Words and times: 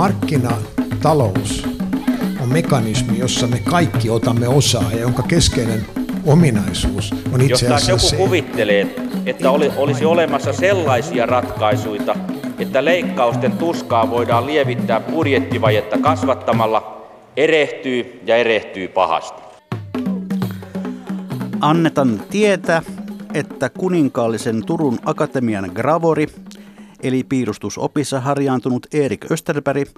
markkinatalous 0.00 1.68
on 2.42 2.48
mekanismi, 2.48 3.18
jossa 3.18 3.46
me 3.46 3.58
kaikki 3.70 4.10
otamme 4.10 4.48
osaa 4.48 4.92
ja 4.92 5.00
jonka 5.00 5.22
keskeinen 5.22 5.86
ominaisuus 6.26 7.14
on 7.32 7.40
itse 7.40 7.66
asiassa 7.66 7.90
Jos 7.90 8.02
joku 8.02 8.08
se, 8.08 8.16
kuvittelee, 8.16 8.86
että 9.26 9.50
oli, 9.50 9.72
olisi 9.76 10.04
olemassa 10.04 10.52
sellaisia 10.52 11.26
ratkaisuja, 11.26 12.16
että 12.58 12.84
leikkausten 12.84 13.52
tuskaa 13.52 14.10
voidaan 14.10 14.46
lievittää 14.46 15.00
budjettivajetta 15.00 15.98
kasvattamalla, 15.98 17.06
erehtyy 17.36 18.20
ja 18.26 18.36
erehtyy 18.36 18.88
pahasti. 18.88 19.42
Annetaan 21.60 22.22
tietää, 22.30 22.82
että 23.34 23.68
kuninkaallisen 23.68 24.66
Turun 24.66 24.98
Akatemian 25.04 25.70
gravori, 25.74 26.26
eli 27.02 27.24
piirustusopissa 27.24 28.20
harjaantunut 28.20 28.86
Erik 28.94 29.30
Österberg, 29.30 29.88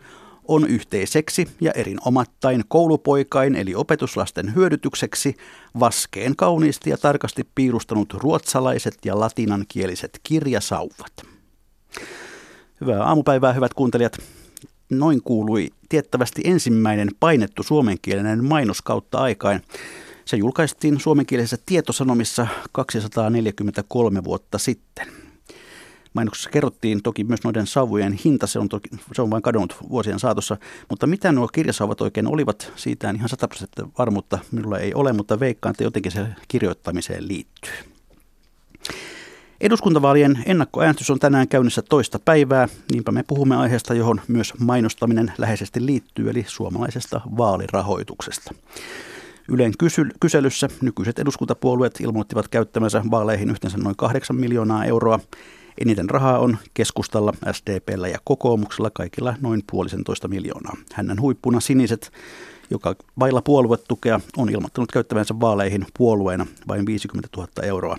on 0.49 0.67
yhteiseksi 0.67 1.49
ja 1.61 1.73
erinomattain 1.73 2.65
koulupoikain 2.69 3.55
eli 3.55 3.75
opetuslasten 3.75 4.55
hyödytykseksi 4.55 5.37
vaskeen 5.81 6.37
kauniisti 6.37 6.91
ja 6.91 6.99
tarkasti 6.99 7.49
piirustanut 7.55 8.15
ruotsalaiset 8.15 8.99
ja 9.05 9.21
latinankieliset 9.21 10.21
kirjasauvat. 10.23 11.13
Hyvää 12.81 13.05
aamupäivää, 13.05 13.53
hyvät 13.53 13.75
kuuntelijat. 13.75 14.19
Noin 14.91 15.23
kuului 15.23 15.69
tiettävästi 15.89 16.43
ensimmäinen 16.45 17.09
painettu 17.21 17.63
suomenkielinen 17.63 18.45
mainos 18.45 18.83
kautta 18.83 19.19
aikain. 19.19 19.63
Se 20.25 20.37
julkaistiin 20.37 21.01
suomenkielisessä 21.01 21.57
tietosanomissa 21.67 22.47
243 22.73 24.25
vuotta 24.25 24.59
sitten. 24.59 25.22
Mainoksessa 26.15 26.51
kerrottiin 26.51 27.03
toki 27.03 27.25
myös 27.25 27.45
noiden 27.45 27.67
savujen 27.67 28.13
hinta, 28.13 28.47
se 28.47 28.59
on, 28.59 28.69
toki, 28.69 28.89
se 29.13 29.23
on 29.23 29.31
vain 29.31 29.43
kadonnut 29.43 29.77
vuosien 29.89 30.19
saatossa. 30.19 30.57
Mutta 30.91 31.07
mitä 31.07 31.33
nuo 31.33 31.49
kirjasauvat 31.49 32.01
oikein 32.01 32.27
olivat, 32.27 32.73
siitä 32.77 33.11
en 33.11 33.17
ihan 33.17 33.29
100 33.29 33.49
prosenttia 33.49 33.87
varmuutta 33.99 34.39
minulla 34.53 34.79
ei 34.79 34.95
ole, 34.95 35.13
mutta 35.13 35.41
veikkaan, 35.41 35.71
että 35.71 35.85
jotenkin 35.85 36.13
se 36.13 36.27
kirjoittamiseen 36.49 37.29
liittyy. 37.29 37.73
Eduskuntavaalien 39.61 40.43
ennakkoäänestys 40.47 41.11
on 41.11 41.19
tänään 41.19 41.49
käynnissä 41.49 41.83
toista 41.83 42.19
päivää, 42.25 42.69
niinpä 42.93 43.13
me 43.13 43.23
puhumme 43.27 43.57
aiheesta, 43.57 43.95
johon 43.95 44.21
myös 44.29 44.53
mainostaminen 44.59 45.33
läheisesti 45.39 45.87
liittyy, 45.87 46.31
eli 46.31 46.45
suomalaisesta 46.49 47.21
vaalirahoituksesta. 47.37 48.55
Ylen 49.49 49.73
kyselyssä 50.21 50.69
nykyiset 50.81 51.19
eduskuntapuolueet 51.19 52.01
ilmoittivat 52.01 52.49
käyttämänsä 52.49 53.03
vaaleihin 53.11 53.51
yhteensä 53.51 53.79
noin 53.79 53.97
8 53.97 54.37
miljoonaa 54.37 54.85
euroa. 54.85 55.21
Eniten 55.81 56.11
rahaa 56.11 56.39
on 56.39 56.59
keskustalla, 56.75 57.33
SDPllä 57.53 58.09
ja 58.09 58.19
kokoomuksella 58.25 58.91
kaikilla 58.91 59.35
noin 59.41 59.63
puolisentoista 59.71 60.29
miljoonaa. 60.29 60.77
Hännän 60.93 61.21
huippuna 61.21 61.61
siniset, 61.61 62.13
joka 62.71 62.95
vailla 63.19 63.43
puoluetukea, 63.43 64.21
on 64.37 64.51
ilmoittanut 64.51 64.93
käyttävänsä 64.93 65.35
vaaleihin 65.41 65.87
puolueena 65.99 66.47
vain 66.69 66.87
50 66.87 67.29
000 67.37 67.49
euroa. 67.63 67.97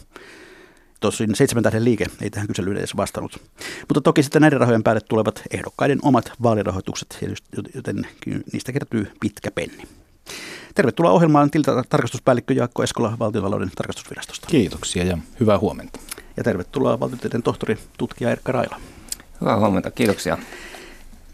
Tosin 1.00 1.36
seitsemän 1.36 1.64
tähden 1.64 1.86
liike 1.86 2.06
ei 2.22 2.30
tähän 2.30 2.48
kyselyyn 2.48 2.78
edes 2.78 2.98
vastannut. 2.98 3.42
Mutta 3.80 4.02
toki 4.02 4.24
sitten 4.24 4.42
näiden 4.42 4.60
rahojen 4.60 4.84
päälle 4.84 5.02
tulevat 5.02 5.42
ehdokkaiden 5.52 6.00
omat 6.02 6.32
vaalirahoitukset, 6.44 7.26
joten 7.76 8.08
niistä 8.54 8.72
kertyy 8.72 9.12
pitkä 9.20 9.52
penni. 9.52 9.84
Tervetuloa 10.76 11.12
ohjelmaan 11.12 11.50
tarkastuspäällikkö 11.90 12.54
Jaakko 12.54 12.84
Eskola 12.84 13.18
Valtiontalouden 13.20 13.72
tarkastusvirastosta. 13.76 14.48
Kiitoksia 14.48 15.04
ja 15.04 15.18
hyvää 15.40 15.60
huomenta. 15.60 16.00
Ja 16.38 16.44
tervetuloa 16.44 17.00
valtiotieteen 17.00 17.44
tohtori, 17.44 17.78
tutkija 17.98 18.32
Erkka 18.32 18.52
Raila. 18.52 18.80
Hyvää 19.42 19.60
huomenta, 19.60 19.92
kiitoksia. 19.92 20.38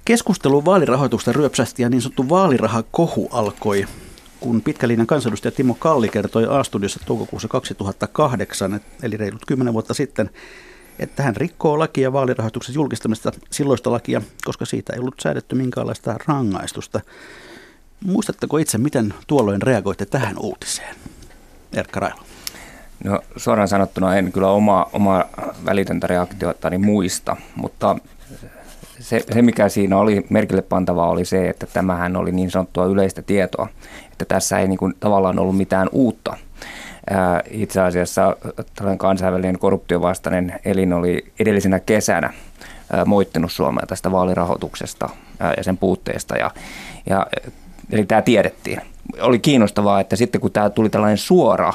Keskustelu 0.05 0.65
vaalirahoitusta 0.65 1.33
ryöpsästi 1.33 1.81
ja 1.81 1.89
niin 1.89 2.01
sanottu 2.01 2.29
vaalirahakohu 2.29 3.29
alkoi, 3.31 3.85
kun 4.39 4.61
pitkälinjan 4.61 5.07
kansanedustaja 5.07 5.51
Timo 5.51 5.73
Kalli 5.73 6.09
kertoi 6.09 6.45
A-studiossa 6.49 6.99
toukokuussa 7.05 7.47
2008, 7.47 8.81
eli 9.03 9.17
reilut 9.17 9.45
10 9.47 9.73
vuotta 9.73 9.93
sitten, 9.93 10.29
että 10.99 11.23
hän 11.23 11.35
rikkoo 11.35 11.79
lakia 11.79 12.13
vaalirahoituksen 12.13 12.75
julkistamista 12.75 13.31
silloista 13.51 13.91
lakia, 13.91 14.21
koska 14.45 14.65
siitä 14.65 14.93
ei 14.93 14.99
ollut 14.99 15.19
säädetty 15.23 15.55
minkäänlaista 15.55 16.15
rangaistusta. 16.27 17.01
Muistatteko 18.05 18.57
itse, 18.57 18.77
miten 18.77 19.13
tuolloin 19.27 19.61
reagoitte 19.61 20.05
tähän 20.05 20.35
uutiseen? 20.39 20.95
Erkka 21.73 21.99
Railo. 21.99 22.21
No 23.03 23.19
suoraan 23.35 23.67
sanottuna 23.67 24.15
en 24.15 24.31
kyllä 24.31 24.49
oma, 24.49 24.89
oma 24.93 25.25
välitöntä 25.65 26.07
reaktiota 26.07 26.69
niin 26.69 26.85
muista, 26.85 27.37
mutta 27.55 27.95
se, 28.99 29.23
se, 29.33 29.41
mikä 29.41 29.69
siinä 29.69 29.97
oli 29.97 30.25
merkille 30.29 30.61
pantavaa, 30.61 31.09
oli 31.09 31.25
se, 31.25 31.49
että 31.49 31.65
tämähän 31.73 32.15
oli 32.15 32.31
niin 32.31 32.51
sanottua 32.51 32.85
yleistä 32.85 33.21
tietoa, 33.21 33.67
että 34.11 34.25
tässä 34.25 34.59
ei 34.59 34.67
niin 34.67 34.77
kuin, 34.77 34.93
tavallaan 34.99 35.39
ollut 35.39 35.57
mitään 35.57 35.89
uutta. 35.91 36.37
Itse 37.51 37.81
asiassa 37.81 38.35
tällainen 38.75 38.97
kansainvälinen 38.97 39.59
korruptiovastainen 39.59 40.59
elin 40.65 40.93
oli 40.93 41.25
edellisenä 41.39 41.79
kesänä 41.79 42.33
moittinut 43.05 43.51
Suomea 43.51 43.85
tästä 43.87 44.11
vaalirahoituksesta 44.11 45.09
ja 45.57 45.63
sen 45.63 45.77
puutteesta. 45.77 46.37
Ja, 46.37 46.51
ja, 47.09 47.27
eli 47.91 48.05
tämä 48.05 48.21
tiedettiin. 48.21 48.81
Oli 49.21 49.39
kiinnostavaa, 49.39 49.99
että 49.99 50.15
sitten 50.15 50.41
kun 50.41 50.51
tämä 50.51 50.69
tuli 50.69 50.89
tällainen 50.89 51.17
suora 51.17 51.73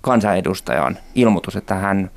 kansanedustajan 0.00 0.98
ilmoitus, 1.14 1.56
että 1.56 1.74
hän 1.74 2.10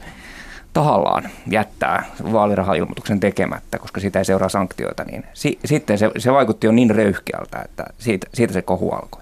tahallaan 0.73 1.29
jättää 1.47 2.05
vaalirahailmoituksen 2.31 3.19
tekemättä, 3.19 3.79
koska 3.79 4.01
siitä 4.01 4.19
ei 4.19 4.25
seuraa 4.25 4.49
sanktioita, 4.49 5.03
niin 5.03 5.23
si- 5.33 5.59
sitten 5.65 5.97
se, 5.97 6.11
se 6.17 6.31
vaikutti 6.31 6.67
jo 6.67 6.71
niin 6.71 6.89
röyhkeältä, 6.89 7.61
että 7.65 7.85
siitä, 7.99 8.27
siitä 8.33 8.53
se 8.53 8.61
kohu 8.61 8.91
alkoi. 8.91 9.21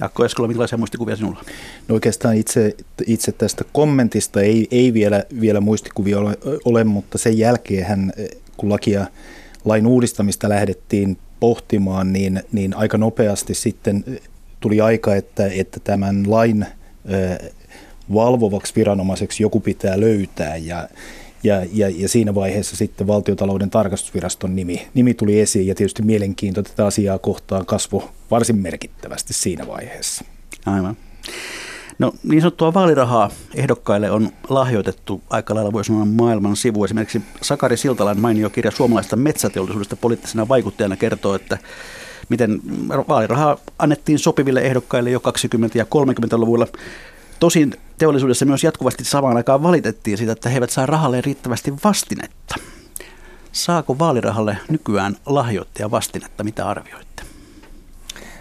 Jaakko 0.00 0.24
Eskola, 0.24 0.48
millaisia 0.48 0.78
muistikuvia 0.78 1.16
sinulla? 1.16 1.40
No 1.88 1.94
oikeastaan 1.94 2.36
itse, 2.36 2.76
itse 3.06 3.32
tästä 3.32 3.64
kommentista 3.72 4.40
ei, 4.40 4.68
ei 4.70 4.92
vielä, 4.92 5.24
vielä 5.40 5.60
muistikuvia 5.60 6.18
ole, 6.18 6.38
ole, 6.64 6.84
mutta 6.84 7.18
sen 7.18 7.38
jälkeen 7.38 7.86
hän, 7.86 8.12
kun 8.56 8.70
lakia, 8.70 9.06
lain 9.64 9.86
uudistamista 9.86 10.48
lähdettiin 10.48 11.18
pohtimaan, 11.40 12.12
niin, 12.12 12.42
niin 12.52 12.76
aika 12.76 12.98
nopeasti 12.98 13.54
sitten 13.54 14.04
tuli 14.60 14.80
aika, 14.80 15.14
että, 15.14 15.46
että 15.46 15.80
tämän 15.80 16.30
lain 16.30 16.66
valvovaksi 18.14 18.72
viranomaiseksi 18.76 19.42
joku 19.42 19.60
pitää 19.60 20.00
löytää 20.00 20.56
ja, 20.56 20.88
ja, 21.42 21.66
ja, 21.72 21.88
ja 21.88 22.08
siinä 22.08 22.34
vaiheessa 22.34 22.76
sitten 22.76 23.06
valtiotalouden 23.06 23.70
tarkastusviraston 23.70 24.56
nimi, 24.56 24.88
nimi 24.94 25.14
tuli 25.14 25.40
esiin 25.40 25.66
ja 25.66 25.74
tietysti 25.74 26.02
mielenkiinto 26.02 26.62
tätä 26.62 26.86
asiaa 26.86 27.18
kohtaan 27.18 27.66
kasvoi 27.66 28.08
varsin 28.30 28.56
merkittävästi 28.56 29.32
siinä 29.32 29.66
vaiheessa. 29.66 30.24
Aivan. 30.66 30.96
No 31.98 32.12
niin 32.22 32.40
sanottua 32.40 32.74
vaalirahaa 32.74 33.30
ehdokkaille 33.54 34.10
on 34.10 34.30
lahjoitettu 34.48 35.22
aika 35.30 35.54
lailla 35.54 35.72
voi 35.72 35.84
sanoa 35.84 36.04
maailman 36.04 36.56
sivu. 36.56 36.84
Esimerkiksi 36.84 37.22
Sakari 37.42 37.76
Siltalan 37.76 38.20
mainio 38.20 38.50
kirja 38.50 38.70
suomalaista 38.70 39.16
metsäteollisuudesta 39.16 39.96
poliittisena 39.96 40.48
vaikuttajana 40.48 40.96
kertoo, 40.96 41.34
että 41.34 41.58
miten 42.28 42.60
vaalirahaa 42.88 43.58
annettiin 43.78 44.18
sopiville 44.18 44.60
ehdokkaille 44.60 45.10
jo 45.10 45.18
20- 45.18 45.22
ja 45.74 45.84
30-luvulla. 45.84 46.66
Tosin 47.40 47.74
teollisuudessa 47.98 48.44
myös 48.44 48.64
jatkuvasti 48.64 49.04
samaan 49.04 49.36
aikaan 49.36 49.62
valitettiin 49.62 50.18
siitä, 50.18 50.32
että 50.32 50.48
he 50.48 50.54
eivät 50.56 50.70
saa 50.70 50.86
rahalle 50.86 51.20
riittävästi 51.20 51.74
vastinetta. 51.84 52.54
Saako 53.52 53.98
vaalirahalle 53.98 54.56
nykyään 54.68 55.16
lahjoittaja 55.26 55.90
vastinetta? 55.90 56.44
Mitä 56.44 56.68
arvioitte? 56.68 57.22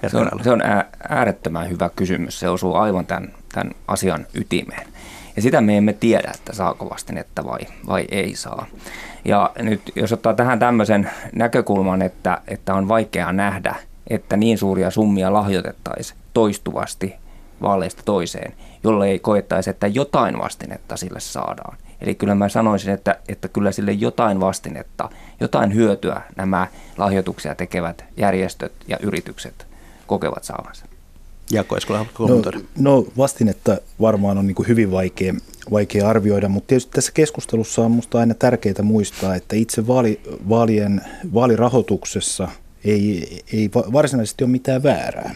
Se 0.08 0.18
on, 0.18 0.30
se 0.44 0.52
on 0.52 0.62
äärettömän 1.10 1.70
hyvä 1.70 1.90
kysymys. 1.96 2.40
Se 2.40 2.50
osuu 2.50 2.76
aivan 2.76 3.06
tämän, 3.06 3.34
tämän 3.54 3.76
asian 3.88 4.28
ytimeen. 4.34 4.88
Ja 5.36 5.42
sitä 5.42 5.62
me 5.62 5.78
emme 5.78 5.94
tiedä, 5.94 6.32
että 6.36 6.56
saako 6.56 6.90
vastinetta 6.90 7.46
vai, 7.46 7.60
vai 7.88 8.06
ei 8.12 8.36
saa. 8.36 8.66
Ja 9.26 9.52
nyt 9.60 9.82
jos 9.96 10.14
ottaa 10.14 10.34
tähän 10.34 10.60
tämmöisen 10.60 11.12
näkökulman, 11.36 12.02
että, 12.02 12.42
että 12.48 12.74
on 12.74 12.88
vaikea 12.88 13.32
nähdä, 13.34 13.76
että 14.08 14.38
niin 14.38 14.58
suuria 14.58 14.92
summia 14.92 15.34
lahjoitettaisiin 15.34 16.20
toistuvasti 16.34 17.14
vaaleista 17.62 18.02
toiseen, 18.06 18.54
jolle 18.86 19.08
ei 19.08 19.20
koettaisi, 19.20 19.70
että 19.70 19.88
jotain 19.88 20.40
vastinetta 20.40 20.98
sille 20.98 21.20
saadaan. 21.20 21.78
Eli 22.02 22.16
kyllä 22.16 22.36
mä 22.36 22.50
sanoisin, 22.50 22.94
että, 22.94 23.20
että 23.28 23.48
kyllä 23.48 23.72
sille 23.72 23.92
jotain 23.92 24.40
vastinetta, 24.40 25.10
jotain 25.40 25.74
hyötyä 25.74 26.22
nämä 26.36 26.68
lahjoituksia 26.98 27.56
tekevät 27.56 28.06
järjestöt 28.18 28.72
ja 28.88 28.98
yritykset 29.02 29.68
kokevat 30.08 30.44
saavansa. 30.44 30.86
Jaakko 31.52 31.78
Eskola, 31.78 32.06
no, 32.20 32.62
no 32.80 33.06
vastinetta 33.18 33.78
varmaan 34.02 34.38
on 34.38 34.48
niin 34.48 34.56
kuin 34.56 34.68
hyvin 34.68 34.92
vaikea, 34.92 35.34
vaikea 35.72 36.10
arvioida, 36.10 36.50
mutta 36.50 36.68
tietysti 36.68 36.92
tässä 36.92 37.12
keskustelussa 37.12 37.82
on 37.82 37.92
minusta 37.92 38.20
aina 38.20 38.34
tärkeää 38.34 38.82
muistaa, 38.84 39.36
että 39.36 39.56
itse 39.56 39.88
vaali, 39.88 40.22
vaalien, 40.50 41.02
vaalirahoituksessa 41.34 42.48
ei, 42.86 43.44
ei 43.54 43.70
varsinaisesti 43.74 44.44
ole 44.44 44.52
mitään 44.52 44.84
väärää. 44.84 45.36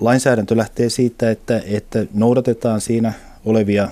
Lainsäädäntö 0.00 0.56
lähtee 0.56 0.88
siitä, 0.88 1.30
että, 1.30 1.62
että 1.66 2.06
noudatetaan 2.14 2.80
siinä 2.80 3.12
olevia 3.44 3.88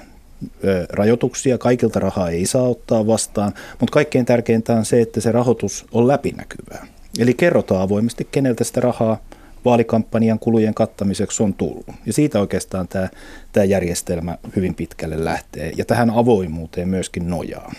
rajoituksia, 0.88 1.58
kaikilta 1.58 2.00
rahaa 2.00 2.30
ei 2.30 2.46
saa 2.46 2.62
ottaa 2.62 3.06
vastaan, 3.06 3.52
mutta 3.80 3.92
kaikkein 3.92 4.26
tärkeintä 4.26 4.72
on 4.72 4.84
se, 4.84 5.00
että 5.00 5.20
se 5.20 5.32
rahoitus 5.32 5.86
on 5.92 6.08
läpinäkyvää. 6.08 6.86
Eli 7.18 7.34
kerrotaan 7.34 7.82
avoimesti, 7.82 8.28
keneltä 8.32 8.64
sitä 8.64 8.80
rahaa 8.80 9.20
vaalikampanjan 9.64 10.38
kulujen 10.38 10.74
kattamiseksi 10.74 11.42
on 11.42 11.54
tullut. 11.54 11.86
Ja 12.06 12.12
siitä 12.12 12.40
oikeastaan 12.40 12.88
tämä, 12.88 13.08
tämä 13.52 13.64
järjestelmä 13.64 14.38
hyvin 14.56 14.74
pitkälle 14.74 15.24
lähtee 15.24 15.72
ja 15.76 15.84
tähän 15.84 16.10
avoimuuteen 16.10 16.88
myöskin 16.88 17.30
nojaa. 17.30 17.72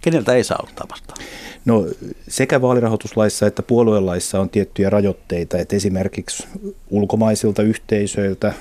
Keneltä 0.00 0.34
ei 0.34 0.44
saa 0.44 0.58
ottaa 0.62 0.86
vastaan? 0.90 1.18
No 1.64 1.86
sekä 2.28 2.62
vaalirahoituslaissa 2.62 3.46
että 3.46 3.62
puoluelaissa 3.62 4.40
on 4.40 4.50
tiettyjä 4.50 4.90
rajoitteita, 4.90 5.58
että 5.58 5.76
esimerkiksi 5.76 6.46
ulkomaisilta 6.90 7.62
yhteisöiltä 7.62 8.52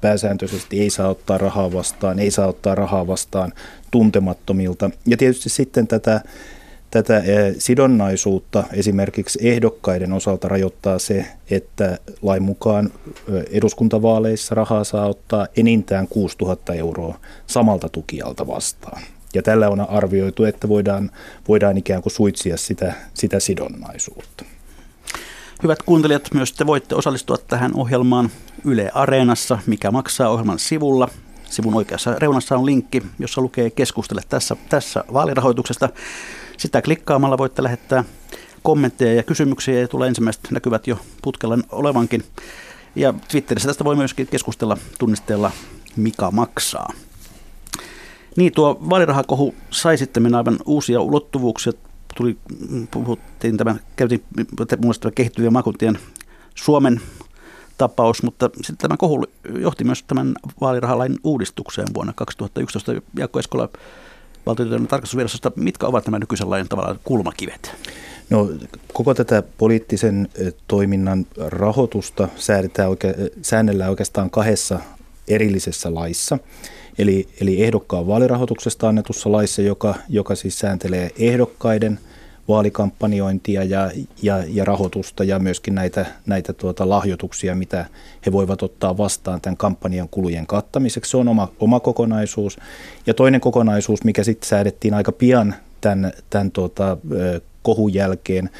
pääsääntöisesti 0.00 0.80
ei 0.80 0.90
saa 0.90 1.08
ottaa 1.08 1.38
rahaa 1.38 1.72
vastaan, 1.72 2.18
ei 2.18 2.30
saa 2.30 2.46
ottaa 2.46 2.74
rahaa 2.74 3.06
vastaan 3.06 3.52
tuntemattomilta. 3.90 4.90
Ja 5.06 5.16
tietysti 5.16 5.48
sitten 5.48 5.86
tätä, 5.86 6.20
tätä 6.90 7.22
sidonnaisuutta 7.58 8.64
esimerkiksi 8.72 9.38
ehdokkaiden 9.48 10.12
osalta 10.12 10.48
rajoittaa 10.48 10.98
se, 10.98 11.26
että 11.50 11.98
lain 12.22 12.42
mukaan 12.42 12.90
eduskuntavaaleissa 13.50 14.54
rahaa 14.54 14.84
saa 14.84 15.06
ottaa 15.06 15.46
enintään 15.56 16.08
6000 16.08 16.74
euroa 16.74 17.20
samalta 17.46 17.88
tukijalta 17.88 18.46
vastaan. 18.46 19.02
Ja 19.34 19.42
tällä 19.42 19.68
on 19.68 19.90
arvioitu, 19.90 20.44
että 20.44 20.68
voidaan, 20.68 21.10
voidaan 21.48 21.78
ikään 21.78 22.02
kuin 22.02 22.12
suitsia 22.12 22.56
sitä, 22.56 22.94
sitä 23.14 23.40
sidonnaisuutta. 23.40 24.44
Hyvät 25.62 25.82
kuuntelijat, 25.82 26.28
myös 26.34 26.52
te 26.52 26.66
voitte 26.66 26.94
osallistua 26.94 27.36
tähän 27.38 27.70
ohjelmaan 27.74 28.30
Yle 28.64 28.90
Areenassa, 28.94 29.58
mikä 29.66 29.90
maksaa 29.90 30.28
ohjelman 30.28 30.58
sivulla. 30.58 31.08
Sivun 31.50 31.74
oikeassa 31.74 32.14
reunassa 32.18 32.56
on 32.56 32.66
linkki, 32.66 33.02
jossa 33.18 33.40
lukee 33.40 33.70
keskustele 33.70 34.20
tässä, 34.28 34.56
tässä 34.68 35.04
vaalirahoituksesta. 35.12 35.88
Sitä 36.56 36.82
klikkaamalla 36.82 37.38
voitte 37.38 37.62
lähettää 37.62 38.04
kommentteja 38.62 39.14
ja 39.14 39.22
kysymyksiä 39.22 39.80
ja 39.80 39.88
tulee 39.88 40.08
ensimmäiset 40.08 40.42
näkyvät 40.50 40.86
jo 40.86 40.98
putkella 41.22 41.58
olevankin. 41.72 42.24
Ja 42.96 43.14
Twitterissä 43.28 43.68
tästä 43.68 43.84
voi 43.84 43.96
myöskin 43.96 44.26
keskustella 44.26 44.76
tunnisteella 44.98 45.50
Mika 45.96 46.30
maksaa. 46.30 46.92
Niin, 48.36 48.52
tuo 48.52 48.78
vaalirahakohu 48.90 49.54
sai 49.70 49.98
sitten 49.98 50.34
aivan 50.34 50.58
uusia 50.66 51.00
ulottuvuuksia. 51.00 51.72
Tuli, 52.16 52.36
puhuttiin 52.90 53.56
tämän, 53.56 53.80
käytiin 53.96 54.22
mun 54.82 54.94
kehittyvien 55.14 55.52
maakuntien 55.52 55.98
Suomen 56.54 57.00
tapaus, 57.78 58.22
mutta 58.22 58.50
sitten 58.54 58.76
tämä 58.76 58.96
kohu 58.96 59.26
johti 59.58 59.84
myös 59.84 60.02
tämän 60.02 60.34
vaalirahalain 60.60 61.18
uudistukseen 61.24 61.88
vuonna 61.94 62.12
2011. 62.16 62.92
Jaakko 63.18 63.38
Eskola 63.38 63.68
valtioiden 64.46 64.86
tarkastusvirastosta, 64.86 65.52
mitkä 65.56 65.86
ovat 65.86 66.06
nämä 66.06 66.18
nykyisen 66.18 66.50
lain 66.50 66.68
tavallaan 66.68 67.00
kulmakivet? 67.04 67.74
No, 68.30 68.48
koko 68.92 69.14
tätä 69.14 69.42
poliittisen 69.58 70.28
toiminnan 70.68 71.26
rahoitusta 71.36 72.28
säädetään 72.36 72.90
oike- 72.90 73.30
säännellään 73.42 73.90
oikeastaan 73.90 74.30
kahdessa 74.30 74.80
erillisessä 75.28 75.94
laissa. 75.94 76.38
Eli, 76.98 77.28
eli 77.40 77.64
ehdokkaan 77.64 78.06
vaalirahoituksesta 78.06 78.88
annetussa 78.88 79.32
laissa, 79.32 79.62
joka, 79.62 79.94
joka 80.08 80.34
siis 80.34 80.58
sääntelee 80.58 81.10
ehdokkaiden 81.18 81.98
vaalikampanjointia 82.48 83.64
ja, 83.64 83.90
ja, 84.22 84.44
ja 84.48 84.64
rahoitusta 84.64 85.24
ja 85.24 85.38
myöskin 85.38 85.74
näitä, 85.74 86.06
näitä 86.26 86.52
tuota 86.52 86.88
lahjoituksia, 86.88 87.54
mitä 87.54 87.86
he 88.26 88.32
voivat 88.32 88.62
ottaa 88.62 88.96
vastaan 88.96 89.40
tämän 89.40 89.56
kampanjan 89.56 90.08
kulujen 90.08 90.46
kattamiseksi. 90.46 91.10
Se 91.10 91.16
on 91.16 91.28
oma, 91.28 91.48
oma 91.60 91.80
kokonaisuus. 91.80 92.58
Ja 93.06 93.14
toinen 93.14 93.40
kokonaisuus, 93.40 94.04
mikä 94.04 94.24
sitten 94.24 94.48
säädettiin 94.48 94.94
aika 94.94 95.12
pian 95.12 95.54
tämän, 95.80 96.12
tämän 96.30 96.50
tuota, 96.50 96.96
kohun 97.62 97.94
jälkeen, 97.94 98.50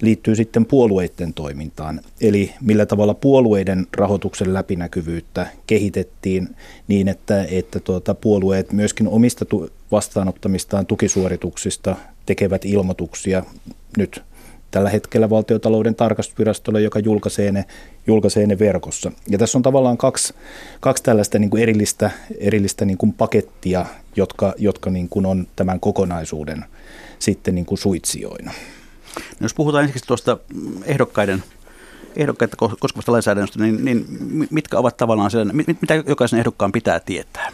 liittyy 0.00 0.34
sitten 0.34 0.66
puolueiden 0.66 1.34
toimintaan. 1.34 2.00
Eli 2.20 2.52
millä 2.60 2.86
tavalla 2.86 3.14
puolueiden 3.14 3.86
rahoituksen 3.96 4.54
läpinäkyvyyttä 4.54 5.46
kehitettiin 5.66 6.56
niin, 6.88 7.08
että, 7.08 7.44
että 7.50 7.80
tuota, 7.80 8.14
puolueet 8.14 8.72
myöskin 8.72 9.08
omista 9.08 9.44
tu- 9.44 9.70
vastaanottamistaan 9.92 10.86
tukisuorituksista 10.86 11.96
tekevät 12.26 12.64
ilmoituksia 12.64 13.44
nyt 13.98 14.22
tällä 14.70 14.90
hetkellä 14.90 15.30
valtiotalouden 15.30 15.94
tarkastusvirastolle, 15.94 16.80
joka 16.80 16.98
julkaisee 16.98 17.52
ne, 17.52 17.64
julkaisee 18.06 18.46
ne 18.46 18.58
verkossa. 18.58 19.12
Ja 19.28 19.38
tässä 19.38 19.58
on 19.58 19.62
tavallaan 19.62 19.96
kaksi, 19.96 20.34
kaksi 20.80 21.02
tällaista 21.02 21.38
niin 21.38 21.50
kuin 21.50 21.62
erillistä, 21.62 22.10
erillistä 22.38 22.84
niin 22.84 22.98
kuin 22.98 23.12
pakettia, 23.12 23.86
jotka, 24.16 24.54
jotka 24.58 24.90
niin 24.90 25.08
kuin 25.08 25.26
on 25.26 25.46
tämän 25.56 25.80
kokonaisuuden 25.80 26.64
sitten 27.18 27.54
niin 27.54 27.66
kuin 27.66 27.78
suitsijoina. 27.78 28.52
No 29.16 29.44
jos 29.44 29.54
puhutaan 29.54 29.84
ensiksi 29.84 30.06
tuosta 30.06 30.38
ehdokkaiden 30.84 31.42
ehdokkaita 32.16 32.56
koskevasta 32.56 33.12
lainsäädännöstä, 33.12 33.62
niin, 33.62 33.84
niin 33.84 34.06
mitkä 34.50 34.78
ovat 34.78 34.96
tavallaan 34.96 35.30
se, 35.30 35.44
mitä 35.80 35.94
jokaisen 36.06 36.38
ehdokkaan 36.38 36.72
pitää 36.72 37.00
tietää? 37.00 37.52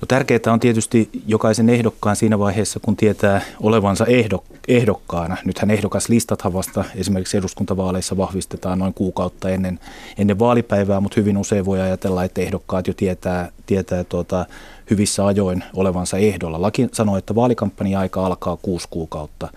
No 0.00 0.06
tärkeää 0.08 0.52
on 0.52 0.60
tietysti 0.60 1.10
jokaisen 1.26 1.68
ehdokkaan 1.68 2.16
siinä 2.16 2.38
vaiheessa, 2.38 2.80
kun 2.80 2.96
tietää 2.96 3.40
olevansa 3.62 4.06
ehdok, 4.06 4.44
ehdokkaana. 4.68 5.36
Nythän 5.44 5.70
ehdokaslistathan 5.70 6.52
vasta 6.52 6.84
esimerkiksi 6.94 7.36
eduskuntavaaleissa 7.36 8.16
vahvistetaan 8.16 8.78
noin 8.78 8.94
kuukautta 8.94 9.48
ennen, 9.48 9.80
ennen 10.18 10.38
vaalipäivää, 10.38 11.00
mutta 11.00 11.20
hyvin 11.20 11.38
usein 11.38 11.64
voi 11.64 11.80
ajatella, 11.80 12.24
että 12.24 12.40
ehdokkaat 12.40 12.86
jo 12.86 12.94
tietää, 12.94 13.50
tietää 13.66 14.04
tuota, 14.04 14.46
hyvissä 14.90 15.26
ajoin 15.26 15.64
olevansa 15.74 16.16
ehdolla. 16.16 16.62
Laki 16.62 16.88
sanoo, 16.92 17.16
että 17.16 17.34
vaalikampanja-aika 17.34 18.26
alkaa 18.26 18.56
kuusi 18.62 18.88
kuukautta 18.90 19.48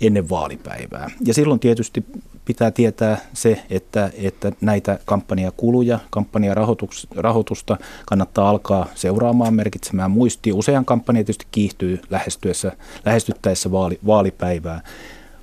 ennen 0.00 0.28
vaalipäivää. 0.28 1.10
Ja 1.24 1.34
silloin 1.34 1.60
tietysti 1.60 2.04
pitää 2.44 2.70
tietää 2.70 3.18
se, 3.32 3.62
että, 3.70 4.10
että 4.18 4.52
näitä 4.60 4.98
kampanjakuluja, 5.04 5.98
kampanjarahoitusta 6.10 7.76
kannattaa 8.06 8.50
alkaa 8.50 8.86
seuraamaan, 8.94 9.54
merkitsemään 9.54 10.10
muistiin. 10.10 10.54
Usean 10.54 10.84
kampanja 10.84 11.18
tietysti 11.18 11.46
kiihtyy 11.50 12.00
lähestyessä, 12.10 12.72
lähestyttäessä 13.04 13.72
vaali, 13.72 13.98
vaalipäivää. 14.06 14.80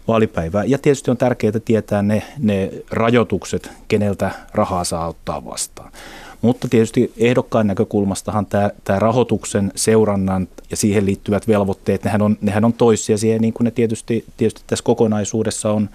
vaalipäivää. 0.08 0.64
Ja 0.64 0.78
tietysti 0.78 1.12
on 1.12 1.18
tärkeää 1.18 1.60
tietää 1.66 2.02
ne, 2.02 2.24
ne 2.40 2.72
rajoitukset, 2.92 3.72
keneltä 3.88 4.32
rahaa 4.54 4.84
saa 4.84 5.08
ottaa 5.08 5.46
vastaan. 5.46 5.92
Mutta 6.42 6.68
tietysti 6.68 7.14
ehdokkaan 7.18 7.68
näkökulmastahan 7.68 8.46
tämä, 8.46 8.70
tämä 8.84 9.00
rahoituksen 9.00 9.72
seurannan 9.76 10.48
ja 10.72 10.78
siihen 10.78 11.06
liittyvät 11.06 11.48
velvoitteet, 11.48 12.04
nehän 12.04 12.22
on, 12.22 12.38
nehän 12.42 12.66
on 12.66 12.74
toissijaisia, 12.74 13.40
niin 13.40 13.54
kuin 13.54 13.66
ne 13.66 13.72
tietysti, 13.72 14.26
tietysti 14.38 14.62
tässä 14.68 14.84
kokonaisuudessa 14.84 15.72
on, 15.72 15.90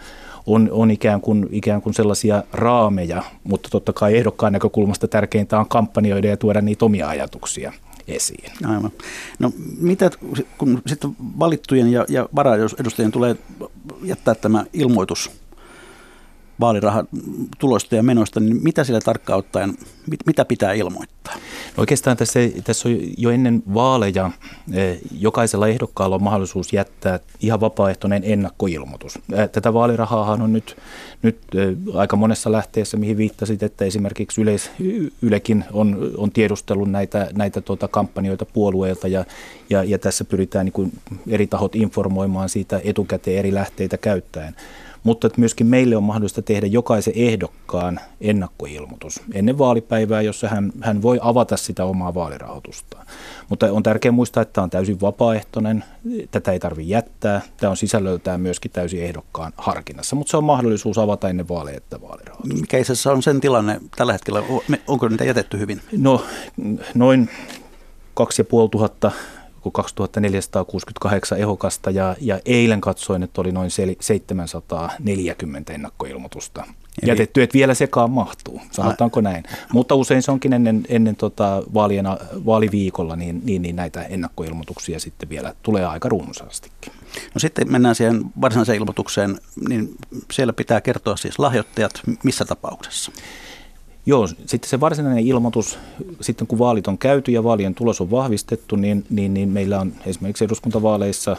on, 0.47 0.69
on 0.73 0.91
ikään, 0.91 1.21
kuin, 1.21 1.49
ikään 1.51 1.83
kuin 1.83 1.95
sellaisia 1.95 2.43
raameja, 2.53 3.23
mutta 3.45 3.69
totta 3.69 3.93
kai 3.93 4.17
ehdokkaan 4.17 4.53
näkökulmasta 4.53 5.09
tärkeintä 5.09 5.59
on 5.59 5.69
kampanjoida 5.69 6.29
ja 6.29 6.37
tuoda 6.37 6.61
niitä 6.61 6.85
omia 6.85 7.09
ajatuksia 7.09 7.73
esiin. 8.09 8.53
Aivan. 8.65 8.91
No 9.39 9.53
mitä, 9.81 10.11
kun 10.59 10.83
sitten 10.87 11.11
valittujen 11.39 11.93
ja, 11.93 12.05
ja 12.09 12.29
varaedustajien 12.35 13.13
tulee 13.13 13.37
jättää 14.03 14.35
tämä 14.35 14.65
ilmoitus 14.73 15.42
vaalirahan 16.63 17.09
tuloista 17.59 17.97
ja 17.97 18.03
menoista, 18.03 18.41
niin 18.41 18.63
mitä 18.63 18.85
sillä 18.85 19.01
tarkkaan 19.01 19.39
ottaen, 19.39 19.75
mit, 20.07 20.21
mitä 20.27 20.45
pitää 20.45 20.73
ilmoittaa? 20.73 21.35
No 21.77 21.81
oikeastaan 21.81 22.17
tässä, 22.17 22.41
tässä 22.65 22.89
on 22.89 22.99
jo 23.17 23.31
ennen 23.31 23.63
vaaleja 23.75 24.31
eh, 24.73 24.99
jokaisella 25.19 25.69
ehdokkaalla 25.69 26.17
on 26.17 26.23
mahdollisuus 26.23 26.73
jättää 26.73 27.21
ihan 27.41 27.61
vapaaehtoinen 27.61 28.23
ennakkoilmoitus. 28.25 29.19
Eh, 29.33 29.51
tätä 29.51 29.75
vaalirahaahan 29.75 30.43
on 30.43 30.53
nyt, 30.53 30.77
nyt 31.23 31.39
eh, 31.55 31.77
aika 31.95 32.17
monessa 32.17 32.53
lähteessä, 32.53 32.97
mihin 32.97 33.17
viittasit, 33.17 33.63
että 33.63 33.85
esimerkiksi 33.85 34.41
Yleis, 34.41 34.71
Ylekin 35.23 35.65
on, 35.73 36.11
on 36.17 36.31
tiedustellut 36.33 36.91
näitä, 36.91 37.29
näitä 37.33 37.61
tuota 37.61 37.89
kampanjoita 37.89 38.45
puolueilta 38.45 39.09
ja, 39.09 39.25
ja, 39.71 39.85
ja 39.85 39.99
tässä 39.99 40.25
pyritään 40.25 40.65
niin 40.65 40.73
kuin 40.73 40.93
eri 41.29 41.47
tahot 41.47 41.77
informoimaan 41.77 42.49
siitä 42.49 42.81
etukäteen 42.85 43.39
eri 43.39 43.55
lähteitä 43.55 43.99
käyttäen 43.99 44.55
mutta 45.05 45.27
että 45.27 45.41
myöskin 45.41 45.67
meille 45.67 45.97
on 45.97 46.03
mahdollista 46.03 46.43
tehdä 46.43 46.67
jokaisen 46.67 47.15
ehdokkaan 47.17 48.01
ennakkoilmoitus 48.21 49.21
ennen 49.33 49.59
vaalipäivää, 49.59 50.23
jossa 50.23 50.49
hän, 50.49 50.73
hän 50.81 51.03
voi 51.03 51.19
avata 51.23 51.57
sitä 51.57 51.85
omaa 51.85 52.15
vaalirahoitustaan. 52.15 53.07
Mutta 53.49 53.73
on 53.73 53.83
tärkeää 53.83 54.13
muistaa, 54.13 54.43
että 54.43 54.53
tämä 54.53 54.63
on 54.63 54.71
täysin 54.71 55.01
vapaaehtoinen, 55.01 55.85
tätä 56.31 56.53
ei 56.53 56.61
tarvitse 56.61 56.91
jättää, 56.91 57.41
tämä 57.57 57.71
on 57.71 57.77
sisällöltään 57.77 58.41
myöskin 58.41 58.71
täysin 58.71 59.03
ehdokkaan 59.03 59.53
harkinnassa, 59.57 60.17
mutta 60.17 60.31
se 60.31 60.37
on 60.37 60.45
mahdollisuus 60.45 60.99
avata 60.99 61.29
ennen 61.29 61.49
vaaleja 61.49 61.77
että 61.77 62.01
vaalirahoitusta. 62.01 62.61
Mikä 62.61 62.79
itse 62.79 62.93
asiassa 62.93 63.13
on 63.13 63.23
sen 63.23 63.41
tilanne 63.41 63.81
tällä 63.97 64.13
hetkellä, 64.13 64.43
onko 64.87 65.09
niitä 65.09 65.25
jätetty 65.25 65.59
hyvin? 65.59 65.81
No 65.97 66.25
noin 66.95 67.31
2500 68.15 69.13
kuin 69.63 69.73
2468 69.73 71.39
ehokasta 71.39 71.91
ja, 71.91 72.17
ja 72.21 72.41
eilen 72.45 72.81
katsoin, 72.81 73.23
että 73.23 73.41
oli 73.41 73.53
noin 73.53 73.71
740 73.71 75.73
ennakkoilmoitusta 75.73 76.65
Eli... 77.03 77.11
jätetty, 77.11 77.43
että 77.43 77.55
vielä 77.55 77.75
sekaan 77.75 78.11
mahtuu, 78.11 78.61
sanotaanko 78.71 79.21
näin. 79.21 79.45
Mutta 79.73 79.95
usein 79.95 80.23
se 80.23 80.31
onkin 80.31 80.53
ennen, 80.53 80.83
ennen 80.89 81.17
tota 81.17 81.63
vaalien, 81.75 82.07
vaaliviikolla, 82.47 83.17
niin, 83.17 83.41
niin, 83.45 83.63
niin 83.63 83.77
näitä 83.77 84.03
ennakkoilmoituksia 84.03 85.01
sitten 85.01 85.29
vielä 85.29 85.55
tulee 85.63 85.87
aika 85.87 86.09
runsaastikin. 86.09 86.93
No 87.35 87.39
sitten 87.39 87.73
mennään 87.73 87.95
siihen 87.95 88.25
varsinaiseen 88.41 88.79
ilmoitukseen, 88.79 89.41
niin 89.69 89.95
siellä 90.33 90.53
pitää 90.53 90.81
kertoa 90.81 91.17
siis 91.17 91.39
lahjoittajat 91.39 92.01
missä 92.23 92.45
tapauksessa? 92.45 93.13
Joo, 94.07 94.27
sitten 94.27 94.69
se 94.69 94.81
varsinainen 94.81 95.27
ilmoitus, 95.27 95.79
sitten 96.21 96.47
kun 96.47 96.59
vaalit 96.59 96.89
on 96.89 96.99
käyty 96.99 97.33
ja 97.33 97.45
vaalien 97.45 97.75
tulos 97.75 98.01
on 98.01 98.11
vahvistettu, 98.11 98.77
niin, 98.77 99.05
niin, 99.11 99.35
niin 99.35 99.49
meillä 99.49 99.81
on 99.81 99.93
esimerkiksi 100.07 100.45
eduskuntavaaleissa 100.45 101.37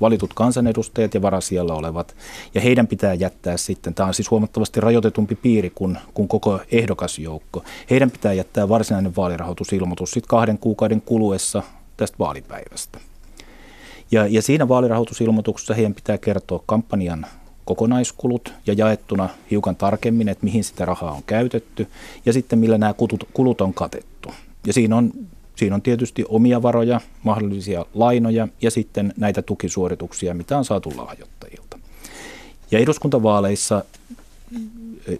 valitut 0.00 0.34
kansanedustajat 0.34 1.14
ja 1.14 1.22
varasijalla 1.22 1.74
olevat, 1.74 2.16
ja 2.54 2.60
heidän 2.60 2.86
pitää 2.86 3.14
jättää 3.14 3.56
sitten, 3.56 3.94
tämä 3.94 4.06
on 4.06 4.14
siis 4.14 4.30
huomattavasti 4.30 4.80
rajoitetumpi 4.80 5.34
piiri 5.34 5.70
kuin, 5.74 5.98
kuin 6.14 6.28
koko 6.28 6.60
ehdokasjoukko, 6.72 7.64
heidän 7.90 8.10
pitää 8.10 8.32
jättää 8.32 8.68
varsinainen 8.68 9.16
vaalirahoitusilmoitus 9.16 10.10
sitten 10.10 10.28
kahden 10.28 10.58
kuukauden 10.58 11.00
kuluessa 11.00 11.62
tästä 11.96 12.18
vaalipäivästä. 12.18 12.98
Ja, 14.10 14.26
ja 14.26 14.42
siinä 14.42 14.68
vaalirahoitusilmoituksessa 14.68 15.74
heidän 15.74 15.94
pitää 15.94 16.18
kertoa 16.18 16.62
kampanjan 16.66 17.26
kokonaiskulut 17.64 18.52
ja 18.66 18.74
jaettuna 18.74 19.28
hiukan 19.50 19.76
tarkemmin, 19.76 20.28
että 20.28 20.44
mihin 20.44 20.64
sitä 20.64 20.84
rahaa 20.84 21.12
on 21.12 21.22
käytetty 21.26 21.86
ja 22.26 22.32
sitten 22.32 22.58
millä 22.58 22.78
nämä 22.78 22.94
kulut, 23.32 23.60
on 23.60 23.74
katettu. 23.74 24.28
Ja 24.66 24.72
siinä 24.72 24.96
on, 24.96 25.12
siinä 25.56 25.74
on 25.74 25.82
tietysti 25.82 26.24
omia 26.28 26.62
varoja, 26.62 27.00
mahdollisia 27.22 27.86
lainoja 27.94 28.48
ja 28.62 28.70
sitten 28.70 29.14
näitä 29.16 29.42
tukisuorituksia, 29.42 30.34
mitä 30.34 30.58
on 30.58 30.64
saatu 30.64 30.92
lahjoittajilta. 30.96 31.78
Ja 32.70 32.78
eduskuntavaaleissa 32.78 33.84
eh, 35.08 35.18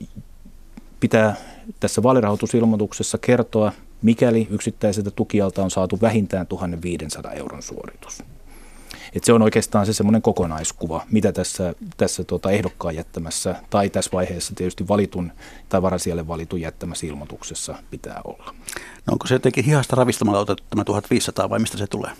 pitää 1.01 1.37
tässä 1.81 2.03
vaalirahoitusilmoituksessa 2.03 3.19
kertoa, 3.19 3.73
mikäli 4.03 4.47
yksittäiseltä 4.51 5.11
tukijalta 5.11 5.63
on 5.63 5.71
saatu 5.71 5.99
vähintään 6.03 6.47
1500 6.47 7.33
euron 7.33 7.63
suoritus. 7.63 8.23
Et 9.13 9.25
se 9.25 9.33
on 9.33 9.43
oikeastaan 9.43 9.87
se 9.87 9.93
semmoinen 9.93 10.23
kokonaiskuva, 10.23 11.05
mitä 11.11 11.33
tässä, 11.33 11.75
tässä 11.97 12.25
tuota 12.25 12.51
ehdokkaan 12.51 12.97
jättämässä 12.97 13.55
tai 13.71 13.91
tässä 13.91 14.11
vaiheessa 14.13 14.55
tietysti 14.55 14.89
valitun 14.89 15.33
tai 15.69 15.83
varasijalle 15.83 16.29
valitun 16.29 16.61
jättämässä 16.61 17.07
ilmoituksessa 17.07 17.75
pitää 17.91 18.21
olla. 18.25 18.55
No 19.07 19.13
onko 19.13 19.27
se 19.27 19.35
jotenkin 19.35 19.65
hihasta 19.65 19.97
ravistamalla 19.97 20.41
otettu 20.41 20.65
tämä 20.71 20.85
1500 20.85 21.51
vai 21.51 21.59
mistä 21.59 21.79
se 21.79 21.87
tulee? 21.87 22.11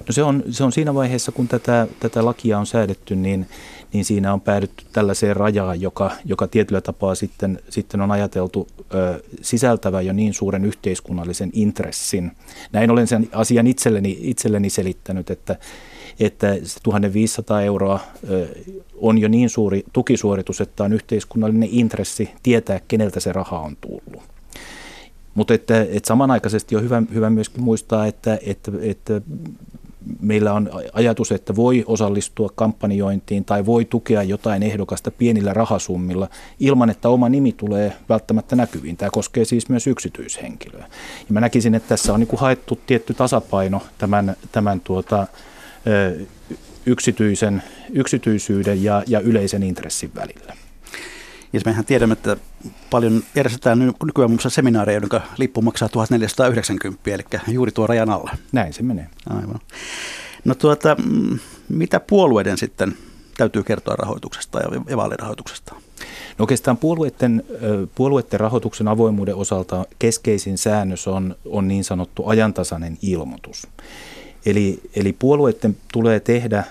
No 0.00 0.12
se 0.12 0.22
on, 0.22 0.42
se 0.50 0.64
on 0.64 0.72
siinä 0.72 0.94
vaiheessa, 0.94 1.32
kun 1.32 1.48
tätä, 1.48 1.86
tätä 2.00 2.24
lakia 2.24 2.58
on 2.58 2.66
säädetty, 2.66 3.16
niin, 3.16 3.46
niin 3.92 4.04
siinä 4.04 4.32
on 4.32 4.40
päädytty 4.40 4.84
tällaiseen 4.92 5.36
rajaan, 5.36 5.80
joka, 5.80 6.10
joka 6.24 6.46
tietyllä 6.46 6.80
tapaa 6.80 7.14
sitten, 7.14 7.58
sitten 7.68 8.00
on 8.00 8.10
ajateltu 8.10 8.68
ö, 8.94 9.22
sisältävä 9.42 10.00
jo 10.00 10.12
niin 10.12 10.34
suuren 10.34 10.64
yhteiskunnallisen 10.64 11.50
intressin. 11.52 12.32
Näin 12.72 12.90
olen 12.90 13.06
sen 13.06 13.28
asian 13.32 13.66
itselleni, 13.66 14.18
itselleni 14.20 14.70
selittänyt, 14.70 15.30
että, 15.30 15.56
että 16.20 16.56
1500 16.82 17.62
euroa 17.62 18.00
on 18.96 19.18
jo 19.18 19.28
niin 19.28 19.50
suuri 19.50 19.84
tukisuoritus, 19.92 20.60
että 20.60 20.84
on 20.84 20.92
yhteiskunnallinen 20.92 21.68
intressi 21.72 22.30
tietää, 22.42 22.80
keneltä 22.88 23.20
se 23.20 23.32
raha 23.32 23.58
on 23.58 23.76
tullut. 23.80 24.22
Mutta 25.34 25.54
että, 25.54 25.80
että 25.80 26.08
samanaikaisesti 26.08 26.76
on 26.76 26.82
hyvä, 26.82 27.02
hyvä 27.14 27.30
myöskin 27.30 27.64
muistaa, 27.64 28.06
että, 28.06 28.38
että, 28.46 28.72
että 28.80 29.20
meillä 30.20 30.52
on 30.52 30.70
ajatus, 30.92 31.32
että 31.32 31.56
voi 31.56 31.84
osallistua 31.86 32.50
kampanjointiin 32.54 33.44
tai 33.44 33.66
voi 33.66 33.84
tukea 33.84 34.22
jotain 34.22 34.62
ehdokasta 34.62 35.10
pienillä 35.10 35.52
rahasummilla 35.52 36.28
ilman, 36.60 36.90
että 36.90 37.08
oma 37.08 37.28
nimi 37.28 37.52
tulee 37.52 37.92
välttämättä 38.08 38.56
näkyviin. 38.56 38.96
Tämä 38.96 39.10
koskee 39.10 39.44
siis 39.44 39.68
myös 39.68 39.86
yksityishenkilöä. 39.86 40.86
Ja 41.28 41.32
mä 41.32 41.40
näkisin, 41.40 41.74
että 41.74 41.88
tässä 41.88 42.12
on 42.12 42.20
niin 42.20 42.28
haettu 42.36 42.78
tietty 42.86 43.14
tasapaino 43.14 43.82
tämän, 43.98 44.36
tämän 44.52 44.80
tuota, 44.80 45.26
yksityisen, 46.86 47.62
yksityisyyden 47.92 48.84
ja, 48.84 49.02
ja 49.06 49.20
yleisen 49.20 49.62
intressin 49.62 50.10
välillä. 50.14 50.56
Ja 51.52 51.60
mehän 51.64 51.84
tiedämme, 51.84 52.12
että 52.12 52.36
paljon 52.90 53.22
järjestetään 53.34 53.78
nykyään 53.78 54.30
muun 54.30 54.50
seminaareja, 54.50 54.98
jonka 54.98 55.20
lippu 55.38 55.62
maksaa 55.62 55.88
1490, 55.88 57.10
eli 57.10 57.22
juuri 57.48 57.72
tuo 57.72 57.86
rajan 57.86 58.10
alla. 58.10 58.36
Näin 58.52 58.72
se 58.72 58.82
menee. 58.82 59.06
Aivan. 59.30 59.60
No 60.44 60.54
tuota, 60.54 60.96
mm, 61.04 61.38
mitä 61.68 62.00
puolueiden 62.00 62.58
sitten 62.58 62.96
täytyy 63.36 63.62
kertoa 63.62 63.96
rahoituksesta 63.96 64.60
ja 64.88 64.96
vaalirahoituksesta? 64.96 65.74
No 66.38 66.42
oikeastaan 66.42 66.76
puolueiden, 66.76 67.44
puolueiden 67.94 68.40
rahoituksen 68.40 68.88
avoimuuden 68.88 69.34
osalta 69.34 69.84
keskeisin 69.98 70.58
säännös 70.58 71.08
on, 71.08 71.36
on 71.44 71.68
niin 71.68 71.84
sanottu 71.84 72.26
ajantasainen 72.26 72.98
ilmoitus. 73.02 73.68
Eli, 74.46 74.80
eli 74.96 75.12
puolueiden 75.12 75.76
tulee 75.92 76.20
tehdä 76.20 76.64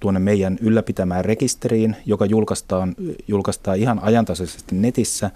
tuonne 0.00 0.20
meidän 0.20 0.58
ylläpitämään 0.60 1.24
rekisteriin, 1.24 1.96
joka 2.06 2.26
julkaistaan, 2.26 2.94
julkaistaan 3.28 3.78
ihan 3.78 3.98
ajantasaisesti 4.02 4.74
netissä, 4.74 5.30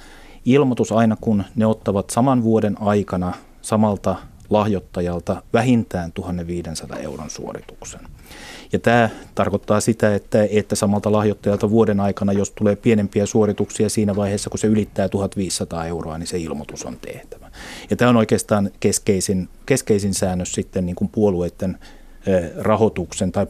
ilmoitus 0.45 0.93
aina 0.93 1.17
kun 1.21 1.45
ne 1.57 1.67
ottavat 1.67 2.11
saman 2.11 2.43
vuoden 2.43 2.81
aikana 2.81 3.33
samalta 3.63 4.17
lahjoittajalta 4.51 5.43
vähintään 5.53 6.13
1500 6.13 6.99
euron 6.99 7.31
suorituksen. 7.31 8.01
Ja 8.73 8.79
tämä 8.79 9.09
tarkoittaa 9.35 9.81
sitä, 9.81 10.15
että, 10.15 10.47
että 10.51 10.75
samalta 10.75 11.13
lahjoittajalta 11.13 11.71
vuoden 11.71 12.01
aikana, 12.01 12.33
jos 12.33 12.51
tulee 12.51 12.77
pienempiä 12.77 13.27
suorituksia 13.27 13.89
siinä 13.89 14.17
vaiheessa, 14.17 14.51
kun 14.51 14.59
se 14.59 14.67
ylittää 14.67 15.09
1500 15.09 15.87
euroa, 15.87 16.19
niin 16.19 16.27
se 16.27 16.39
ilmoitus 16.39 16.85
on 16.85 16.97
tehtävä. 16.97 17.51
Ja 17.91 17.97
tämä 17.97 18.09
on 18.09 18.17
oikeastaan 18.17 18.71
keskeisin, 18.81 19.49
keskeisin 19.67 20.15
säännös 20.15 20.53
sitten 20.53 20.87
niin 20.87 20.97
kuin 20.97 21.09
puolueiden 21.09 21.79
rahoituksen 22.57 23.33
tai 23.33 23.47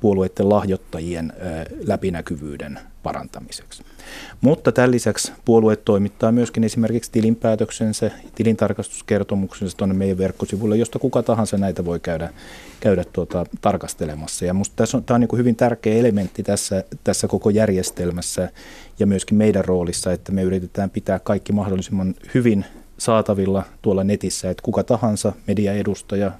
puolueiden 0.00 0.48
lahjoittajien 0.48 1.32
läpinäkyvyyden 1.86 2.78
parantamiseksi. 3.02 3.82
Mutta 4.40 4.72
tämän 4.72 4.90
lisäksi 4.90 5.32
puolue 5.44 5.76
toimittaa 5.76 6.32
myöskin 6.32 6.64
esimerkiksi 6.64 7.12
tilinpäätöksensä, 7.12 8.10
tilintarkastuskertomuksensa 8.34 9.76
tuonne 9.76 9.94
meidän 9.94 10.18
verkkosivuille, 10.18 10.76
josta 10.76 10.98
kuka 10.98 11.22
tahansa 11.22 11.56
näitä 11.56 11.84
voi 11.84 12.00
käydä, 12.00 12.30
käydä 12.80 13.04
tuota, 13.12 13.46
tarkastelemassa. 13.60 14.44
Ja 14.44 14.54
minusta 14.54 14.76
tässä 14.76 14.96
on, 14.96 15.04
tämä 15.04 15.14
on 15.14 15.20
niin 15.20 15.38
hyvin 15.38 15.56
tärkeä 15.56 15.94
elementti 15.94 16.42
tässä, 16.42 16.84
tässä 17.04 17.28
koko 17.28 17.50
järjestelmässä 17.50 18.48
ja 18.98 19.06
myöskin 19.06 19.38
meidän 19.38 19.64
roolissa, 19.64 20.12
että 20.12 20.32
me 20.32 20.42
yritetään 20.42 20.90
pitää 20.90 21.18
kaikki 21.18 21.52
mahdollisimman 21.52 22.14
hyvin 22.34 22.64
saatavilla 22.98 23.62
tuolla 23.82 24.04
netissä, 24.04 24.50
että 24.50 24.62
kuka 24.62 24.84
tahansa 24.84 25.32
mediaedustaja, 25.46 26.32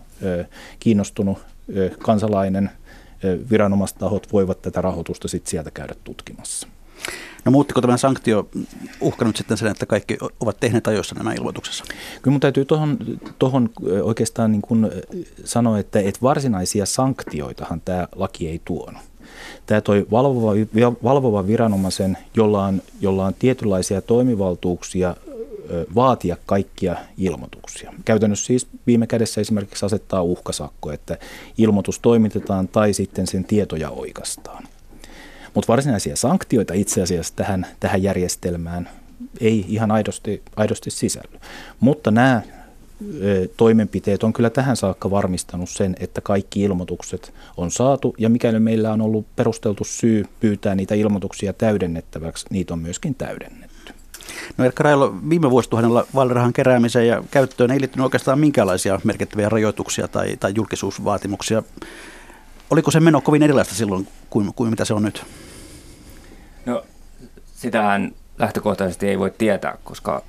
kiinnostunut 0.80 1.38
kansalainen, 1.98 2.70
viranomaistahot 3.50 4.32
voivat 4.32 4.62
tätä 4.62 4.80
rahoitusta 4.80 5.28
sitten 5.28 5.50
sieltä 5.50 5.70
käydä 5.70 5.94
tutkimassa. 6.04 6.68
No 7.44 7.52
muuttiko 7.52 7.80
tämä 7.80 7.96
sanktio 7.96 8.48
uhkanut 9.00 9.36
sitten 9.36 9.56
sen, 9.56 9.70
että 9.70 9.86
kaikki 9.86 10.18
ovat 10.40 10.60
tehneet 10.60 10.86
ajoissa 10.86 11.14
nämä 11.14 11.32
ilmoituksessa? 11.32 11.84
Kyllä 12.22 12.32
mun 12.32 12.40
täytyy 12.40 12.64
tuohon, 12.64 12.98
tohon 13.38 13.70
oikeastaan 14.02 14.52
niin 14.52 14.62
kuin 14.62 14.90
sanoa, 15.44 15.78
että, 15.78 16.00
että 16.00 16.20
varsinaisia 16.22 16.86
sanktioitahan 16.86 17.80
tämä 17.80 18.08
laki 18.16 18.48
ei 18.48 18.60
tuonut. 18.64 19.02
Tämä 19.66 19.80
toi 19.80 20.06
valvova, 20.10 20.52
valvova 21.04 21.46
viranomaisen, 21.46 22.18
jolla 22.36 22.64
on, 22.64 22.82
jolla 23.00 23.26
on 23.26 23.34
tietynlaisia 23.38 24.02
toimivaltuuksia 24.02 25.16
vaatia 25.94 26.36
kaikkia 26.46 26.96
ilmoituksia. 27.18 27.92
Käytännössä 28.04 28.46
siis 28.46 28.66
viime 28.86 29.06
kädessä 29.06 29.40
esimerkiksi 29.40 29.86
asettaa 29.86 30.22
uhkasakko, 30.22 30.92
että 30.92 31.18
ilmoitus 31.58 31.98
toimitetaan 31.98 32.68
tai 32.68 32.92
sitten 32.92 33.26
sen 33.26 33.44
tietoja 33.44 33.90
oikastaan. 33.90 34.64
Mutta 35.58 35.72
varsinaisia 35.72 36.16
sanktioita 36.16 36.74
itse 36.74 37.02
asiassa 37.02 37.36
tähän, 37.36 37.66
tähän 37.80 38.02
järjestelmään 38.02 38.88
ei 39.40 39.64
ihan 39.68 39.90
aidosti, 39.90 40.42
aidosti 40.56 40.90
sisälly. 40.90 41.38
Mutta 41.80 42.10
nämä 42.10 42.42
toimenpiteet 43.56 44.22
on 44.22 44.32
kyllä 44.32 44.50
tähän 44.50 44.76
saakka 44.76 45.10
varmistanut 45.10 45.70
sen, 45.70 45.96
että 46.00 46.20
kaikki 46.20 46.62
ilmoitukset 46.62 47.34
on 47.56 47.70
saatu 47.70 48.14
ja 48.18 48.28
mikäli 48.28 48.60
meillä 48.60 48.92
on 48.92 49.00
ollut 49.00 49.26
perusteltu 49.36 49.84
syy 49.84 50.24
pyytää 50.40 50.74
niitä 50.74 50.94
ilmoituksia 50.94 51.52
täydennettäväksi, 51.52 52.46
niitä 52.50 52.74
on 52.74 52.80
myöskin 52.80 53.14
täydennetty. 53.14 53.92
No 54.56 54.64
Erkka 54.64 54.82
Railo, 54.82 55.14
viime 55.28 55.50
vuosituhannella 55.50 56.06
vaalirahan 56.14 56.52
keräämiseen 56.52 57.08
ja 57.08 57.24
käyttöön 57.30 57.70
ei 57.70 57.80
liittynyt 57.80 58.04
oikeastaan 58.04 58.38
minkäänlaisia 58.38 59.00
merkittäviä 59.04 59.48
rajoituksia 59.48 60.08
tai, 60.08 60.36
tai 60.36 60.52
julkisuusvaatimuksia. 60.54 61.62
Oliko 62.70 62.90
se 62.90 63.00
meno 63.00 63.20
kovin 63.20 63.42
erilaista 63.42 63.74
silloin 63.74 64.08
kuin, 64.30 64.54
kuin 64.54 64.70
mitä 64.70 64.84
se 64.84 64.94
on 64.94 65.02
nyt? 65.02 65.24
Sitähän 67.58 68.12
lähtökohtaisesti 68.38 69.08
ei 69.08 69.18
voi 69.18 69.32
tietää, 69.38 69.76
koska 69.84 70.22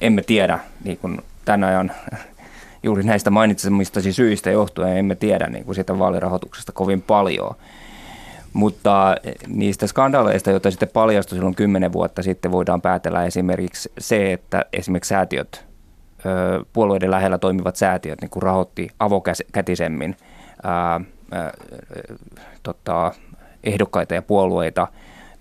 emme 0.00 0.22
tiedä 0.22 0.58
niin 0.84 0.98
kuin 0.98 1.20
tämän 1.44 1.64
ajan 1.64 1.92
juuri 2.82 3.02
näistä 3.02 3.30
mainitsemistasi 3.30 4.12
syistä 4.12 4.50
johtuen 4.50 4.96
emme 4.96 5.14
tiedä 5.14 5.46
niin 5.46 5.64
kuin 5.64 5.74
sitä 5.74 5.98
vaalirahoituksesta 5.98 6.72
kovin 6.72 7.02
paljon. 7.02 7.54
Mutta 8.52 9.16
niistä 9.46 9.86
skandaaleista, 9.86 10.50
joita 10.50 10.70
sitten 10.70 10.88
paljastui 10.88 11.36
silloin 11.36 11.54
kymmenen 11.54 11.92
vuotta 11.92 12.22
sitten, 12.22 12.52
voidaan 12.52 12.82
päätellä 12.82 13.24
esimerkiksi 13.24 13.92
se, 13.98 14.32
että 14.32 14.64
esimerkiksi 14.72 15.08
säätiöt, 15.08 15.64
puolueiden 16.72 17.10
lähellä 17.10 17.38
toimivat 17.38 17.76
säätiöt 17.76 18.20
niin 18.20 18.30
kuin 18.30 18.42
rahoitti 18.42 18.88
avokätisemmin 18.98 20.16
ää, 20.62 21.00
ää, 21.32 21.52
tota, 22.62 23.12
ehdokkaita 23.64 24.14
ja 24.14 24.22
puolueita. 24.22 24.88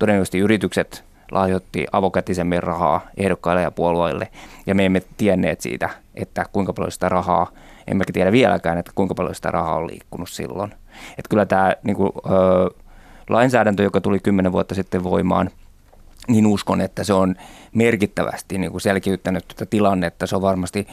Todennäköisesti 0.03 0.39
yritykset 0.39 1.03
lahjoitti 1.31 1.85
avokätisemmin 1.91 2.63
rahaa 2.63 3.01
ehdokkaille 3.17 3.61
ja 3.61 3.71
puolueille, 3.71 4.27
ja 4.65 4.75
me 4.75 4.85
emme 4.85 5.01
tienneet 5.17 5.61
siitä, 5.61 5.89
että 6.15 6.45
kuinka 6.53 6.73
paljon 6.73 6.91
sitä 6.91 7.09
rahaa, 7.09 7.51
emmekä 7.87 8.13
tiedä 8.13 8.31
vieläkään, 8.31 8.77
että 8.77 8.91
kuinka 8.95 9.15
paljon 9.15 9.35
sitä 9.35 9.51
rahaa 9.51 9.75
on 9.75 9.87
liikkunut 9.87 10.29
silloin. 10.29 10.71
Että 11.09 11.29
kyllä 11.29 11.45
tämä 11.45 11.75
niin 11.83 11.95
kuin, 11.95 12.11
ö, 12.25 12.69
lainsäädäntö, 13.29 13.83
joka 13.83 14.01
tuli 14.01 14.19
kymmenen 14.19 14.51
vuotta 14.51 14.75
sitten 14.75 15.03
voimaan, 15.03 15.49
niin 16.27 16.47
uskon, 16.47 16.81
että 16.81 17.03
se 17.03 17.13
on 17.13 17.35
merkittävästi 17.73 18.57
niin 18.57 18.71
kuin 18.71 18.81
selkiyttänyt 18.81 19.47
tätä 19.47 19.65
tilannetta. 19.65 20.27
Se 20.27 20.35
on 20.35 20.41
varmasti 20.41 20.87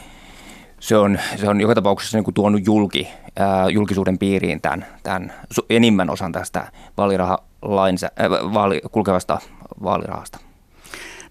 se 0.81 0.97
on, 0.97 1.19
se 1.35 1.49
on 1.49 1.61
joka 1.61 1.75
tapauksessa 1.75 2.17
niin 2.17 2.23
kuin 2.23 2.33
tuonut 2.33 2.65
julki, 2.65 3.07
ää, 3.39 3.69
julkisuuden 3.69 4.17
piiriin 4.17 4.61
tämän, 4.61 4.85
tämän 5.03 5.33
enimmän 5.69 6.09
osan 6.09 6.31
tästä 6.31 6.71
vaalirahalainsä, 6.97 8.11
ää, 8.15 8.29
vaali, 8.29 8.81
kulkevasta 8.91 9.39
vaalirahasta. 9.83 10.39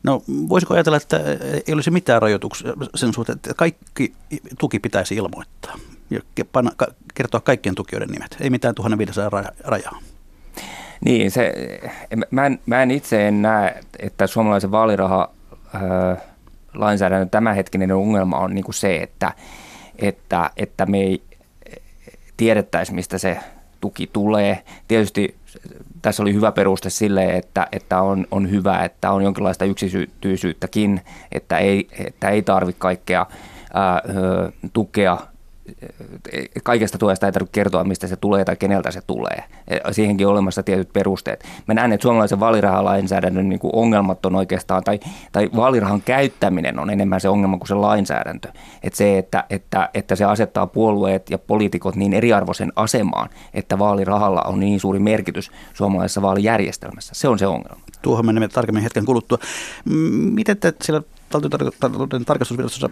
No 0.02 0.22
voisiko 0.28 0.74
ajatella, 0.74 0.96
että 0.96 1.20
ei 1.66 1.74
olisi 1.74 1.90
mitään 1.90 2.22
rajoituksia 2.22 2.72
sen 2.94 3.12
suhteen, 3.12 3.36
että 3.36 3.54
kaikki 3.54 4.12
tuki 4.58 4.78
pitäisi 4.78 5.14
ilmoittaa 5.14 5.74
ja 6.10 6.20
panna, 6.52 6.70
kertoa 7.14 7.40
kaikkien 7.40 7.74
tukijoiden 7.74 8.08
nimet, 8.08 8.36
ei 8.40 8.50
mitään 8.50 8.74
1500 8.74 9.42
rajaa. 9.64 9.98
Niin, 11.04 11.30
se, 11.30 11.52
mä, 12.30 12.46
en, 12.46 12.58
mä 12.66 12.82
en 12.82 12.90
itse 12.90 13.28
en 13.28 13.42
näe, 13.42 13.80
että 13.98 14.26
suomalaisen 14.26 14.70
vaaliraha 14.70 15.30
lainsäädännön 16.74 17.30
tämänhetkinen 17.30 17.92
ongelma 17.92 18.38
on 18.38 18.54
niin 18.54 18.64
kuin 18.64 18.74
se, 18.74 18.96
että, 18.96 19.32
että, 19.98 20.50
että 20.56 20.86
me 20.86 20.98
ei 20.98 21.22
tiedettäisi, 22.36 22.94
mistä 22.94 23.18
se 23.18 23.38
tuki 23.80 24.10
tulee. 24.12 24.62
Tietysti 24.88 25.36
tässä 26.02 26.22
oli 26.22 26.34
hyvä 26.34 26.52
peruste 26.52 26.90
sille, 26.90 27.24
että, 27.24 27.66
että 27.72 28.02
on, 28.02 28.26
on 28.30 28.50
hyvä, 28.50 28.84
että 28.84 29.10
on 29.10 29.22
jonkinlaista 29.22 29.64
yksityisyyttäkin, 29.64 31.00
että 31.32 31.58
ei, 31.58 31.88
että 32.06 32.28
ei 32.28 32.42
tarvitse 32.42 32.78
kaikkea 32.78 33.26
ää, 33.74 34.02
tukea 34.72 35.18
kaikesta 36.62 36.98
tuesta 36.98 37.26
ei 37.26 37.32
tarvitse 37.32 37.52
kertoa, 37.52 37.84
mistä 37.84 38.06
se 38.06 38.16
tulee 38.16 38.44
tai 38.44 38.56
keneltä 38.56 38.90
se 38.90 39.00
tulee. 39.06 39.44
Siihenkin 39.90 40.26
on 40.26 40.32
olemassa 40.32 40.62
tietyt 40.62 40.92
perusteet. 40.92 41.44
Mä 41.66 41.74
näen, 41.74 41.92
että 41.92 42.02
suomalaisen 42.02 42.40
vaalirahalainsäädännön 42.40 43.48
niin 43.48 43.58
kuin 43.58 43.74
ongelmat 43.74 44.26
on 44.26 44.34
oikeastaan, 44.34 44.84
tai, 44.84 45.00
tai 45.32 45.50
vaalirahan 45.56 46.02
käyttäminen 46.02 46.78
on 46.78 46.90
enemmän 46.90 47.20
se 47.20 47.28
ongelma 47.28 47.58
kuin 47.58 47.68
se 47.68 47.74
lainsäädäntö. 47.74 48.48
Että 48.82 48.96
se, 48.96 49.18
että, 49.18 49.44
että, 49.50 49.88
että 49.94 50.16
se 50.16 50.24
asettaa 50.24 50.66
puolueet 50.66 51.30
ja 51.30 51.38
poliitikot 51.38 51.96
niin 51.96 52.12
eriarvoisen 52.12 52.72
asemaan, 52.76 53.28
että 53.54 53.78
vaalirahalla 53.78 54.42
on 54.42 54.60
niin 54.60 54.80
suuri 54.80 54.98
merkitys 54.98 55.50
suomalaisessa 55.74 56.22
vaalijärjestelmässä. 56.22 57.12
Se 57.14 57.28
on 57.28 57.38
se 57.38 57.46
ongelma. 57.46 57.80
Tuohon 58.02 58.26
menemme 58.26 58.48
tarkemmin 58.48 58.82
hetken 58.82 59.04
kuluttua. 59.04 59.38
Miten 60.34 60.56
te 60.56 60.74
siellä 60.82 61.02
tarkastusvirastossa 62.26 62.90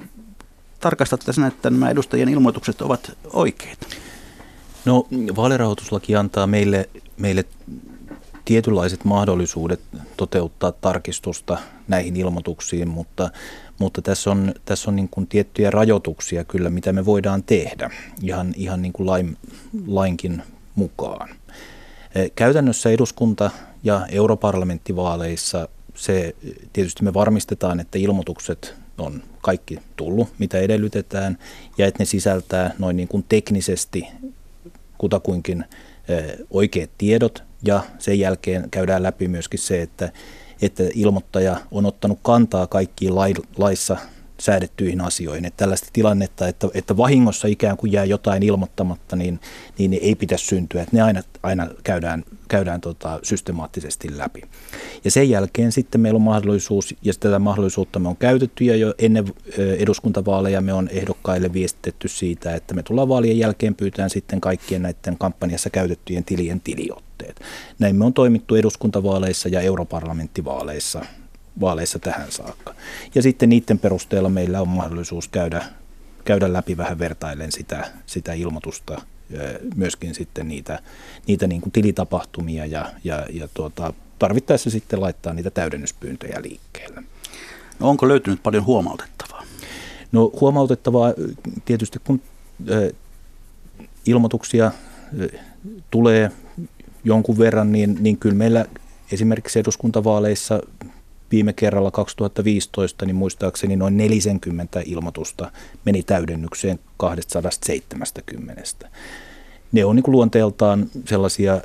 tarkastatte 0.81 1.33
sen, 1.33 1.45
että 1.45 1.71
nämä 1.71 1.91
edustajien 1.91 2.29
ilmoitukset 2.29 2.83
ovat 2.83 3.17
oikeita? 3.33 3.87
No 4.85 5.07
vaalirahoituslaki 5.37 6.17
antaa 6.17 6.47
meille, 6.47 6.89
meille 7.17 7.45
tietynlaiset 8.45 9.05
mahdollisuudet 9.05 9.81
toteuttaa 10.17 10.73
tarkistusta 10.73 11.59
näihin 11.89 12.17
ilmoituksiin, 12.17 12.89
mutta, 12.89 13.31
mutta 13.79 14.03
tässä 14.03 14.31
on, 14.31 14.55
tässä 14.65 14.91
on 14.91 14.97
niin 14.97 15.09
kuin 15.09 15.27
tiettyjä 15.27 15.71
rajoituksia 15.71 16.45
kyllä, 16.45 16.71
mitä 16.71 16.93
me 16.93 17.07
voidaan 17.07 17.43
tehdä 17.43 17.91
ihan, 18.23 18.55
ihan 18.57 18.83
niin 18.83 18.93
kuin 18.93 19.07
lain, 19.07 19.37
lainkin 19.87 20.43
mukaan. 20.75 21.29
Käytännössä 22.35 22.91
eduskunta- 22.91 23.51
ja 23.85 24.07
europarlamenttivaaleissa 24.11 25.69
se 25.95 26.35
tietysti 26.73 27.05
me 27.05 27.15
varmistetaan, 27.15 27.81
että 27.81 27.99
ilmoitukset 27.99 28.75
on 28.99 29.23
kaikki 29.43 29.79
tullut, 29.97 30.29
mitä 30.39 30.59
edellytetään, 30.59 31.39
ja 31.79 31.87
että 31.87 32.03
ne 32.03 32.05
sisältää 32.05 32.75
noin 32.79 32.97
niin 32.97 33.09
kuin 33.09 33.25
teknisesti 33.29 34.07
kutakuinkin 34.99 35.65
oikeat 36.51 36.91
tiedot, 36.99 37.43
ja 37.63 37.83
sen 37.99 38.19
jälkeen 38.19 38.71
käydään 38.71 39.03
läpi 39.03 39.29
myöskin 39.29 39.61
se, 39.61 39.83
että, 39.83 40.13
että 40.63 40.83
ilmoittaja 40.95 41.57
on 41.71 41.87
ottanut 41.87 42.19
kantaa 42.23 42.67
kaikkiin 42.67 43.15
laissa 43.57 43.97
säädettyihin 44.41 45.01
asioihin. 45.01 45.45
Että 45.45 45.57
tällaista 45.57 45.89
tilannetta, 45.93 46.49
että, 46.49 46.69
että 46.75 46.97
vahingossa 46.97 47.49
ikään 47.49 47.77
kuin 47.77 47.93
jää 47.93 48.05
jotain 48.05 48.43
ilmoittamatta, 48.43 49.17
niin, 49.17 49.41
niin 49.79 49.99
ei 50.03 50.15
pitäisi 50.15 50.47
syntyä. 50.47 50.83
Että 50.83 50.97
ne 50.97 51.03
aina, 51.03 51.23
aina 51.43 51.69
käydään, 51.85 52.25
käydään 52.49 52.81
tota 52.81 53.21
systemaattisesti 53.23 54.19
läpi. 54.19 54.43
Ja 55.05 55.11
sen 55.11 55.31
jälkeen 55.31 55.73
sitten 55.73 56.01
meillä 56.01 56.17
on 56.17 56.23
mahdollisuus, 56.23 56.95
ja 57.03 57.13
tätä 57.21 57.39
mahdollisuutta 57.39 57.99
me 57.99 58.09
on 58.09 58.17
käytetty, 58.17 58.65
ja 58.65 58.77
jo 58.77 58.95
ennen 58.99 59.33
eduskuntavaaleja 59.59 60.61
me 60.61 60.73
on 60.73 60.89
ehdokkaille 60.89 61.53
viestitetty 61.53 62.09
siitä, 62.09 62.55
että 62.55 62.75
me 62.75 62.83
tullaan 62.83 63.09
vaalien 63.09 63.39
jälkeen 63.39 63.75
pyytään 63.75 64.11
sitten 64.11 64.41
kaikkien 64.41 64.83
näiden 64.83 65.19
kampanjassa 65.19 65.71
käytettyjen 65.71 66.25
tilien 66.25 66.61
tiliotteet. 66.61 67.41
Näin 67.79 67.97
me 67.97 68.05
on 68.05 68.15
toimittu 68.15 68.55
eduskuntavaaleissa 68.55 69.49
ja 69.49 69.61
europarlamenttivaaleissa 69.61 71.05
vaaleissa 71.61 71.99
tähän 71.99 72.33
saakka. 72.33 72.75
Ja 73.15 73.23
sitten 73.23 73.49
niiden 73.49 73.79
perusteella 73.79 74.29
meillä 74.29 74.61
on 74.61 74.69
mahdollisuus 74.69 75.29
käydä, 75.29 75.65
käydä 76.25 76.53
läpi 76.53 76.77
vähän 76.77 76.99
vertaillen 76.99 77.53
sitä, 77.53 77.91
sitä 78.07 78.33
ilmoitusta, 78.33 79.03
myöskin 79.77 80.15
sitten 80.15 80.49
niitä, 80.49 80.79
niitä 81.27 81.47
niin 81.47 81.61
kuin 81.61 81.73
tilitapahtumia 81.73 82.67
ja, 82.67 82.93
ja, 83.05 83.27
ja 83.31 83.49
tuota, 83.55 83.93
tarvittaessa 84.19 84.71
sitten 84.71 85.01
laittaa 85.01 85.35
niitä 85.35 85.51
täydennyspyyntöjä 85.51 86.43
liikkeelle. 86.43 87.03
No 87.79 87.89
onko 87.89 88.09
löytynyt 88.09 88.43
paljon 88.43 88.67
huomautettavaa? 88.67 89.43
No 90.13 90.31
huomautettavaa 90.41 91.15
tietysti 91.65 91.99
kun 92.05 92.23
ilmoituksia 94.07 94.73
tulee 95.91 96.31
jonkun 97.05 97.39
verran, 97.39 97.73
niin, 97.73 97.97
niin 98.01 98.17
kyllä 98.17 98.35
meillä 98.35 98.67
esimerkiksi 99.13 99.59
eduskuntavaaleissa 99.59 100.61
viime 101.31 101.53
kerralla 101.53 101.91
2015, 101.91 103.07
niin 103.07 103.17
muistaakseni 103.17 103.77
noin 103.77 103.97
40 103.97 104.83
ilmoitusta 104.85 105.53
meni 105.85 106.03
täydennykseen 106.03 106.79
270. 106.97 108.89
Ne 109.73 109.85
on 109.85 109.97
niin 109.97 110.05
luonteeltaan 110.07 110.87
sellaisia 111.05 111.61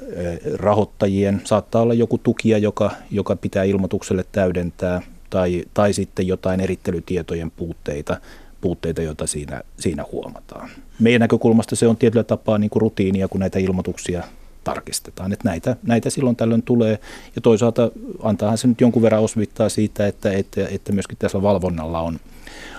rahoittajien, 0.56 1.42
saattaa 1.44 1.82
olla 1.82 1.94
joku 1.94 2.18
tukija, 2.18 2.58
joka, 2.58 2.92
joka 3.12 3.36
pitää 3.36 3.64
ilmoitukselle 3.64 4.26
täydentää, 4.32 5.02
tai, 5.30 5.64
tai 5.74 5.94
sitten 5.94 6.28
jotain 6.28 6.60
erittelytietojen 6.60 7.52
puutteita, 7.52 8.18
puutteita, 8.62 9.02
joita 9.02 9.28
siinä, 9.28 9.62
siinä 9.80 10.06
huomataan. 10.12 10.70
Meidän 11.00 11.20
näkökulmasta 11.20 11.76
se 11.76 11.88
on 11.88 11.98
tietyllä 11.98 12.24
tapaa 12.24 12.58
niin 12.58 12.70
kuin 12.70 12.82
rutiinia, 12.82 13.28
kun 13.28 13.40
näitä 13.40 13.60
ilmoituksia 13.60 14.24
tarkistetaan. 14.64 15.34
Että 15.34 15.50
näitä, 15.50 15.76
näitä 15.84 16.10
silloin 16.10 16.36
tällöin 16.36 16.64
tulee 16.64 17.00
ja 17.36 17.42
toisaalta 17.42 17.92
antaahan 18.24 18.58
se 18.58 18.68
nyt 18.68 18.82
jonkun 18.82 19.02
verran 19.02 19.24
osvittaa 19.24 19.70
siitä, 19.70 20.08
että, 20.08 20.32
että, 20.32 20.68
että 20.72 20.92
myöskin 20.92 21.18
tässä 21.18 21.42
valvonnalla 21.42 22.00
on, 22.00 22.20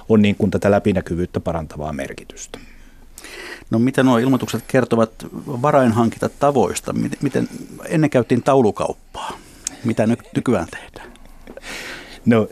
on 0.09 0.23
niin 0.23 0.37
kuin 0.37 0.51
tätä 0.51 0.71
läpinäkyvyyttä 0.71 1.41
parantavaa 1.41 1.93
merkitystä. 1.93 2.59
No 3.71 3.79
mitä 3.79 4.03
nuo 4.03 4.19
ilmoitukset 4.19 4.65
kertovat 4.69 5.27
tavoista? 6.39 6.93
Miten, 7.23 7.49
ennen 7.89 8.11
käytiin 8.11 8.43
taulukauppaa. 8.43 9.39
Mitä 9.85 10.07
nyt 10.07 10.21
nykyään 10.37 10.69
tehdään? 10.71 11.13
No 12.27 12.49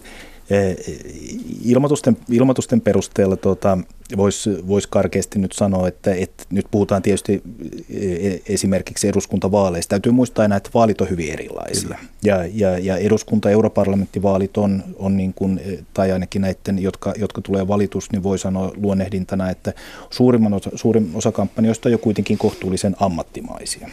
ilmoitusten, 1.65 2.17
ilmoitusten 2.31 2.81
perusteella 2.81 3.37
tuota, 3.37 3.79
voisi 4.17 4.69
vois 4.69 4.87
karkeasti 4.87 5.39
nyt 5.39 5.53
sanoa, 5.53 5.89
että, 5.89 6.15
että 6.15 6.45
nyt 6.51 6.67
puhutaan 6.71 7.03
tietysti 7.03 7.43
eh, 7.91 8.41
esimerkiksi 8.49 9.09
eduskuntavaaleista. 9.09 9.91
Täytyy 9.91 10.13
muistaa 10.13 10.43
aina, 10.43 10.57
että 10.57 10.71
vaalit 10.75 11.01
on 11.01 11.11
hyvin 11.11 11.33
erilaisia. 11.33 11.99
Ja, 12.23 12.47
ja, 12.55 12.79
ja 12.79 12.97
eduskunta- 12.97 13.49
ja 13.49 13.53
europarlamenttivaalit 13.53 14.57
on, 14.57 14.85
on 14.97 15.17
niin 15.17 15.35
kuin, 15.35 15.61
eh, 15.65 15.79
tai 15.95 16.13
ainakin 16.13 16.43
näiden, 16.43 16.83
jotka, 16.83 17.15
jotka 17.19 17.41
tulee 17.41 17.69
valitus, 17.69 18.13
niin 18.13 18.23
voi 18.23 18.39
sanoa 18.39 18.73
luonnehdintana, 18.77 19.51
että 19.51 19.73
suurimman 20.11 20.55
osa, 20.55 20.71
suurin 20.75 21.11
osa 21.15 21.33
kampanjoista 21.33 21.89
on 21.89 21.93
jo 21.93 21.99
kuitenkin 21.99 22.39
kohtuullisen 22.39 22.97
ammattimaisia. 23.01 23.89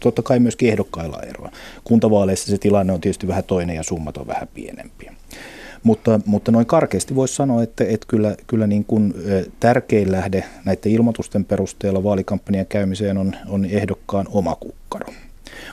Totta 0.00 0.22
kai 0.22 0.38
myöskin 0.38 0.68
ehdokkailla 0.68 1.22
eroa. 1.22 1.50
Kuntavaaleissa 1.84 2.50
se 2.50 2.58
tilanne 2.58 2.92
on 2.92 3.00
tietysti 3.00 3.28
vähän 3.28 3.44
toinen 3.44 3.76
ja 3.76 3.82
summat 3.82 4.16
on 4.16 4.26
vähän 4.26 4.48
pienempiä. 4.54 5.14
Mutta, 5.86 6.20
mutta 6.26 6.52
noin 6.52 6.66
karkeasti 6.66 7.14
voisi 7.14 7.34
sanoa, 7.34 7.62
että, 7.62 7.84
että 7.84 8.06
kyllä, 8.08 8.36
kyllä 8.46 8.66
niin 8.66 8.84
kuin 8.84 9.14
tärkein 9.60 10.12
lähde 10.12 10.44
näiden 10.64 10.92
ilmoitusten 10.92 11.44
perusteella 11.44 12.04
vaalikampanjan 12.04 12.66
käymiseen 12.66 13.18
on, 13.18 13.36
on 13.48 13.64
ehdokkaan 13.64 14.26
oma 14.30 14.54
kukkaro. 14.54 15.06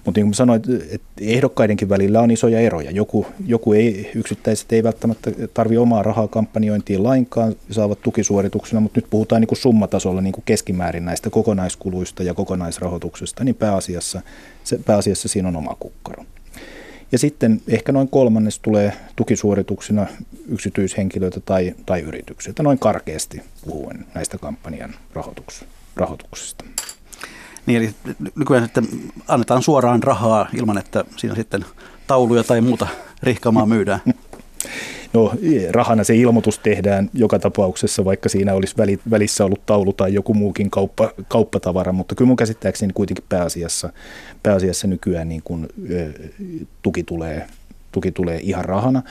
Mutta 0.06 0.20
niin 0.20 0.26
kuin 0.26 0.34
sanoin, 0.34 0.62
että 0.92 1.08
ehdokkaidenkin 1.22 1.90
välillä 1.90 2.22
on 2.22 2.32
isoja 2.32 2.60
eroja. 2.60 2.92
Joku, 2.92 3.26
joku 3.46 3.74
ei, 3.74 4.12
yksittäiset 4.16 4.74
ei 4.74 4.84
välttämättä 4.84 5.32
tarvitse 5.54 5.80
omaa 5.80 6.04
rahaa 6.04 6.28
kampanjointiin 6.28 7.04
lainkaan, 7.04 7.56
saavat 7.72 8.02
tukisuorituksena, 8.02 8.80
mutta 8.80 8.98
nyt 8.98 9.10
puhutaan 9.10 9.42
niin 9.42 9.48
kuin 9.48 9.60
summatasolla 9.60 10.22
niin 10.22 10.34
kuin 10.34 10.44
keskimäärin 10.46 11.06
näistä 11.06 11.30
kokonaiskuluista 11.30 12.24
ja 12.24 12.34
kokonaisrahoituksesta, 12.34 13.44
niin 13.44 13.56
pääasiassa, 13.56 14.22
se, 14.64 14.80
pääasiassa 14.86 15.28
siinä 15.28 15.48
on 15.48 15.56
oma 15.56 15.76
kukkaro. 15.80 16.26
Ja 17.14 17.20
sitten 17.20 17.62
ehkä 17.68 17.92
noin 17.92 18.10
kolmannes 18.10 18.60
tulee 18.60 18.94
tukisuorituksina 19.16 20.08
yksityishenkilöitä 20.48 21.40
tai, 21.40 21.76
tai 21.86 22.02
yrityksiltä, 22.02 22.64
noin 22.64 22.80
karkeasti 22.80 23.42
puhuen 23.66 24.06
näistä 24.14 24.38
kampanjan 24.38 24.96
rahoituks, 25.14 25.66
rahoituksista. 25.96 26.66
Niin, 27.66 27.78
eli 27.78 27.96
nykyään 28.36 28.64
sitten 28.64 28.88
annetaan 29.28 29.64
suoraan 29.64 30.04
rahaa 30.04 30.50
ilman, 30.54 30.78
että 30.78 31.06
siinä 31.18 31.36
sitten 31.36 31.66
tauluja 32.08 32.44
tai 32.44 32.62
muuta 32.62 32.88
rihkaamaa 33.24 33.66
myydään. 33.66 34.00
No 35.14 35.34
rahana 35.72 36.04
se 36.04 36.16
ilmoitus 36.16 36.60
tehdään 36.60 37.10
joka 37.14 37.40
tapauksessa, 37.40 38.06
vaikka 38.06 38.30
siinä 38.30 38.54
olisi 38.54 38.76
välissä 39.12 39.46
ollut 39.46 39.66
taulu 39.66 39.94
tai 39.94 40.14
joku 40.14 40.34
muukin 40.34 40.70
kauppa, 40.70 41.12
kauppatavara, 41.28 41.92
mutta 41.92 42.16
kyllä 42.16 42.28
mun 42.28 42.38
käsittääkseni 42.38 42.94
kuitenkin 42.94 43.26
pääasiassa, 43.30 43.90
pääasiassa 44.44 44.88
nykyään 44.88 45.30
niin 45.30 45.42
kuin, 45.44 45.68
tuki, 46.82 47.04
tulee, 47.04 47.48
tuki 47.92 48.12
tulee 48.12 48.40
ihan 48.42 48.66
rahana. 48.66 49.04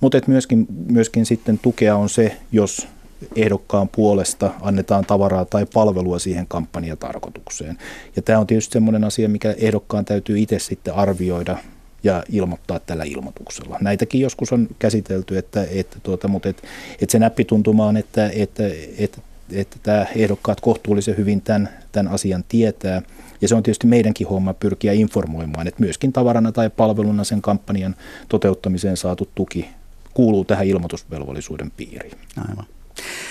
Mutta 0.00 0.18
myöskin, 0.26 0.66
myöskin 0.88 1.26
sitten 1.26 1.58
tukea 1.58 1.96
on 1.96 2.08
se, 2.08 2.36
jos 2.52 2.88
ehdokkaan 3.36 3.88
puolesta 3.88 4.50
annetaan 4.60 5.04
tavaraa 5.04 5.44
tai 5.44 5.66
palvelua 5.74 6.18
siihen 6.18 6.46
kampanjatarkoitukseen. 6.48 7.78
Ja 8.16 8.22
tämä 8.22 8.38
on 8.38 8.46
tietysti 8.46 8.72
sellainen 8.72 9.04
asia, 9.04 9.28
mikä 9.28 9.54
ehdokkaan 9.58 10.04
täytyy 10.04 10.38
itse 10.38 10.58
sitten 10.58 10.94
arvioida 10.94 11.56
ja 12.04 12.22
ilmoittaa 12.28 12.78
tällä 12.78 13.04
ilmoituksella. 13.04 13.78
Näitäkin 13.80 14.20
joskus 14.20 14.52
on 14.52 14.68
käsitelty, 14.78 15.38
että, 15.38 15.66
että 15.70 15.96
tuota, 16.02 16.28
mutta 16.28 16.48
et, 16.48 16.62
et 17.00 17.10
se 17.10 17.18
näppituntuma 17.18 17.86
on, 17.86 17.96
että, 17.96 18.30
että, 18.34 18.62
että, 18.98 19.18
että 19.52 19.76
tämä 19.82 20.06
ehdokkaat 20.16 20.60
kohtuullisen 20.60 21.16
hyvin 21.16 21.40
tämän, 21.40 21.68
tämän 21.92 22.12
asian 22.12 22.44
tietää. 22.48 23.02
Ja 23.40 23.48
se 23.48 23.54
on 23.54 23.62
tietysti 23.62 23.86
meidänkin 23.86 24.26
homma 24.26 24.54
pyrkiä 24.54 24.92
informoimaan, 24.92 25.66
että 25.66 25.82
myöskin 25.82 26.12
tavarana 26.12 26.52
tai 26.52 26.70
palveluna 26.70 27.24
sen 27.24 27.42
kampanjan 27.42 27.94
toteuttamiseen 28.28 28.96
saatu 28.96 29.28
tuki 29.34 29.68
kuuluu 30.14 30.44
tähän 30.44 30.66
ilmoitusvelvollisuuden 30.66 31.70
piiriin. 31.70 32.18
Aivan. 32.48 32.66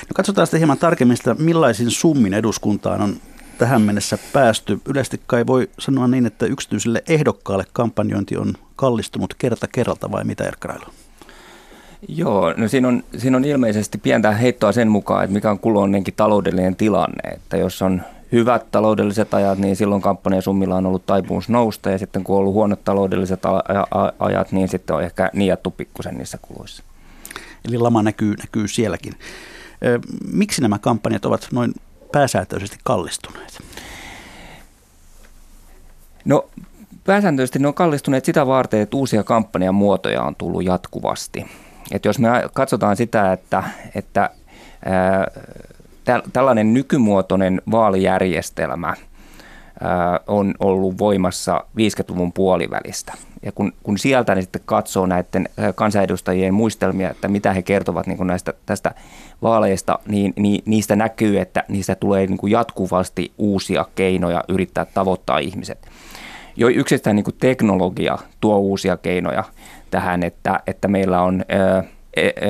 No 0.01 0.13
katsotaan 0.15 0.47
sitten 0.47 0.59
hieman 0.59 0.77
tarkemmin 0.77 1.17
sitä, 1.17 1.33
millaisin 1.33 1.91
summin 1.91 2.33
eduskuntaan 2.33 3.01
on 3.01 3.17
tähän 3.59 3.81
mennessä 3.81 4.17
päästy. 4.33 4.81
Yleisesti 4.85 5.21
kai 5.27 5.47
voi 5.47 5.69
sanoa 5.79 6.07
niin, 6.07 6.25
että 6.25 6.45
yksityiselle 6.45 7.03
ehdokkaalle 7.07 7.65
kampanjointi 7.73 8.37
on 8.37 8.53
kallistunut 8.75 9.33
kerta 9.33 9.67
kerralta 9.67 10.11
vai 10.11 10.23
mitä 10.23 10.43
Erkkarailla? 10.43 10.89
Joo, 12.07 12.53
no 12.57 12.67
siinä 12.67 12.87
on, 12.87 13.03
siinä 13.17 13.37
on 13.37 13.45
ilmeisesti 13.45 13.97
pientä 13.97 14.31
heittoa 14.31 14.71
sen 14.71 14.87
mukaan, 14.87 15.23
että 15.23 15.33
mikä 15.33 15.51
on 15.51 15.59
kulloinenkin 15.59 16.13
taloudellinen 16.17 16.75
tilanne. 16.75 17.29
Että 17.29 17.57
jos 17.57 17.81
on 17.81 18.01
hyvät 18.31 18.71
taloudelliset 18.71 19.33
ajat, 19.33 19.57
niin 19.57 19.75
silloin 19.75 20.01
kampanjasummilla 20.01 20.75
on 20.75 20.85
ollut 20.85 21.05
taipumus 21.05 21.49
nousta 21.49 21.89
ja 21.89 21.97
sitten 21.97 22.23
kun 22.23 22.35
on 22.35 22.39
ollut 22.39 22.53
huonot 22.53 22.83
taloudelliset 22.83 23.41
ajat, 24.19 24.51
niin 24.51 24.69
sitten 24.69 24.95
on 24.95 25.03
ehkä 25.03 25.29
niiattu 25.33 25.71
pikkusen 25.71 26.17
niissä 26.17 26.37
kuluissa. 26.41 26.83
Eli 27.67 27.77
lama 27.77 28.03
näkyy, 28.03 28.35
näkyy 28.35 28.67
sielläkin. 28.67 29.13
Miksi 30.31 30.61
nämä 30.61 30.79
kampanjat 30.79 31.25
ovat 31.25 31.47
noin 31.51 31.73
pääsääntöisesti 32.11 32.77
kallistuneet? 32.83 33.59
No 36.25 36.49
pääsääntöisesti 37.03 37.59
ne 37.59 37.67
on 37.67 37.73
kallistuneet 37.73 38.25
sitä 38.25 38.47
varten, 38.47 38.81
että 38.81 38.97
uusia 38.97 39.23
kampanjan 39.23 39.75
muotoja 39.75 40.23
on 40.23 40.35
tullut 40.35 40.63
jatkuvasti. 40.63 41.45
Et 41.91 42.05
jos 42.05 42.19
me 42.19 42.29
katsotaan 42.53 42.95
sitä, 42.95 43.33
että, 43.33 43.63
että 43.95 44.29
ää, 44.85 45.27
tällainen 46.33 46.73
nykymuotoinen 46.73 47.61
vaalijärjestelmä– 47.71 48.93
on 50.27 50.53
ollut 50.59 50.97
voimassa 50.97 51.63
50-luvun 51.79 52.33
puolivälistä. 52.33 53.13
Ja 53.43 53.51
kun, 53.51 53.73
kun 53.83 53.97
sieltä 53.97 54.35
niin 54.35 54.43
sitten 54.43 54.61
katsoo 54.65 55.05
näiden 55.05 55.49
kansanedustajien 55.75 56.53
muistelmia, 56.53 57.09
että 57.09 57.27
mitä 57.27 57.53
he 57.53 57.61
kertovat 57.61 58.07
niin 58.07 58.27
näistä, 58.27 58.53
tästä 58.65 58.95
vaaleista, 59.41 59.99
niin, 60.07 60.33
niin 60.35 60.63
niistä 60.65 60.95
näkyy, 60.95 61.39
että 61.39 61.63
niistä 61.67 61.95
tulee 61.95 62.27
niin 62.27 62.37
kuin 62.37 62.51
jatkuvasti 62.51 63.31
uusia 63.37 63.85
keinoja 63.95 64.43
yrittää 64.47 64.85
tavoittaa 64.85 65.37
ihmiset. 65.37 65.87
Jo 66.55 66.67
yksistään 66.67 67.15
niin 67.15 67.23
kuin 67.23 67.37
teknologia 67.39 68.17
tuo 68.41 68.57
uusia 68.57 68.97
keinoja 68.97 69.43
tähän, 69.91 70.23
että, 70.23 70.59
että 70.67 70.87
meillä 70.87 71.21
on 71.21 71.45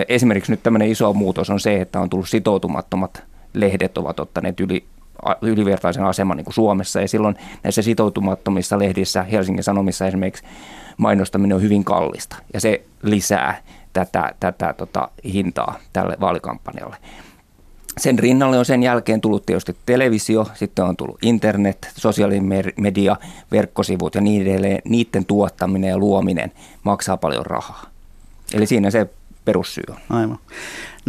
esimerkiksi 0.07 0.51
nyt 0.51 0.63
tämmöinen 0.63 0.91
iso 0.91 1.13
muutos 1.13 1.49
on 1.49 1.59
se, 1.59 1.81
että 1.81 1.99
on 1.99 2.09
tullut 2.09 2.29
sitoutumattomat 2.29 3.23
lehdet 3.53 3.97
ovat 3.97 4.19
ottaneet 4.19 4.59
yli 4.59 4.85
ylivertaisen 5.41 6.05
aseman 6.05 6.37
niin 6.37 6.45
kuin 6.45 6.53
Suomessa. 6.53 7.01
Ja 7.01 7.07
silloin 7.07 7.35
näissä 7.63 7.81
sitoutumattomissa 7.81 8.79
lehdissä, 8.79 9.23
Helsingin 9.23 9.63
Sanomissa 9.63 10.07
esimerkiksi, 10.07 10.43
mainostaminen 10.97 11.55
on 11.55 11.61
hyvin 11.61 11.83
kallista. 11.83 12.35
Ja 12.53 12.59
se 12.59 12.83
lisää 13.03 13.61
tätä, 13.93 14.33
tätä 14.39 14.73
tota, 14.77 15.09
hintaa 15.33 15.79
tälle 15.93 16.17
vaalikampanjalle. 16.19 16.97
Sen 17.97 18.19
rinnalle 18.19 18.59
on 18.59 18.65
sen 18.65 18.83
jälkeen 18.83 19.21
tullut 19.21 19.45
tietysti 19.45 19.75
televisio, 19.85 20.47
sitten 20.53 20.85
on 20.85 20.97
tullut 20.97 21.17
internet, 21.21 21.91
sosiaalinen 21.97 22.73
media, 22.77 23.15
verkkosivut 23.51 24.15
ja 24.15 24.21
niin 24.21 24.41
edelleen. 24.41 24.81
Niiden 24.85 25.25
tuottaminen 25.25 25.89
ja 25.89 25.97
luominen 25.97 26.51
maksaa 26.83 27.17
paljon 27.17 27.45
rahaa. 27.45 27.83
Eli 28.53 28.65
siinä 28.65 28.91
se 28.91 29.09
perussyy 29.45 29.83
on. 29.89 30.17
Aivan. 30.17 30.39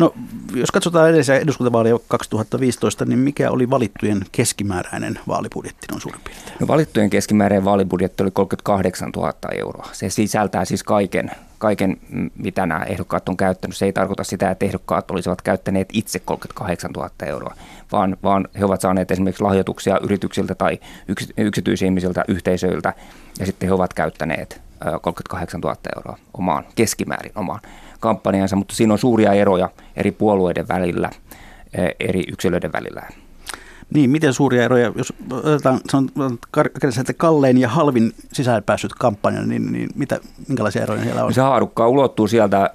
No, 0.01 0.15
jos 0.55 0.71
katsotaan 0.71 1.09
edellisiä 1.09 1.39
eduskuntavaaleja 1.39 1.99
2015, 2.09 3.05
niin 3.05 3.19
mikä 3.19 3.51
oli 3.51 3.71
valittujen 3.71 4.21
keskimääräinen 4.33 5.21
vaalibudjetti 5.29 5.87
noin 5.91 6.01
suurin 6.01 6.21
piirtein? 6.25 6.57
No, 6.61 6.69
valittujen 6.69 7.11
keskimääräinen 7.11 7.65
vaalibudjetti 7.65 8.23
oli 8.23 8.31
38 8.31 9.11
000 9.11 9.33
euroa. 9.59 9.89
Se 9.93 10.11
sisältää 10.11 10.65
siis 10.65 10.83
kaiken, 10.83 11.31
kaiken, 11.59 11.97
mitä 12.37 12.67
nämä 12.67 12.85
ehdokkaat 12.85 13.29
on 13.29 13.37
käyttänyt. 13.37 13.77
Se 13.77 13.85
ei 13.85 13.93
tarkoita 13.93 14.25
sitä, 14.25 14.51
että 14.51 14.67
ehdokkaat 14.67 15.11
olisivat 15.11 15.43
käyttäneet 15.43 15.89
itse 15.93 16.19
38 16.19 16.91
000 16.91 17.11
euroa, 17.27 17.55
vaan, 17.93 18.17
vaan 18.23 18.49
he 18.59 18.65
ovat 18.65 18.81
saaneet 18.81 19.11
esimerkiksi 19.11 19.43
lahjoituksia 19.43 20.01
yrityksiltä 20.03 20.55
tai 20.55 20.79
yksityisihmisiltä, 21.37 22.25
yhteisöiltä, 22.29 22.95
ja 23.39 23.47
sitten 23.47 23.69
he 23.69 23.73
ovat 23.73 23.95
käyttäneet 23.95 24.61
38 25.03 25.61
000 25.61 25.77
euroa 25.97 26.19
omaan, 26.35 26.65
keskimäärin 26.75 27.33
omaan 27.35 27.61
kampanjansa, 28.01 28.57
mutta 28.57 28.75
siinä 28.75 28.93
on 28.93 28.99
suuria 28.99 29.33
eroja 29.33 29.69
eri 29.97 30.13
puolueiden 30.13 30.69
välillä, 30.69 31.11
eh, 31.75 31.95
eri 32.01 32.25
yksilöiden 32.33 32.73
välillä. 32.73 33.03
Niin, 33.95 34.11
miten 34.11 34.33
suuria 34.33 34.65
eroja, 34.65 34.93
jos 34.97 35.13
otetaan 35.31 35.81
että 37.01 37.13
kallein 37.13 37.59
ja 37.59 37.69
halvin 37.69 38.13
sisään 38.33 38.63
päässyt 38.63 38.93
kampanja, 38.95 39.43
niin, 39.43 39.73
niin 39.73 39.89
mitä, 39.95 40.21
minkälaisia 40.49 40.83
eroja 40.83 41.03
siellä 41.03 41.25
on? 41.25 41.35
Se 41.35 41.41
haarukka 41.41 41.89
ulottuu 41.89 42.29
sieltä 42.29 42.71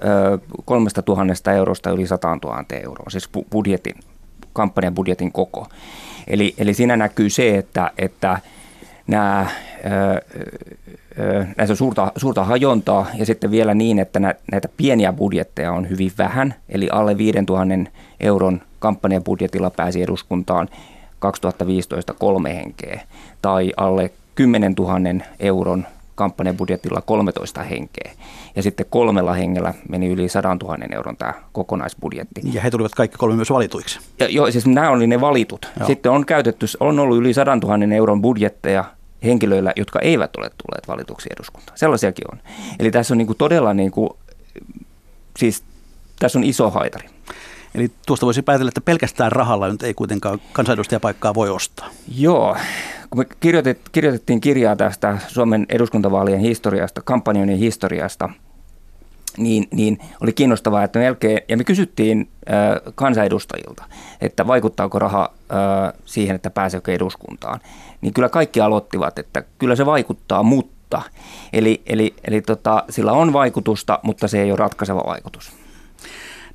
kolmesta 0.66 1.02
tuhannesta 1.02 1.54
eurosta 1.54 1.90
yli 1.90 2.08
100 2.08 2.28
000 2.44 2.64
euroa, 2.72 3.10
siis 3.10 3.30
budjetin, 3.52 3.96
kampanjan 4.54 4.96
budjetin 4.96 5.32
koko. 5.32 5.68
Eli, 6.28 6.54
eli 6.58 6.74
siinä 6.74 6.98
näkyy 6.98 7.30
se, 7.30 7.58
että, 7.58 7.92
että 7.98 8.40
nämä 9.08 9.48
näissä 11.58 11.74
on 11.74 11.78
suurta, 11.78 12.12
suurta 12.16 12.44
hajontaa 12.44 13.06
ja 13.18 13.26
sitten 13.26 13.52
vielä 13.52 13.74
niin, 13.74 14.00
että 14.00 14.20
näitä 14.52 14.70
pieniä 14.78 15.14
budjetteja 15.14 15.72
on 15.72 15.90
hyvin 15.90 16.12
vähän, 16.18 16.56
eli 16.70 16.90
alle 16.92 17.18
5000 17.18 17.92
euron 18.20 18.62
kampanjabudjetilla 18.80 19.70
pääsi 19.70 20.04
eduskuntaan 20.04 20.70
2015 21.20 22.14
kolme 22.14 22.56
henkeä 22.56 23.02
tai 23.42 23.74
alle 23.78 24.12
10 24.36 24.74
000 24.74 25.00
euron 25.40 25.86
kampanjabudjetilla 26.16 27.02
13 27.02 27.64
henkeä. 27.64 28.12
Ja 28.56 28.64
sitten 28.64 28.86
kolmella 28.90 29.34
hengellä 29.34 29.74
meni 29.90 30.08
yli 30.08 30.30
100 30.30 30.58
000 30.64 30.78
euron 30.92 31.18
tämä 31.18 31.34
kokonaisbudjetti. 31.52 32.42
Ja 32.54 32.62
he 32.62 32.72
tulivat 32.72 32.96
kaikki 32.96 33.18
kolme 33.18 33.36
myös 33.36 33.50
valituiksi. 33.50 34.00
Ja, 34.20 34.30
joo, 34.30 34.52
siis 34.52 34.68
nämä 34.68 34.90
oli 34.90 35.08
ne 35.08 35.22
valitut. 35.22 35.72
Joo. 35.80 35.88
Sitten 35.88 36.12
on 36.12 36.26
käytetty, 36.26 36.66
on 36.80 37.00
ollut 37.00 37.18
yli 37.18 37.34
100 37.34 37.56
000 37.56 37.96
euron 37.96 38.22
budjetteja 38.22 38.84
henkilöillä, 39.26 39.74
jotka 39.76 40.00
eivät 40.00 40.36
ole 40.36 40.50
tulleet 40.50 40.88
valituksi 40.88 41.30
eduskuntaan. 41.36 41.78
Sellaisiakin 41.78 42.26
on. 42.32 42.40
Eli 42.80 42.92
tässä 42.92 43.14
on 43.14 43.18
niin 43.18 43.28
kuin 43.28 43.38
todella, 43.38 43.74
niin 43.74 43.92
kuin, 43.92 44.10
siis 45.40 45.64
tässä 46.20 46.40
on 46.40 46.44
iso 46.44 46.70
haitari. 46.70 47.10
Eli 47.76 47.92
tuosta 48.06 48.26
voisi 48.26 48.42
päätellä, 48.42 48.70
että 48.70 48.82
pelkästään 48.82 49.32
rahalla 49.32 49.70
nyt 49.70 49.84
ei 49.84 49.94
kuitenkaan 49.94 50.42
kansanedustajapaikkaa 50.54 51.34
voi 51.34 51.50
ostaa. 51.50 51.90
Joo. 52.18 52.58
Kun 53.10 53.20
me 53.20 53.26
kirjoitet, 53.40 53.80
kirjoitettiin 53.92 54.42
kirjaa 54.42 54.76
tästä 54.76 55.18
Suomen 55.28 55.66
eduskuntavaalien 55.70 56.40
historiasta, 56.40 57.02
kampanjoinnin 57.02 57.58
historiasta, 57.58 58.30
niin, 59.38 59.68
niin 59.72 60.00
oli 60.22 60.34
kiinnostavaa, 60.34 60.84
että 60.84 61.00
melkein, 61.00 61.40
ja 61.50 61.58
me 61.58 61.64
kysyttiin 61.64 62.30
äh, 62.50 62.94
kansanedustajilta, 62.96 63.84
että 64.22 64.48
vaikuttaako 64.48 65.00
raha 65.00 65.34
äh, 65.52 65.94
siihen, 66.06 66.36
että 66.36 66.50
pääseekö 66.50 66.94
eduskuntaan, 66.94 67.60
niin 68.02 68.14
kyllä 68.14 68.30
kaikki 68.30 68.62
aloittivat, 68.62 69.20
että 69.20 69.44
kyllä 69.60 69.76
se 69.76 69.86
vaikuttaa, 69.86 70.44
mutta, 70.44 71.02
eli, 71.54 71.82
eli, 71.86 72.14
eli 72.28 72.42
tota, 72.42 72.84
sillä 72.90 73.12
on 73.12 73.34
vaikutusta, 73.34 74.00
mutta 74.04 74.28
se 74.28 74.42
ei 74.42 74.52
ole 74.52 74.58
ratkaiseva 74.58 75.04
vaikutus. 75.06 75.52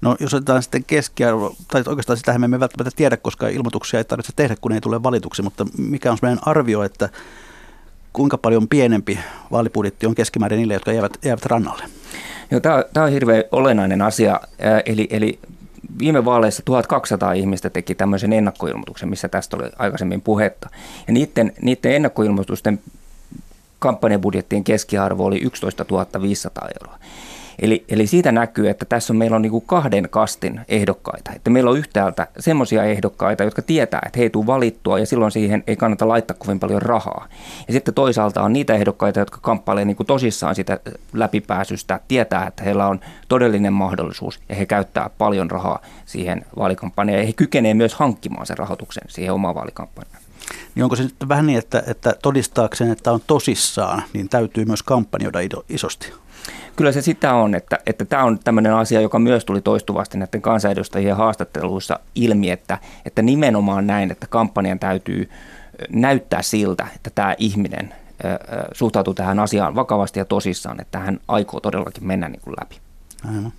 No 0.00 0.16
jos 0.20 0.34
otetaan 0.34 0.62
sitten 0.62 0.84
keskiarvo, 0.84 1.54
tai 1.68 1.82
oikeastaan 1.86 2.16
sitä 2.16 2.38
me 2.38 2.44
emme 2.44 2.60
välttämättä 2.60 2.96
tiedä, 2.96 3.16
koska 3.16 3.48
ilmoituksia 3.48 4.00
ei 4.00 4.04
tarvitse 4.04 4.32
tehdä, 4.36 4.56
kun 4.60 4.72
ei 4.72 4.80
tule 4.80 5.02
valituksi, 5.02 5.42
mutta 5.42 5.66
mikä 5.78 6.12
on 6.12 6.18
meidän 6.22 6.38
arvio, 6.42 6.82
että 6.82 7.08
kuinka 8.12 8.38
paljon 8.38 8.68
pienempi 8.68 9.18
vaalibudjetti 9.50 10.06
on 10.06 10.14
keskimäärin 10.14 10.56
niille, 10.56 10.74
jotka 10.74 10.92
jäävät, 10.92 11.18
jäävät 11.24 11.46
rannalle? 11.46 11.84
Joo, 12.50 12.60
tämä, 12.60 12.84
tämä 12.92 13.06
on 13.06 13.12
hirveän 13.12 13.44
olennainen 13.52 14.02
asia. 14.02 14.40
Eli, 14.86 15.08
eli 15.10 15.38
viime 15.98 16.24
vaaleissa 16.24 16.62
1200 16.64 17.32
ihmistä 17.32 17.70
teki 17.70 17.94
tämmöisen 17.94 18.32
ennakkoilmoituksen, 18.32 19.08
missä 19.08 19.28
tästä 19.28 19.56
oli 19.56 19.70
aikaisemmin 19.78 20.20
puhetta. 20.20 20.68
Ja 21.06 21.12
niiden, 21.12 21.52
niiden 21.62 21.92
ennakkoilmoitusten 21.92 22.80
kampanjabudjettien 23.78 24.64
keskiarvo 24.64 25.24
oli 25.24 25.40
11 25.42 25.84
500 26.22 26.68
euroa. 26.80 26.98
Eli, 27.60 27.84
eli 27.88 28.06
siitä 28.06 28.32
näkyy, 28.32 28.68
että 28.68 28.84
tässä 28.84 29.12
on, 29.12 29.16
meillä 29.16 29.36
on 29.36 29.42
niin 29.42 29.50
kuin 29.50 29.64
kahden 29.66 30.08
kastin 30.10 30.60
ehdokkaita. 30.68 31.30
Että 31.36 31.50
meillä 31.50 31.70
on 31.70 31.78
yhtäältä 31.78 32.26
semmoisia 32.38 32.84
ehdokkaita, 32.84 33.44
jotka 33.44 33.62
tietää, 33.62 34.02
että 34.06 34.18
he 34.18 34.22
ei 34.22 34.30
tule 34.30 34.46
valittua 34.46 34.98
ja 34.98 35.06
silloin 35.06 35.32
siihen 35.32 35.64
ei 35.66 35.76
kannata 35.76 36.08
laittaa 36.08 36.36
kovin 36.38 36.60
paljon 36.60 36.82
rahaa. 36.82 37.28
Ja 37.66 37.72
sitten 37.72 37.94
toisaalta 37.94 38.42
on 38.42 38.52
niitä 38.52 38.74
ehdokkaita, 38.74 39.20
jotka 39.20 39.38
kamppailevat 39.42 39.86
niin 39.86 39.96
kuin 39.96 40.06
tosissaan 40.06 40.54
sitä 40.54 40.80
läpipääsystä, 41.12 42.00
tietää, 42.08 42.46
että 42.46 42.64
heillä 42.64 42.86
on 42.86 43.00
todellinen 43.28 43.72
mahdollisuus 43.72 44.40
ja 44.48 44.54
he 44.54 44.66
käyttää 44.66 45.10
paljon 45.18 45.50
rahaa 45.50 45.82
siihen 46.06 46.46
vaalikampanjaan 46.56 47.20
ja 47.20 47.26
he 47.26 47.32
kykenevät 47.32 47.76
myös 47.76 47.94
hankkimaan 47.94 48.46
sen 48.46 48.58
rahoituksen 48.58 49.04
siihen 49.08 49.34
omaan 49.34 49.54
vaalikampanjaan. 49.54 50.22
Niin 50.74 50.84
onko 50.84 50.96
se 50.96 51.02
sitten 51.02 51.28
vähän 51.28 51.46
niin, 51.46 51.58
että, 51.58 51.82
että 51.86 52.14
todistaakseen, 52.22 52.90
että 52.90 53.12
on 53.12 53.20
tosissaan, 53.26 54.02
niin 54.12 54.28
täytyy 54.28 54.64
myös 54.64 54.82
kampanjoida 54.82 55.38
isosti? 55.68 56.12
Kyllä 56.76 56.92
se 56.92 57.02
sitä 57.02 57.34
on, 57.34 57.54
että, 57.54 57.78
että 57.86 58.04
tämä 58.04 58.24
on 58.24 58.38
tämmöinen 58.38 58.74
asia, 58.74 59.00
joka 59.00 59.18
myös 59.18 59.44
tuli 59.44 59.60
toistuvasti 59.60 60.18
näiden 60.18 60.42
kansanedustajien 60.42 61.16
haastatteluissa 61.16 62.00
ilmi, 62.14 62.50
että, 62.50 62.78
että 63.06 63.22
nimenomaan 63.22 63.86
näin, 63.86 64.10
että 64.10 64.26
kampanjan 64.26 64.78
täytyy 64.78 65.30
näyttää 65.88 66.42
siltä, 66.42 66.86
että 66.96 67.10
tämä 67.14 67.34
ihminen 67.38 67.94
suhtautuu 68.72 69.14
tähän 69.14 69.38
asiaan 69.38 69.74
vakavasti 69.74 70.18
ja 70.18 70.24
tosissaan, 70.24 70.80
että 70.80 70.98
hän 70.98 71.20
aikoo 71.28 71.60
todellakin 71.60 72.06
mennä 72.06 72.28
niin 72.28 72.40
kuin 72.40 72.56
läpi. 72.60 72.76
Aivan. 73.28 73.52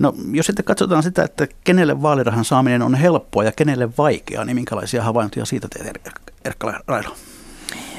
No 0.00 0.14
jos 0.32 0.46
sitten 0.46 0.64
katsotaan 0.64 1.02
sitä, 1.02 1.22
että 1.22 1.46
kenelle 1.64 2.02
vaalirahan 2.02 2.44
saaminen 2.44 2.82
on 2.82 2.94
helppoa 2.94 3.44
ja 3.44 3.52
kenelle 3.52 3.88
vaikeaa, 3.98 4.44
niin 4.44 4.54
minkälaisia 4.54 5.02
havaintoja 5.02 5.44
siitä 5.46 5.68
teet 5.68 6.12
Erkka 6.44 6.80
Railo? 6.86 7.16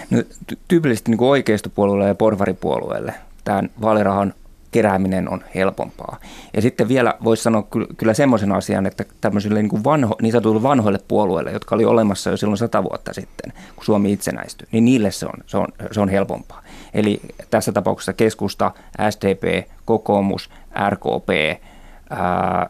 No, 0.10 0.24
tyypillisesti 0.68 1.12
niin 1.12 1.24
oikeistopuolueelle 1.24 2.08
ja 2.08 2.16
porvaripuolueelle 2.16 3.14
tämän 3.48 3.70
vaalirahan 3.82 4.34
kerääminen 4.72 5.30
on 5.30 5.44
helpompaa. 5.56 6.18
Ja 6.54 6.62
sitten 6.62 6.88
vielä 6.88 7.14
voisi 7.24 7.44
sanoa 7.44 7.68
kyllä 7.98 8.14
semmoisen 8.14 8.52
asian, 8.52 8.86
että 8.86 9.06
tämmöisille 9.22 9.62
niin, 9.62 9.70
kuin 9.70 9.84
vanho, 9.84 10.16
niin 10.22 10.32
sanotuille 10.32 10.64
vanhoille 10.64 11.00
puolueille, 11.08 11.52
jotka 11.52 11.76
oli 11.76 11.86
olemassa 11.86 12.30
jo 12.30 12.38
silloin 12.38 12.58
sata 12.58 12.84
vuotta 12.84 13.14
sitten, 13.14 13.54
kun 13.76 13.86
Suomi 13.86 14.12
itsenäistyi, 14.12 14.68
niin 14.72 14.86
niille 14.86 15.12
se 15.12 15.26
on, 15.26 15.44
se 15.46 15.58
on, 15.58 15.68
se 15.92 16.02
on 16.02 16.10
helpompaa. 16.10 16.64
Eli 16.94 17.22
tässä 17.50 17.72
tapauksessa 17.72 18.14
keskusta, 18.14 18.72
SDP, 19.10 19.68
kokoomus, 19.86 20.50
RKP, 20.90 21.62
ää, 22.10 22.70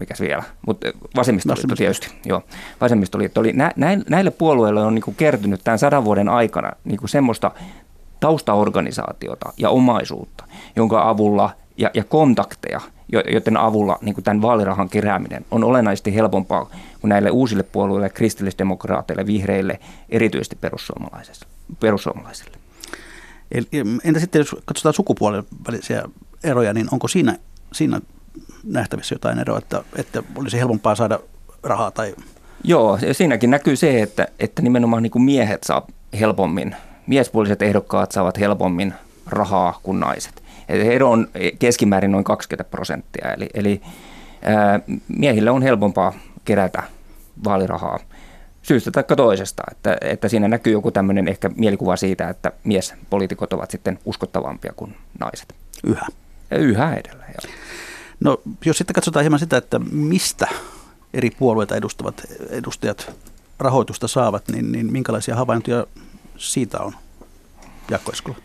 mikäs 0.00 0.20
vielä, 0.20 0.42
mutta 0.66 0.86
vasemmistoliitto 1.16 1.76
tietysti, 1.76 2.10
joo, 2.24 2.42
vasemmistoliitto 2.80 3.40
oli, 3.40 3.52
nä, 3.52 3.72
näille 4.08 4.30
puolueille 4.30 4.84
on 4.84 4.94
niin 4.94 5.14
kertynyt 5.16 5.60
tämän 5.64 5.78
sadan 5.78 6.04
vuoden 6.04 6.28
aikana 6.28 6.72
niin 6.84 7.08
semmoista 7.08 7.50
taustaorganisaatiota 8.26 9.52
ja 9.56 9.70
omaisuutta, 9.70 10.44
jonka 10.76 11.08
avulla 11.08 11.50
ja, 11.76 11.90
ja 11.94 12.04
kontakteja, 12.04 12.80
joiden 13.32 13.56
avulla 13.56 13.98
niin 14.00 14.14
kuin 14.14 14.24
tämän 14.24 14.42
vaalirahan 14.42 14.88
kerääminen 14.88 15.44
on 15.50 15.64
olennaisesti 15.64 16.14
helpompaa 16.14 16.70
kuin 17.00 17.08
näille 17.08 17.30
uusille 17.30 17.62
puolueille, 17.62 18.08
kristillisdemokraateille, 18.08 19.26
vihreille, 19.26 19.80
erityisesti 20.08 20.58
perussuomalaisille. 21.80 22.56
Eli, 23.52 23.66
entä 24.04 24.20
sitten, 24.20 24.38
jos 24.38 24.56
katsotaan 24.64 24.94
sukupuolen 24.94 25.44
välisiä 25.68 26.02
eroja, 26.44 26.72
niin 26.72 26.88
onko 26.92 27.08
siinä, 27.08 27.38
siinä 27.72 28.00
nähtävissä 28.64 29.14
jotain 29.14 29.38
eroa, 29.38 29.58
että, 29.58 29.82
että 29.96 30.22
olisi 30.36 30.58
helpompaa 30.58 30.94
saada 30.94 31.20
rahaa? 31.62 31.90
Tai... 31.90 32.14
Joo, 32.64 32.98
siinäkin 33.12 33.50
näkyy 33.50 33.76
se, 33.76 34.02
että, 34.02 34.28
että 34.38 34.62
nimenomaan 34.62 35.02
niin 35.02 35.10
kuin 35.10 35.22
miehet 35.22 35.64
saa 35.64 35.86
helpommin 36.20 36.76
miespuoliset 37.06 37.62
ehdokkaat 37.62 38.12
saavat 38.12 38.38
helpommin 38.38 38.94
rahaa 39.26 39.80
kuin 39.82 40.00
naiset. 40.00 40.42
Ero 40.68 41.10
on 41.10 41.28
keskimäärin 41.58 42.12
noin 42.12 42.24
20 42.24 42.70
prosenttia, 42.70 43.32
eli, 43.32 43.48
eli 43.54 43.80
ää, 44.42 44.80
miehille 45.08 45.50
on 45.50 45.62
helpompaa 45.62 46.12
kerätä 46.44 46.82
vaalirahaa 47.44 47.98
syystä 48.62 48.90
tai 48.90 49.04
toisesta, 49.16 49.62
että, 49.70 49.96
että 50.00 50.28
siinä 50.28 50.48
näkyy 50.48 50.72
joku 50.72 50.90
tämmöinen 50.90 51.28
ehkä 51.28 51.50
mielikuva 51.56 51.96
siitä, 51.96 52.28
että 52.28 52.52
miespoliitikot 52.64 53.52
ovat 53.52 53.70
sitten 53.70 53.98
uskottavampia 54.04 54.72
kuin 54.76 54.96
naiset. 55.20 55.54
Yhä. 55.86 56.06
Yhä 56.50 56.94
edelleen, 56.94 57.34
joo. 57.44 57.54
No 58.20 58.40
jos 58.64 58.78
sitten 58.78 58.94
katsotaan 58.94 59.22
hieman 59.22 59.38
sitä, 59.38 59.56
että 59.56 59.78
mistä 59.92 60.48
eri 61.14 61.30
puolueita 61.30 61.76
edustavat 61.76 62.22
edustajat 62.50 63.12
rahoitusta 63.58 64.08
saavat, 64.08 64.48
niin, 64.48 64.72
niin 64.72 64.92
minkälaisia 64.92 65.36
havaintoja 65.36 65.86
siitä 66.38 66.80
on, 66.80 66.92
Jaakko 67.90 68.12
Eskola? 68.12 68.36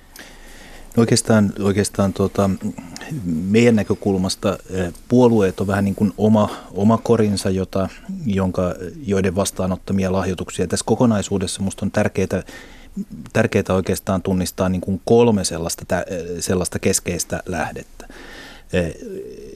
No 0.98 1.02
oikeastaan, 1.02 1.54
oikeastaan 1.60 2.14
tuota, 2.14 2.50
meidän 3.26 3.76
näkökulmasta 3.76 4.58
eh, 4.70 4.94
puolueet 5.08 5.60
on 5.60 5.68
vähän 5.68 5.86
niin 5.86 5.96
kuin 5.96 6.14
oma, 6.18 6.50
oma 6.72 6.98
korinsa, 6.98 7.50
jota, 7.50 7.90
jonka, 8.26 8.76
joiden 9.06 9.36
vastaanottamia 9.36 10.12
lahjoituksia. 10.12 10.68
Tässä 10.68 10.86
kokonaisuudessa 10.86 11.62
minusta 11.62 11.86
on 11.86 11.92
tärkeää, 11.92 12.44
tärkeää 13.34 13.64
oikeastaan 13.70 14.22
tunnistaa 14.22 14.70
niin 14.70 14.82
kuin 14.82 15.02
kolme 15.06 15.44
sellaista, 15.44 15.86
sellaista 16.40 16.80
keskeistä 16.80 17.44
lähdettä. 17.46 18.08
Eh, 18.74 18.94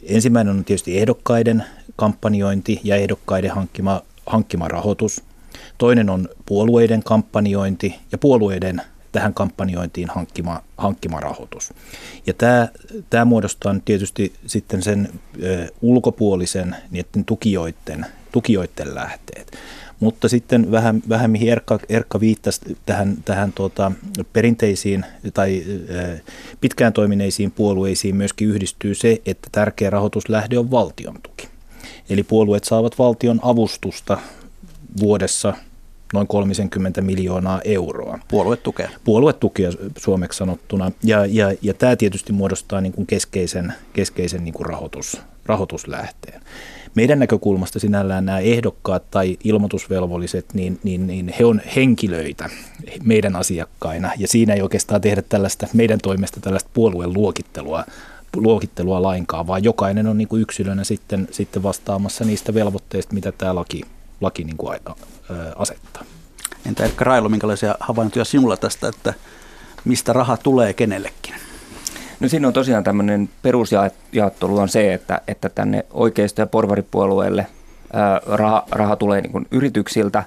ensimmäinen 0.03 0.55
on 0.55 0.65
tietysti 0.65 0.97
ehdokkaiden 0.97 1.65
kampanjointi 1.95 2.79
ja 2.83 2.95
ehdokkaiden 2.95 3.51
hankkima, 3.51 4.01
hankkima 4.25 4.67
rahoitus– 4.67 5.21
Toinen 5.77 6.09
on 6.09 6.29
puolueiden 6.45 7.03
kampanjointi 7.03 7.95
ja 8.11 8.17
puolueiden 8.17 8.81
tähän 9.15 9.33
kampanjointiin 9.33 10.09
hankkima, 10.09 10.61
hankkima 10.77 11.19
rahoitus. 11.19 11.73
Ja 12.27 12.33
tämä, 12.33 12.67
tämä 13.09 13.25
muodostaa 13.25 13.75
tietysti 13.85 14.33
sitten 14.45 14.83
sen 14.83 15.09
ulkopuolisen 15.81 16.75
niiden 16.91 17.25
tukijoiden, 17.25 18.05
tukijoiden 18.31 18.95
lähteet. 18.95 19.51
Mutta 19.99 20.29
sitten 20.29 20.71
vähän, 20.71 21.03
vähän 21.09 21.31
mihin 21.31 21.49
Erkka, 21.49 21.79
Erkka 21.89 22.19
viittasi 22.19 22.77
tähän, 22.85 23.17
tähän 23.25 23.53
tuota, 23.53 23.91
perinteisiin 24.33 25.05
tai 25.33 25.63
ö, 25.89 26.17
pitkään 26.61 26.93
toimineisiin 26.93 27.51
puolueisiin 27.51 28.15
myöskin 28.15 28.47
yhdistyy 28.47 28.95
se, 28.95 29.21
että 29.25 29.49
tärkeä 29.51 29.89
rahoituslähde 29.89 30.57
on 30.59 30.71
valtion 30.71 31.19
tuki. 31.23 31.47
Eli 32.09 32.23
puolueet 32.23 32.63
saavat 32.63 32.99
valtion 32.99 33.39
avustusta 33.43 34.17
vuodessa 34.99 35.53
noin 36.13 36.27
30 36.27 37.01
miljoonaa 37.01 37.61
euroa. 37.65 38.19
Puoluetukea. 38.27 38.89
Puoluetukea 39.03 39.71
suomeksi 39.97 40.37
sanottuna. 40.37 40.91
Ja, 41.03 41.25
ja, 41.25 41.53
ja 41.61 41.73
tämä 41.73 41.95
tietysti 41.95 42.33
muodostaa 42.33 42.81
niin 42.81 42.93
kuin 42.93 43.07
keskeisen, 43.07 43.73
keskeisen 43.93 44.43
niin 44.43 44.53
kuin 44.53 44.65
rahoitus, 44.65 45.21
rahoituslähteen. 45.45 46.41
Meidän 46.95 47.19
näkökulmasta 47.19 47.79
sinällään 47.79 48.25
nämä 48.25 48.39
ehdokkaat 48.39 49.11
tai 49.11 49.37
ilmoitusvelvolliset, 49.43 50.45
niin, 50.53 50.79
niin, 50.83 51.07
niin 51.07 51.33
he 51.39 51.45
on 51.45 51.61
henkilöitä 51.75 52.49
meidän 53.03 53.35
asiakkaina. 53.35 54.11
Ja 54.17 54.27
siinä 54.27 54.53
ei 54.53 54.61
oikeastaan 54.61 55.01
tehdä 55.01 55.21
tällaista 55.21 55.67
meidän 55.73 55.99
toimesta 56.03 56.39
tällaista 56.39 56.69
puolueen 56.73 57.13
luokittelua, 57.13 57.85
luokittelua 58.35 59.01
lainkaan, 59.01 59.47
vaan 59.47 59.63
jokainen 59.63 60.07
on 60.07 60.17
niin 60.17 60.27
kuin 60.27 60.41
yksilönä 60.41 60.83
sitten, 60.83 61.27
sitten 61.31 61.63
vastaamassa 61.63 62.25
niistä 62.25 62.53
velvoitteista, 62.53 63.13
mitä 63.13 63.31
tämä 63.31 63.55
laki 63.55 63.81
laki 64.25 64.43
niin 64.43 64.57
kuin 64.57 64.79
asettaa. 65.55 66.03
Entä 66.65 66.83
Erkka 66.83 67.05
Railo, 67.05 67.29
minkälaisia 67.29 67.75
havaintoja 67.79 68.25
sinulla 68.25 68.57
tästä, 68.57 68.87
että 68.87 69.13
mistä 69.85 70.13
raha 70.13 70.37
tulee 70.37 70.73
kenellekin? 70.73 71.35
No 72.19 72.29
siinä 72.29 72.47
on 72.47 72.53
tosiaan 72.53 72.83
tämmöinen 72.83 73.29
perusjaottelu 73.41 74.57
on 74.57 74.69
se, 74.69 74.93
että, 74.93 75.21
että 75.27 75.49
tänne 75.49 75.85
oikeisto- 75.91 76.41
ja 76.41 76.47
porvaripuolueelle 76.47 77.47
ää, 77.93 78.21
raha, 78.25 78.63
raha 78.71 78.95
tulee 78.95 79.21
niin 79.21 79.31
kuin 79.31 79.47
yrityksiltä, 79.51 80.23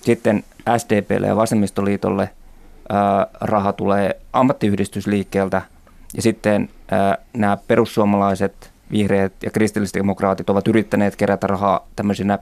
sitten 0.00 0.44
SDPlle 0.78 1.26
ja 1.26 1.36
Vasemmistoliitolle 1.36 2.30
ää, 2.88 3.26
raha 3.40 3.72
tulee 3.72 4.20
ammattiyhdistysliikkeeltä 4.32 5.62
Ja 6.14 6.22
sitten 6.22 6.68
ää, 6.90 7.18
nämä 7.32 7.56
perussuomalaiset, 7.56 8.72
vihreät 8.90 9.32
ja 9.42 9.50
kristillisdemokraatit 9.50 10.50
ovat 10.50 10.68
yrittäneet 10.68 11.16
kerätä 11.16 11.46
rahaa 11.46 11.88
tämmöisinä 11.96 12.38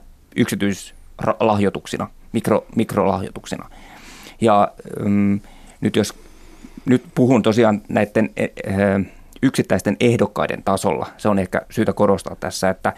yksityislahjoituksina, 1.21 2.07
mikro, 2.31 2.65
mikrolahjoituksina. 2.75 3.69
Ja 4.41 4.71
mm, 4.99 5.39
nyt 5.81 5.95
jos 5.95 6.13
nyt 6.85 7.03
puhun 7.15 7.41
tosiaan 7.41 7.81
näiden 7.89 8.29
yksittäisten 9.41 9.97
ehdokkaiden 9.99 10.63
tasolla, 10.63 11.07
se 11.17 11.29
on 11.29 11.39
ehkä 11.39 11.61
syytä 11.69 11.93
korostaa 11.93 12.35
tässä, 12.35 12.69
että 12.69 12.93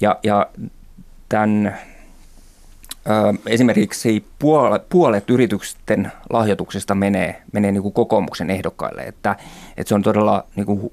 ja, 0.00 0.18
ja 0.22 0.46
tämän 1.28 1.78
esimerkiksi 3.46 4.24
puolet, 4.38 4.88
puolet 4.88 5.30
yritysten 5.30 6.12
lahjoituksista 6.30 6.94
menee, 6.94 7.42
menee 7.52 7.72
niin 7.72 7.82
kuin 7.82 7.94
kokoomuksen 7.94 8.50
ehdokkaille, 8.50 9.02
että, 9.02 9.36
että 9.76 9.88
se 9.88 9.94
on 9.94 10.02
todella 10.02 10.44
niin 10.56 10.66
kuin, 10.66 10.92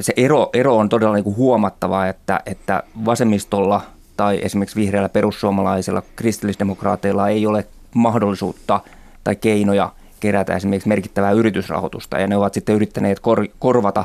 se 0.00 0.12
ero, 0.16 0.50
ero 0.52 0.76
on 0.76 0.88
todella 0.88 1.14
niin 1.14 1.24
kuin 1.24 1.36
huomattava, 1.36 2.06
että, 2.06 2.40
että 2.46 2.82
vasemmistolla 3.04 3.82
tai 4.16 4.40
esimerkiksi 4.42 4.76
vihreillä 4.76 5.08
perussuomalaisilla 5.08 6.02
kristillisdemokraateilla 6.16 7.28
ei 7.28 7.46
ole 7.46 7.66
mahdollisuutta 7.94 8.80
tai 9.24 9.36
keinoja 9.36 9.92
kerätä 10.20 10.56
esimerkiksi 10.56 10.88
merkittävää 10.88 11.30
yritysrahoitusta 11.30 12.18
ja 12.18 12.26
ne 12.26 12.36
ovat 12.36 12.54
sitten 12.54 12.74
yrittäneet 12.74 13.20
kor, 13.20 13.46
korvata 13.58 14.04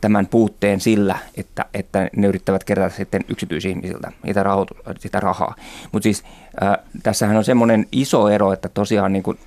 tämän 0.00 0.26
puutteen 0.26 0.80
sillä, 0.80 1.18
että, 1.36 1.64
että 1.74 2.10
ne 2.16 2.26
yrittävät 2.26 2.64
kerätä 2.64 2.96
sitten 2.96 3.24
yksityisihmisiltä 3.28 4.12
sitä, 4.26 4.42
rahoitu, 4.42 4.76
sitä 4.98 5.20
rahaa. 5.20 5.54
Mutta 5.92 6.04
siis 6.04 6.24
äh, 6.62 6.78
tässähän 7.02 7.36
on 7.36 7.44
semmoinen 7.44 7.86
iso 7.92 8.28
ero, 8.28 8.52
että 8.52 8.68
tosiaan 8.68 9.12
niin 9.12 9.22
kuin, 9.22 9.38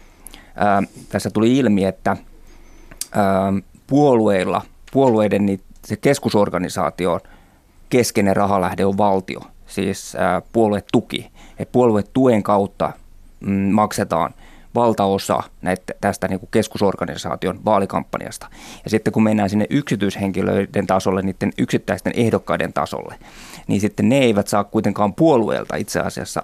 äh, 0.61 0.89
tässä 1.09 1.29
tuli 1.29 1.57
ilmi, 1.57 1.85
että 1.85 2.11
äh, 2.11 2.17
puolueilla, 3.87 4.61
puolueiden 4.91 5.45
niin 5.45 5.61
se 5.85 5.95
keskusorganisaation 5.95 7.19
keskeinen 7.89 8.35
rahalähde 8.35 8.85
on 8.85 8.97
valtio, 8.97 9.41
siis 9.67 10.13
puoluetuki. 10.53 11.31
Et 11.59 11.71
puoluetuen 11.71 12.43
kautta 12.43 12.93
mm, 13.39 13.51
maksetaan 13.51 14.33
valtaosa 14.75 15.43
näitä, 15.61 15.93
tästä 16.01 16.27
niin 16.27 16.39
kuin 16.39 16.49
keskusorganisaation 16.51 17.65
vaalikampanjasta. 17.65 18.47
Ja 18.83 18.89
sitten 18.89 19.13
kun 19.13 19.23
mennään 19.23 19.49
sinne 19.49 19.65
yksityishenkilöiden 19.69 20.87
tasolle, 20.87 21.21
niiden 21.21 21.53
yksittäisten 21.57 22.13
ehdokkaiden 22.15 22.73
tasolle, 22.73 23.15
niin 23.67 23.81
sitten 23.81 24.09
ne 24.09 24.17
eivät 24.17 24.47
saa 24.47 24.63
kuitenkaan 24.63 25.13
puolueelta 25.13 25.75
itse 25.75 25.99
asiassa 25.99 26.43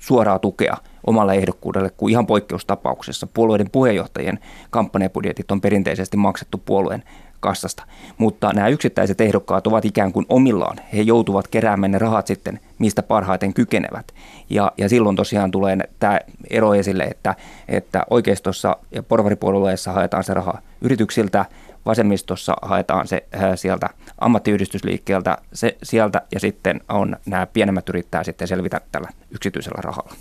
suoraa 0.00 0.38
tukea 0.38 0.76
omalle 1.06 1.34
ehdokkuudelle, 1.34 1.90
kuin 1.90 2.10
ihan 2.10 2.26
poikkeustapauksessa. 2.26 3.26
Puolueiden 3.34 3.70
puheenjohtajien 3.70 4.38
kampanjabudjetit 4.70 5.50
on 5.50 5.60
perinteisesti 5.60 6.16
maksettu 6.16 6.58
puolueen 6.58 7.02
kassasta. 7.42 7.82
Mutta 8.18 8.52
nämä 8.52 8.68
yksittäiset 8.68 9.20
ehdokkaat 9.20 9.66
ovat 9.66 9.84
ikään 9.84 10.12
kuin 10.12 10.26
omillaan. 10.28 10.76
He 10.92 11.02
joutuvat 11.02 11.48
keräämään 11.48 11.92
ne 11.92 11.98
rahat 11.98 12.26
sitten, 12.26 12.60
mistä 12.78 13.02
parhaiten 13.02 13.54
kykenevät. 13.54 14.12
Ja, 14.50 14.72
ja 14.78 14.88
silloin 14.88 15.16
tosiaan 15.16 15.50
tulee 15.50 15.78
tämä 15.98 16.18
ero 16.50 16.74
esille, 16.74 17.04
että, 17.04 17.34
että 17.68 18.02
oikeistossa 18.10 18.76
ja 18.90 19.02
porvaripuolueessa 19.02 19.92
haetaan 19.92 20.24
se 20.24 20.34
raha 20.34 20.58
yrityksiltä, 20.80 21.44
vasemmistossa 21.86 22.54
haetaan 22.62 23.08
se 23.08 23.24
äh, 23.34 23.42
sieltä 23.54 23.88
ammattiyhdistysliikkeeltä 24.18 25.38
se, 25.52 25.76
sieltä 25.82 26.22
ja 26.34 26.40
sitten 26.40 26.80
on 26.88 27.16
nämä 27.26 27.46
pienemmät 27.46 27.88
yrittää 27.88 28.24
sitten 28.24 28.48
selvitä 28.48 28.80
tällä 28.92 29.08
yksityisellä 29.30 29.82
rahalla. 29.82 30.14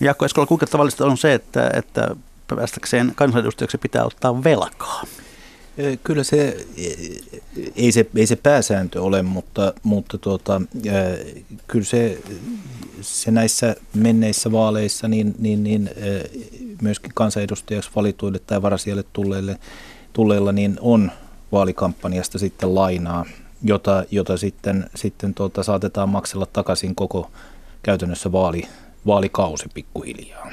Jaakko 0.00 0.24
Eskola, 0.24 0.46
kuinka 0.46 0.66
tavallista 0.66 1.06
on 1.06 1.18
se, 1.18 1.34
että, 1.34 1.70
että 1.74 2.16
päästäkseen 2.56 3.12
kansanedustajaksi 3.14 3.78
pitää 3.78 4.04
ottaa 4.04 4.44
velkaa? 4.44 5.02
Kyllä 6.04 6.24
se 6.24 6.66
ei, 7.76 7.92
se, 7.92 8.06
ei 8.16 8.26
se 8.26 8.36
pääsääntö 8.36 9.02
ole, 9.02 9.22
mutta, 9.22 9.74
mutta 9.82 10.18
tuota, 10.18 10.62
kyllä 11.66 11.84
se, 11.84 12.18
se 13.00 13.30
näissä 13.30 13.76
menneissä 13.94 14.52
vaaleissa 14.52 15.08
niin, 15.08 15.34
niin, 15.38 15.64
niin 15.64 15.90
myöskin 16.82 17.10
kansanedustajaksi 17.14 17.90
valituille 17.96 18.38
tai 18.38 18.62
varasijalle 18.62 19.04
tulleille, 19.12 19.58
tulleilla 20.12 20.52
niin 20.52 20.78
on 20.80 21.10
vaalikampanjasta 21.52 22.38
sitten 22.38 22.74
lainaa, 22.74 23.24
jota, 23.62 24.04
jota 24.10 24.36
sitten, 24.36 24.90
sitten 24.94 25.34
tuota, 25.34 25.62
saatetaan 25.62 26.08
maksella 26.08 26.46
takaisin 26.46 26.94
koko 26.94 27.30
käytännössä 27.82 28.32
vaali, 28.32 28.62
vaalikausi 29.06 29.66
pikkuhiljaa. 29.74 30.50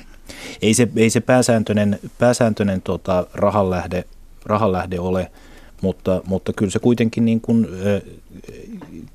Ei 0.62 0.74
se, 0.74 0.88
ei 0.96 1.10
se 1.10 1.20
pääsääntöinen, 1.20 2.00
pääsääntöinen 2.18 2.82
tuota, 2.82 3.28
rahanlähde 3.34 4.06
rahanlähde 4.46 5.00
ole, 5.00 5.32
mutta, 5.82 6.22
mutta 6.26 6.54
kyllä 6.54 6.72
se 6.72 6.80
kuitenkin, 6.80 7.26
niin 7.26 7.42
kuin, 7.42 7.68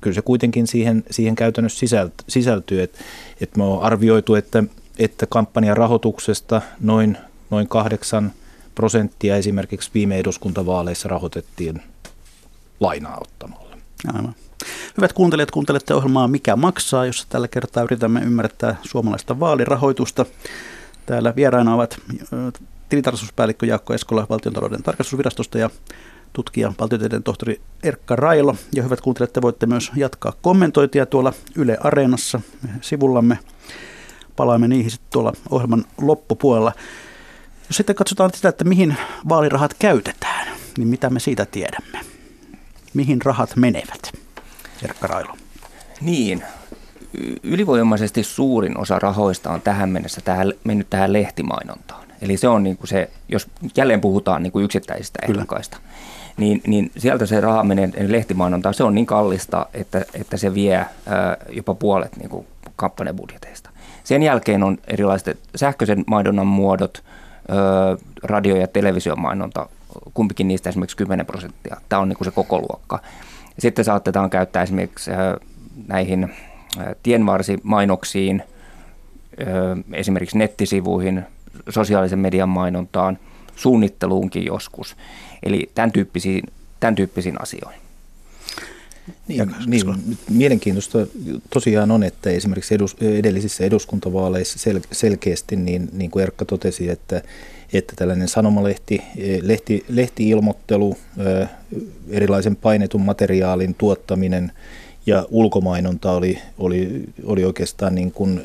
kyllä 0.01 0.15
se 0.15 0.21
kuitenkin 0.21 0.67
siihen, 0.67 1.03
siihen 1.11 1.35
käytännössä 1.35 1.85
sisältyy. 2.27 2.81
Että, 2.81 2.99
että 3.41 3.57
me 3.57 3.63
on 3.63 3.83
arvioitu, 3.83 4.35
että, 4.35 4.63
että 4.99 5.25
kampanjan 5.25 5.77
rahoituksesta 5.77 6.61
noin, 6.79 7.17
noin 7.49 7.67
kahdeksan 7.67 8.31
prosenttia 8.75 9.35
esimerkiksi 9.35 9.91
viime 9.93 10.17
eduskuntavaaleissa 10.17 11.09
rahoitettiin 11.09 11.81
lainaa 12.79 13.17
ottamalla. 13.21 13.77
Aivan. 14.13 14.35
Hyvät 14.97 15.13
kuuntelijat, 15.13 15.51
kuuntelette 15.51 15.93
ohjelmaa 15.93 16.27
Mikä 16.27 16.55
maksaa, 16.55 17.05
jossa 17.05 17.27
tällä 17.29 17.47
kertaa 17.47 17.83
yritämme 17.83 18.19
ymmärtää 18.19 18.75
suomalaista 18.81 19.39
vaalirahoitusta. 19.39 20.25
Täällä 21.05 21.35
vieraina 21.35 21.75
ovat 21.75 21.99
tilitarkastuspäällikkö 22.91 23.65
Jaakko 23.65 23.93
Eskola 23.93 24.27
valtiontalouden 24.29 24.83
tarkastusvirastosta 24.83 25.57
ja 25.57 25.69
tutkija, 26.33 26.73
valtiotieteen 26.79 27.23
tohtori 27.23 27.61
Erkka 27.83 28.15
Railo. 28.15 28.55
Ja 28.75 28.83
hyvät 28.83 29.01
kuuntelijat, 29.01 29.33
te 29.33 29.41
voitte 29.41 29.65
myös 29.65 29.91
jatkaa 29.95 30.33
kommentointia 30.41 31.05
tuolla 31.05 31.33
Yle 31.55 31.77
Areenassa 31.79 32.41
sivullamme. 32.81 33.39
Palaamme 34.35 34.67
niihin 34.67 34.91
sitten 34.91 35.11
tuolla 35.11 35.33
ohjelman 35.49 35.85
loppupuolella. 36.01 36.71
Jos 37.69 37.77
sitten 37.77 37.95
katsotaan 37.95 38.31
sitä, 38.33 38.49
että 38.49 38.63
mihin 38.63 38.97
vaalirahat 39.29 39.73
käytetään, 39.79 40.47
niin 40.77 40.87
mitä 40.87 41.09
me 41.09 41.19
siitä 41.19 41.45
tiedämme? 41.45 41.99
Mihin 42.93 43.21
rahat 43.21 43.55
menevät? 43.55 44.11
Erkka 44.83 45.07
Railo. 45.07 45.37
Niin, 46.01 46.43
ylivoimaisesti 47.43 48.23
suurin 48.23 48.77
osa 48.77 48.99
rahoista 48.99 49.51
on 49.51 49.61
tähän 49.61 49.89
mennessä 49.89 50.21
tähän, 50.21 50.53
mennyt 50.63 50.89
tähän 50.89 51.13
lehtimainontaan. 51.13 52.00
Eli 52.21 52.37
se 52.37 52.47
on 52.47 52.63
niin 52.63 52.77
kuin 52.77 52.87
se, 52.87 53.09
jos 53.29 53.47
jälleen 53.77 54.01
puhutaan 54.01 54.43
niin 54.43 54.51
kuin 54.51 54.65
yksittäisistä 54.65 55.19
ehdokkaista, 55.23 55.77
niin, 56.37 56.61
niin 56.67 56.91
sieltä 56.97 57.25
se 57.25 57.41
raha 57.41 57.63
menee 57.63 57.89
lehtimainontaan. 58.07 58.73
Se 58.73 58.83
on 58.83 58.95
niin 58.95 59.05
kallista, 59.05 59.65
että, 59.73 60.05
että 60.13 60.37
se 60.37 60.53
vie 60.53 60.75
ää, 60.75 61.37
jopa 61.49 61.73
puolet 61.73 62.17
niin 62.17 62.29
kuin 62.29 62.47
kampanjabudjeteista. 62.75 63.69
Sen 64.03 64.23
jälkeen 64.23 64.63
on 64.63 64.77
erilaiset 64.87 65.39
sähköisen 65.55 66.03
mainonnan 66.07 66.47
muodot, 66.47 67.03
ää, 67.47 67.57
radio- 68.23 68.55
ja 68.55 68.67
televisiomainonta, 68.67 69.69
kumpikin 70.13 70.47
niistä 70.47 70.69
esimerkiksi 70.69 70.97
10 70.97 71.25
prosenttia. 71.25 71.77
Tämä 71.89 72.01
on 72.01 72.09
niin 72.09 72.17
kuin 72.17 72.25
se 72.25 72.31
koko 72.31 72.59
luokka. 72.59 72.99
Sitten 73.59 73.85
saatetaan 73.85 74.29
käyttää 74.29 74.63
esimerkiksi 74.63 75.11
ää, 75.11 75.37
näihin 75.87 76.33
tienvarsimainoksiin, 77.03 78.43
esimerkiksi 79.93 80.37
nettisivuihin, 80.37 81.25
sosiaalisen 81.69 82.19
median 82.19 82.49
mainontaan, 82.49 83.19
suunnitteluunkin 83.55 84.45
joskus. 84.45 84.95
Eli 85.43 85.69
tämän 85.75 85.91
tyyppisiin, 85.91 86.43
tämän 86.79 86.95
tyyppisiin 86.95 87.41
asioihin. 87.41 87.81
Niin, 89.27 89.55
niin, 89.65 90.17
mielenkiintoista 90.29 90.97
tosiaan 91.49 91.91
on, 91.91 92.03
että 92.03 92.29
esimerkiksi 92.29 92.75
edus, 92.75 92.95
edellisissä 93.01 93.63
eduskuntavaaleissa 93.63 94.59
sel, 94.59 94.79
selkeästi, 94.91 95.55
niin, 95.55 95.89
niin 95.93 96.11
kuin 96.11 96.23
Erkka 96.23 96.45
totesi, 96.45 96.89
että, 96.89 97.21
että 97.73 97.93
tällainen 97.95 98.27
sanomalehti, 98.27 99.01
lehti, 99.41 99.85
lehti-ilmoittelu, 99.89 100.97
erilaisen 102.09 102.55
painetun 102.55 103.01
materiaalin 103.01 103.75
tuottaminen 103.75 104.51
ja 105.05 105.25
ulkomainonta 105.29 106.11
oli, 106.11 106.39
oli, 106.57 107.03
oli 107.25 107.45
oikeastaan 107.45 107.95
niin 107.95 108.11
kuin, 108.11 108.41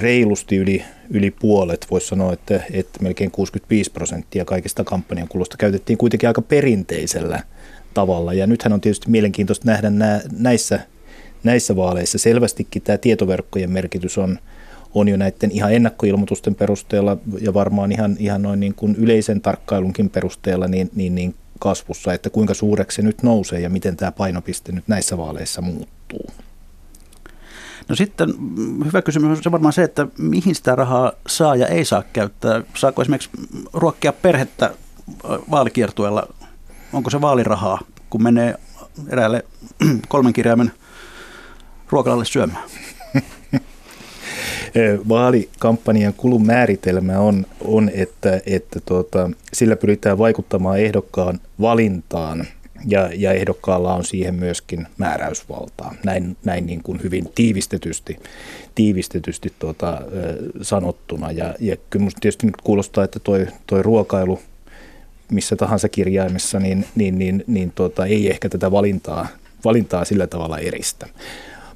reilusti 0.00 0.56
yli, 0.56 0.84
yli 1.10 1.30
puolet, 1.30 1.86
voisi 1.90 2.06
sanoa, 2.06 2.32
että, 2.32 2.60
että 2.72 3.02
melkein 3.02 3.30
65 3.30 3.90
prosenttia 3.90 4.44
kaikista 4.44 4.84
kampanjan 4.84 5.28
kulusta 5.28 5.56
käytettiin 5.56 5.98
kuitenkin 5.98 6.28
aika 6.28 6.42
perinteisellä 6.42 7.42
tavalla. 7.94 8.32
Ja 8.32 8.46
nythän 8.46 8.72
on 8.72 8.80
tietysti 8.80 9.10
mielenkiintoista 9.10 9.66
nähdä 9.66 9.90
nää, 9.90 10.20
näissä, 10.38 10.80
näissä 11.44 11.76
vaaleissa. 11.76 12.18
Selvästikin 12.18 12.82
tämä 12.82 12.98
tietoverkkojen 12.98 13.70
merkitys 13.70 14.18
on, 14.18 14.38
on 14.94 15.08
jo 15.08 15.16
näiden 15.16 15.50
ihan 15.50 15.72
ennakkoilmoitusten 15.72 16.54
perusteella 16.54 17.16
ja 17.40 17.54
varmaan 17.54 17.92
ihan, 17.92 18.16
ihan 18.18 18.42
noin 18.42 18.60
niin 18.60 18.74
kuin 18.74 18.96
yleisen 18.96 19.40
tarkkailunkin 19.40 20.10
perusteella 20.10 20.68
niin, 20.68 20.90
niin, 20.94 21.14
niin 21.14 21.34
kasvussa, 21.58 22.14
että 22.14 22.30
kuinka 22.30 22.54
suureksi 22.54 22.96
se 22.96 23.02
nyt 23.02 23.22
nousee 23.22 23.60
ja 23.60 23.70
miten 23.70 23.96
tämä 23.96 24.12
painopiste 24.12 24.72
nyt 24.72 24.88
näissä 24.88 25.18
vaaleissa 25.18 25.60
muuttuu. 25.60 26.30
No 27.90 27.96
sitten 27.96 28.34
mm, 28.38 28.84
hyvä 28.84 29.02
kysymys 29.02 29.38
on 29.38 29.42
se 29.42 29.52
varmaan 29.52 29.72
se, 29.72 29.82
että 29.82 30.06
mihin 30.18 30.54
sitä 30.54 30.74
rahaa 30.74 31.12
saa 31.26 31.56
ja 31.56 31.66
ei 31.66 31.84
saa 31.84 32.02
käyttää. 32.12 32.62
Saako 32.74 33.02
esimerkiksi 33.02 33.30
ruokkia 33.72 34.12
perhettä 34.12 34.74
vaalikiertueella? 35.50 36.28
Onko 36.92 37.10
se 37.10 37.20
vaalirahaa, 37.20 37.80
kun 38.10 38.22
menee 38.22 38.54
eräälle 39.08 39.44
kolmen 40.08 40.32
kirjaimen 40.32 40.72
ruokalalle 41.88 42.24
syömään? 42.24 42.64
Vaalikampanjan 45.08 46.14
kulun 46.14 46.46
määritelmä 46.46 47.18
on, 47.18 47.46
on 47.64 47.90
että, 47.94 48.40
että 48.46 48.80
tuota, 48.80 49.30
sillä 49.52 49.76
pyritään 49.76 50.18
vaikuttamaan 50.18 50.78
ehdokkaan 50.78 51.40
valintaan 51.60 52.46
ja, 52.86 53.10
ja 53.14 53.32
ehdokkaalla 53.32 53.94
on 53.94 54.04
siihen 54.04 54.34
myöskin 54.34 54.86
määräysvaltaa, 54.98 55.94
näin, 56.04 56.36
näin 56.44 56.66
niin 56.66 56.82
kuin 56.82 57.02
hyvin 57.02 57.32
tiivistetysti, 57.34 58.16
tiivistetysti 58.74 59.52
tuota, 59.58 60.02
sanottuna. 60.62 61.30
Ja, 61.30 61.54
ja 61.60 61.76
kyllä 61.76 62.02
minusta 62.02 62.20
tietysti 62.20 62.46
nyt 62.46 62.56
kuulostaa, 62.56 63.04
että 63.04 63.18
toi, 63.18 63.46
toi 63.66 63.82
ruokailu 63.82 64.40
missä 65.30 65.56
tahansa 65.56 65.88
kirjaimessa, 65.88 66.58
niin, 66.58 66.84
niin, 66.94 67.18
niin, 67.18 67.44
niin 67.46 67.72
tuota, 67.74 68.06
ei 68.06 68.30
ehkä 68.30 68.48
tätä 68.48 68.70
valintaa, 68.70 69.28
valintaa 69.64 70.04
sillä 70.04 70.26
tavalla 70.26 70.58
eristä. 70.58 71.06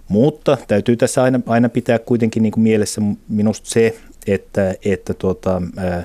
Mutta 0.08 0.58
täytyy 0.68 0.96
tässä 0.96 1.22
aina, 1.22 1.40
aina 1.46 1.68
pitää 1.68 1.98
kuitenkin 1.98 2.42
niin 2.42 2.52
kuin 2.52 2.62
mielessä 2.62 3.00
minusta 3.28 3.70
se, 3.70 3.96
että, 4.26 4.74
että 4.84 5.14
tuota, 5.14 5.62
ää, 5.76 6.04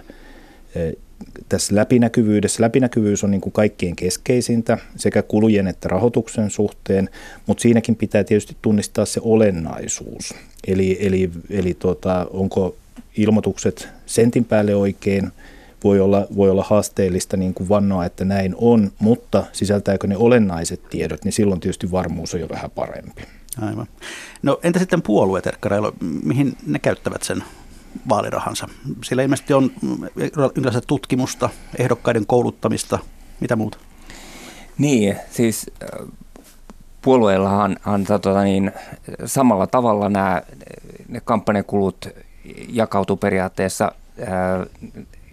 tässä 1.49 1.75
läpinäkyvyydessä. 1.75 2.63
Läpinäkyvyys 2.63 3.23
on 3.23 3.31
niin 3.31 3.41
kuin 3.41 3.53
kaikkien 3.53 3.95
keskeisintä 3.95 4.77
sekä 4.95 5.21
kulujen 5.21 5.67
että 5.67 5.89
rahoituksen 5.89 6.49
suhteen, 6.49 7.09
mutta 7.47 7.61
siinäkin 7.61 7.95
pitää 7.95 8.23
tietysti 8.23 8.57
tunnistaa 8.61 9.05
se 9.05 9.19
olennaisuus. 9.23 10.33
Eli, 10.67 10.97
eli, 11.01 11.31
eli 11.49 11.73
tuota, 11.79 12.27
onko 12.31 12.75
ilmoitukset 13.17 13.89
sentin 14.05 14.45
päälle 14.45 14.75
oikein, 14.75 15.31
voi 15.83 15.99
olla, 15.99 16.27
voi 16.35 16.49
olla 16.49 16.65
haasteellista 16.69 17.37
niin 17.37 17.53
kuin 17.53 17.69
vannoa, 17.69 18.05
että 18.05 18.25
näin 18.25 18.55
on, 18.57 18.91
mutta 18.99 19.45
sisältääkö 19.51 20.07
ne 20.07 20.17
olennaiset 20.17 20.89
tiedot, 20.89 21.25
niin 21.25 21.31
silloin 21.31 21.59
tietysti 21.59 21.91
varmuus 21.91 22.33
on 22.33 22.39
jo 22.39 22.49
vähän 22.49 22.71
parempi. 22.71 23.21
Aivan. 23.61 23.87
No 24.43 24.59
entä 24.63 24.79
sitten 24.79 25.01
puolueet, 25.01 25.47
Erkka 25.47 25.69
Reilo, 25.69 25.93
mihin 26.23 26.57
ne 26.67 26.79
käyttävät 26.79 27.23
sen 27.23 27.43
vaalirahansa? 28.09 28.67
Siellä 29.03 29.23
ilmeisesti 29.23 29.53
on 29.53 29.71
yleensä 30.55 30.81
tutkimusta, 30.87 31.49
ehdokkaiden 31.79 32.25
kouluttamista, 32.25 32.99
mitä 33.39 33.55
muuta? 33.55 33.77
Niin, 34.77 35.15
siis 35.31 35.71
äh, 35.83 36.07
puolueillahan 37.01 37.77
on, 37.85 38.03
tota 38.03 38.43
niin, 38.43 38.71
samalla 39.25 39.67
tavalla 39.67 40.09
nämä 40.09 40.41
ne 41.07 41.21
kampanjakulut 41.25 42.09
jakautuu 42.69 43.17
periaatteessa 43.17 43.91
ää, 44.27 44.55
äh, 44.55 44.65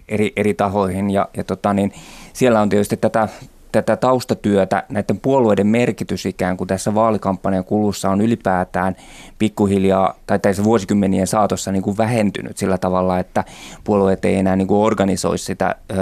eri, 0.07 0.33
eri 0.35 0.53
tahoihin 0.53 1.09
ja, 1.09 1.29
ja 1.37 1.43
tota 1.43 1.73
niin, 1.73 1.93
siellä 2.33 2.61
on 2.61 2.69
tietysti 2.69 2.97
tätä 2.97 3.29
tätä 3.71 3.95
taustatyötä, 3.95 4.83
näiden 4.89 5.19
puolueiden 5.19 5.67
merkitys 5.67 6.25
ikään 6.25 6.57
kuin 6.57 6.67
tässä 6.67 6.95
vaalikampanjan 6.95 7.63
kulussa 7.63 8.09
on 8.09 8.21
ylipäätään 8.21 8.95
pikkuhiljaa 9.39 10.15
tai 10.27 10.39
tässä 10.39 10.63
vuosikymmenien 10.63 11.27
saatossa 11.27 11.71
niin 11.71 11.83
kuin 11.83 11.97
vähentynyt 11.97 12.57
sillä 12.57 12.77
tavalla, 12.77 13.19
että 13.19 13.43
puolueet 13.83 14.25
ei 14.25 14.35
enää 14.35 14.55
niin 14.55 14.67
kuin 14.67 14.85
organisoi 14.85 15.37
sitä 15.37 15.75
ö, 15.91 15.95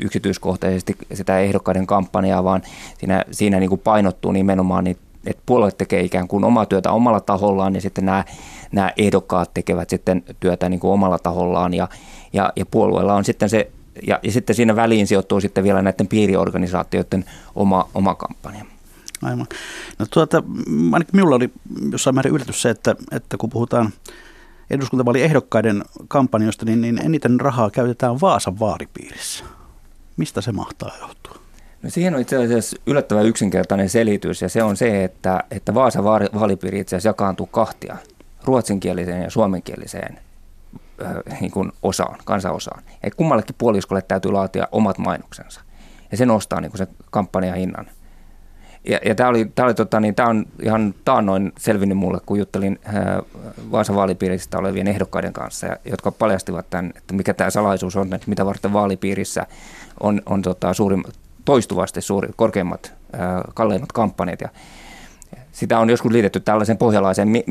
yksityiskohtaisesti 0.00 0.96
sitä 1.14 1.38
ehdokkaiden 1.38 1.86
kampanjaa, 1.86 2.44
vaan 2.44 2.62
siinä, 2.98 3.24
siinä 3.30 3.60
niin 3.60 3.70
kuin 3.70 3.80
painottuu 3.80 4.32
nimenomaan 4.32 4.84
niin 4.84 4.96
että 5.26 5.42
puolueet 5.46 5.78
tekee 5.78 6.00
ikään 6.00 6.28
kuin 6.28 6.44
omaa 6.44 6.66
työtä 6.66 6.92
omalla 6.92 7.20
tahollaan 7.20 7.74
ja 7.74 7.80
sitten 7.80 8.06
nämä, 8.06 8.24
nämä 8.72 8.92
ehdokkaat 8.96 9.50
tekevät 9.54 9.90
sitten 9.90 10.22
työtä 10.40 10.68
niin 10.68 10.80
kuin 10.80 10.92
omalla 10.92 11.18
tahollaan 11.18 11.74
ja, 11.74 11.88
ja, 12.32 12.52
ja 12.56 12.66
puolueella 12.66 13.14
on 13.14 13.24
sitten 13.24 13.48
se 13.48 13.70
ja, 14.06 14.20
ja 14.22 14.32
sitten 14.32 14.56
siinä 14.56 14.76
väliin 14.76 15.06
sijoittuu 15.06 15.40
sitten 15.40 15.64
vielä 15.64 15.82
näiden 15.82 16.08
piiriorganisaatioiden 16.08 17.24
oma, 17.54 17.88
oma 17.94 18.14
kampanja. 18.14 18.64
Aivan. 19.22 19.46
No 19.98 20.06
tuota, 20.10 20.42
ainakin 20.92 21.16
minulla 21.16 21.36
oli 21.36 21.50
jossain 21.92 22.14
määrin 22.14 22.34
yllätys 22.34 22.62
se, 22.62 22.70
että, 22.70 22.94
että 23.12 23.36
kun 23.36 23.50
puhutaan 23.50 23.92
eduskuntavaaliehdokkaiden 24.70 25.82
kampanjoista, 26.08 26.64
niin, 26.64 26.80
niin 26.80 27.06
eniten 27.06 27.40
rahaa 27.40 27.70
käytetään 27.70 28.20
Vaasan 28.20 28.58
vaalipiirissä. 28.58 29.44
Mistä 30.16 30.40
se 30.40 30.52
mahtaa 30.52 30.96
johtua? 31.00 31.36
No 31.82 31.90
siihen 31.90 32.14
on 32.14 32.20
itse 32.20 32.44
asiassa 32.44 32.76
yllättävän 32.86 33.26
yksinkertainen 33.26 33.88
selitys 33.88 34.42
ja 34.42 34.48
se 34.48 34.62
on 34.62 34.76
se, 34.76 35.04
että, 35.04 35.44
että 35.50 35.74
Vaasan 35.74 36.04
vaalipiiri 36.04 36.80
itse 36.80 36.96
asiassa 36.96 37.08
jakaantuu 37.08 37.46
kahtia, 37.46 37.96
ruotsinkieliseen 38.44 39.22
ja 39.22 39.30
suomenkieliseen 39.30 40.18
niin 41.40 41.50
kuin 41.50 41.72
osaan, 41.82 42.18
kansanosaan. 42.24 42.82
Ja 43.02 43.10
kummallekin 43.16 43.54
puoliskolle 43.58 44.02
täytyy 44.02 44.32
laatia 44.32 44.68
omat 44.72 44.98
mainoksensa. 44.98 45.60
Ja 46.10 46.16
se 46.16 46.26
nostaa 46.26 46.60
niin 46.60 46.70
kuin 46.70 46.78
se 46.78 46.86
kampanjahinnan. 47.10 47.86
Ja, 48.88 48.98
ja 49.04 49.14
tämä 49.14 49.28
oli, 49.28 49.52
tää 49.54 49.64
oli 49.64 49.74
tota, 49.74 50.00
niin, 50.00 50.14
tää 50.14 50.26
on 50.26 50.46
ihan 50.62 50.94
taannoin 51.04 51.52
selvinnyt 51.58 51.98
mulle, 51.98 52.18
kun 52.26 52.38
juttelin 52.38 52.78
äh, 52.86 52.94
Vaasan 53.72 53.96
vaalipiiristä 53.96 54.58
olevien 54.58 54.88
ehdokkaiden 54.88 55.32
kanssa, 55.32 55.66
ja, 55.66 55.76
jotka 55.84 56.12
paljastivat 56.12 56.70
tämän, 56.70 56.92
että 56.96 57.14
mikä 57.14 57.34
tämä 57.34 57.50
salaisuus 57.50 57.96
on, 57.96 58.14
että 58.14 58.28
mitä 58.28 58.46
varten 58.46 58.72
vaalipiirissä 58.72 59.46
on, 60.00 60.22
on 60.26 60.42
tota, 60.42 60.74
suuri, 60.74 60.96
toistuvasti 61.44 62.00
suuri, 62.00 62.28
korkeimmat, 62.36 62.94
äh, 63.14 63.20
kalleimmat 63.54 63.92
kampanjat. 63.92 64.40
Ja, 64.40 64.48
sitä 65.52 65.78
on 65.78 65.90
joskus 65.90 66.12
liitetty 66.12 66.40
tällaisen 66.40 66.78
pohjalaiseen 66.78 67.28
mi- 67.28 67.44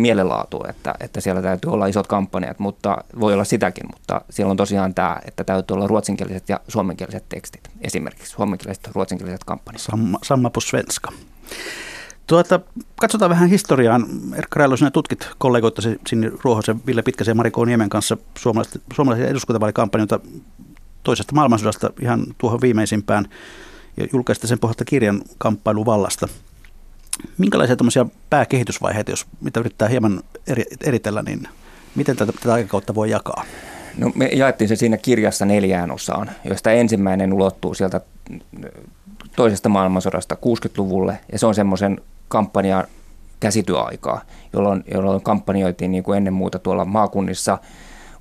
että, 0.69 0.95
että 0.99 1.21
siellä 1.21 1.41
täytyy 1.41 1.71
olla 1.71 1.87
isot 1.87 2.07
kampanjat, 2.07 2.59
mutta 2.59 2.97
voi 3.19 3.33
olla 3.33 3.43
sitäkin, 3.43 3.83
mutta 3.93 4.21
siellä 4.29 4.51
on 4.51 4.57
tosiaan 4.57 4.93
tämä, 4.93 5.17
että 5.25 5.43
täytyy 5.43 5.75
olla 5.75 5.87
ruotsinkieliset 5.87 6.49
ja 6.49 6.59
suomenkieliset 6.67 7.23
tekstit, 7.29 7.69
esimerkiksi 7.81 8.31
suomenkieliset 8.31 8.83
ja 8.83 8.91
ruotsinkieliset 8.95 9.43
kampanjat. 9.43 9.81
Samma, 9.81 10.19
samma 10.23 10.49
på 10.49 10.59
svenska. 10.59 11.11
Tuota, 12.27 12.59
katsotaan 12.95 13.29
vähän 13.29 13.49
historiaan. 13.49 14.05
Erkka 14.35 14.59
Railo, 14.59 14.77
sinä 14.77 14.91
tutkit 14.91 15.29
kollegoittasi 15.37 15.99
sinne 16.07 16.31
Ruohosen, 16.43 16.81
Ville 16.85 17.01
Pitkäsen 17.01 17.31
ja 17.31 17.35
Mari 17.35 17.51
Niemen 17.65 17.89
kanssa 17.89 18.17
suomalaisen 18.93 19.29
eduskuntavaalikampanjoita 19.29 20.19
toisesta 21.03 21.35
maailmansodasta 21.35 21.89
ihan 22.01 22.25
tuohon 22.37 22.61
viimeisimpään 22.61 23.29
ja 23.97 24.07
julkaista 24.13 24.47
sen 24.47 24.59
pohjalta 24.59 24.85
kirjan 24.85 25.21
kamppailuvallasta. 25.37 26.27
Minkälaisia 27.37 27.75
tämmöisiä 27.75 28.05
pääkehitysvaiheita, 28.29 29.11
jos 29.11 29.25
mitä 29.41 29.59
yrittää 29.59 29.87
hieman 29.87 30.21
eri, 30.47 30.63
eritellä, 30.83 31.21
niin 31.21 31.47
miten 31.95 32.15
tätä, 32.15 32.31
tätä 32.31 32.53
aikakautta 32.53 32.95
voi 32.95 33.09
jakaa? 33.09 33.43
No 33.97 34.11
me 34.15 34.25
jaettiin 34.25 34.67
se 34.67 34.75
siinä 34.75 34.97
kirjassa 34.97 35.45
neljään 35.45 35.91
osaan, 35.91 36.29
joista 36.43 36.71
ensimmäinen 36.71 37.33
ulottuu 37.33 37.73
sieltä 37.73 38.01
toisesta 39.35 39.69
maailmansodasta 39.69 40.35
60-luvulle, 40.35 41.19
ja 41.31 41.39
se 41.39 41.45
on 41.45 41.55
semmoisen 41.55 42.01
kampanjan 42.27 42.83
käsityöaikaa, 43.39 44.21
jolloin, 44.53 44.83
jolloin 44.93 45.21
kampanjoitiin 45.21 45.91
niin 45.91 46.03
kuin 46.03 46.17
ennen 46.17 46.33
muuta 46.33 46.59
tuolla 46.59 46.85
maakunnissa 46.85 47.57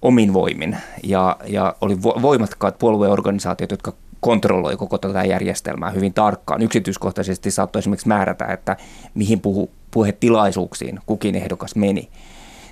omin 0.03 0.33
voimin, 0.33 0.77
ja, 1.03 1.37
ja 1.47 1.77
oli 1.81 2.03
voimakkaat 2.03 2.79
puolueorganisaatiot, 2.79 3.71
jotka 3.71 3.93
kontrolloi 4.21 4.77
koko 4.77 4.99
tätä 4.99 5.25
järjestelmää 5.25 5.91
hyvin 5.91 6.15
tarkkaan. 6.15 6.63
Yksityiskohtaisesti 6.63 7.51
saattoi 7.51 7.81
esimerkiksi 7.81 8.09
määrätä, 8.09 8.45
että 8.45 8.77
mihin 9.15 9.41
puhu, 9.41 9.71
puhetilaisuuksiin 9.91 11.01
kukin 11.07 11.35
ehdokas 11.35 11.77
meni. 11.77 12.09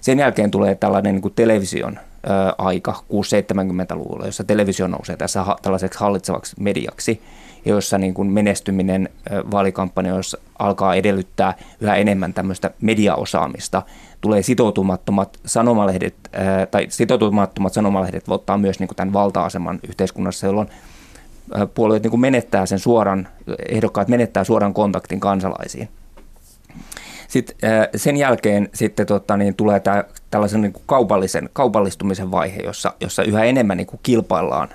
Sen 0.01 0.19
jälkeen 0.19 0.51
tulee 0.51 0.75
tällainen 0.75 1.15
niin 1.15 1.23
kuin 1.23 1.35
television 1.35 1.99
ö, 1.99 2.31
aika 2.59 2.95
6-70-luvulla, 3.13 4.27
jossa 4.27 4.45
televisio 4.45 4.87
nousee 4.87 5.17
tässä 5.17 5.43
ha, 5.43 5.57
tällaiseksi 5.63 6.01
hallitsevaksi 6.01 6.57
mediaksi, 6.61 7.23
jossa 7.65 7.99
niin 7.99 8.15
kuin 8.15 8.33
menestyminen 8.33 9.09
vaalikampanjoissa 9.51 10.39
alkaa 10.59 10.95
edellyttää 10.95 11.55
yhä 11.81 11.97
enemmän 11.97 12.35
tämmöistä 12.35 12.71
mediaosaamista. 12.81 13.83
Tulee 14.21 14.43
sitoutumattomat 14.43 15.39
sanomalehdet, 15.47 16.15
ö, 16.35 16.67
tai 16.67 16.87
sitoutumattomat 16.89 17.73
sanomalehdet 17.73 18.25
ottaa 18.29 18.59
myös 18.59 18.79
niin 18.79 18.89
kuin 18.89 18.97
tämän 18.97 19.13
valta-aseman 19.13 19.81
yhteiskunnassa, 19.89 20.47
jolloin 20.47 20.69
puolueet 21.75 22.03
niin 22.03 22.11
kuin 22.11 22.21
menettää 22.21 22.67
sen 22.67 22.79
suoran, 22.79 23.29
ehdokkaat 23.69 24.09
menettää 24.09 24.45
suoran 24.45 24.75
kontaktin 24.75 25.21
kansalaisiin. 25.21 25.89
Sitten 27.29 27.57
sen 27.97 28.17
jälkeen 28.17 28.69
sitten 28.75 29.07
tota, 29.07 29.37
niin 29.37 29.55
tulee 29.55 29.81
tämä 29.81 30.05
tällaisen 30.31 30.61
niin 30.61 30.73
kuin 30.73 30.83
kaupallisen, 30.87 31.51
kaupallistumisen 31.53 32.31
vaihe, 32.31 32.63
jossa, 32.63 32.93
jossa 33.01 33.23
yhä 33.23 33.45
enemmän 33.45 33.77
niin 33.77 33.87
kuin 33.87 34.01
kilpaillaan 34.03 34.69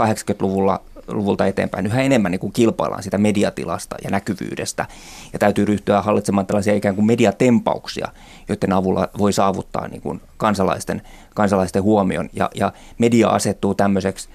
80-luvulla 0.00 0.80
luvulta 1.08 1.46
eteenpäin 1.46 1.86
yhä 1.86 2.02
enemmän 2.02 2.32
niin 2.32 2.40
kuin 2.40 2.52
kilpaillaan 2.52 3.02
sitä 3.02 3.18
mediatilasta 3.18 3.96
ja 4.04 4.10
näkyvyydestä. 4.10 4.86
Ja 5.32 5.38
täytyy 5.38 5.64
ryhtyä 5.64 6.02
hallitsemaan 6.02 6.46
tällaisia 6.46 6.74
ikään 6.74 6.94
kuin 6.94 7.06
mediatempauksia, 7.06 8.08
joiden 8.48 8.72
avulla 8.72 9.08
voi 9.18 9.32
saavuttaa 9.32 9.88
niin 9.88 10.02
kuin 10.02 10.20
kansalaisten, 10.36 11.02
kansalaisten 11.34 11.82
huomion. 11.82 12.28
Ja, 12.32 12.50
ja 12.54 12.72
media 12.98 13.28
asettuu 13.28 13.74
tämmöiseksi 13.74 14.28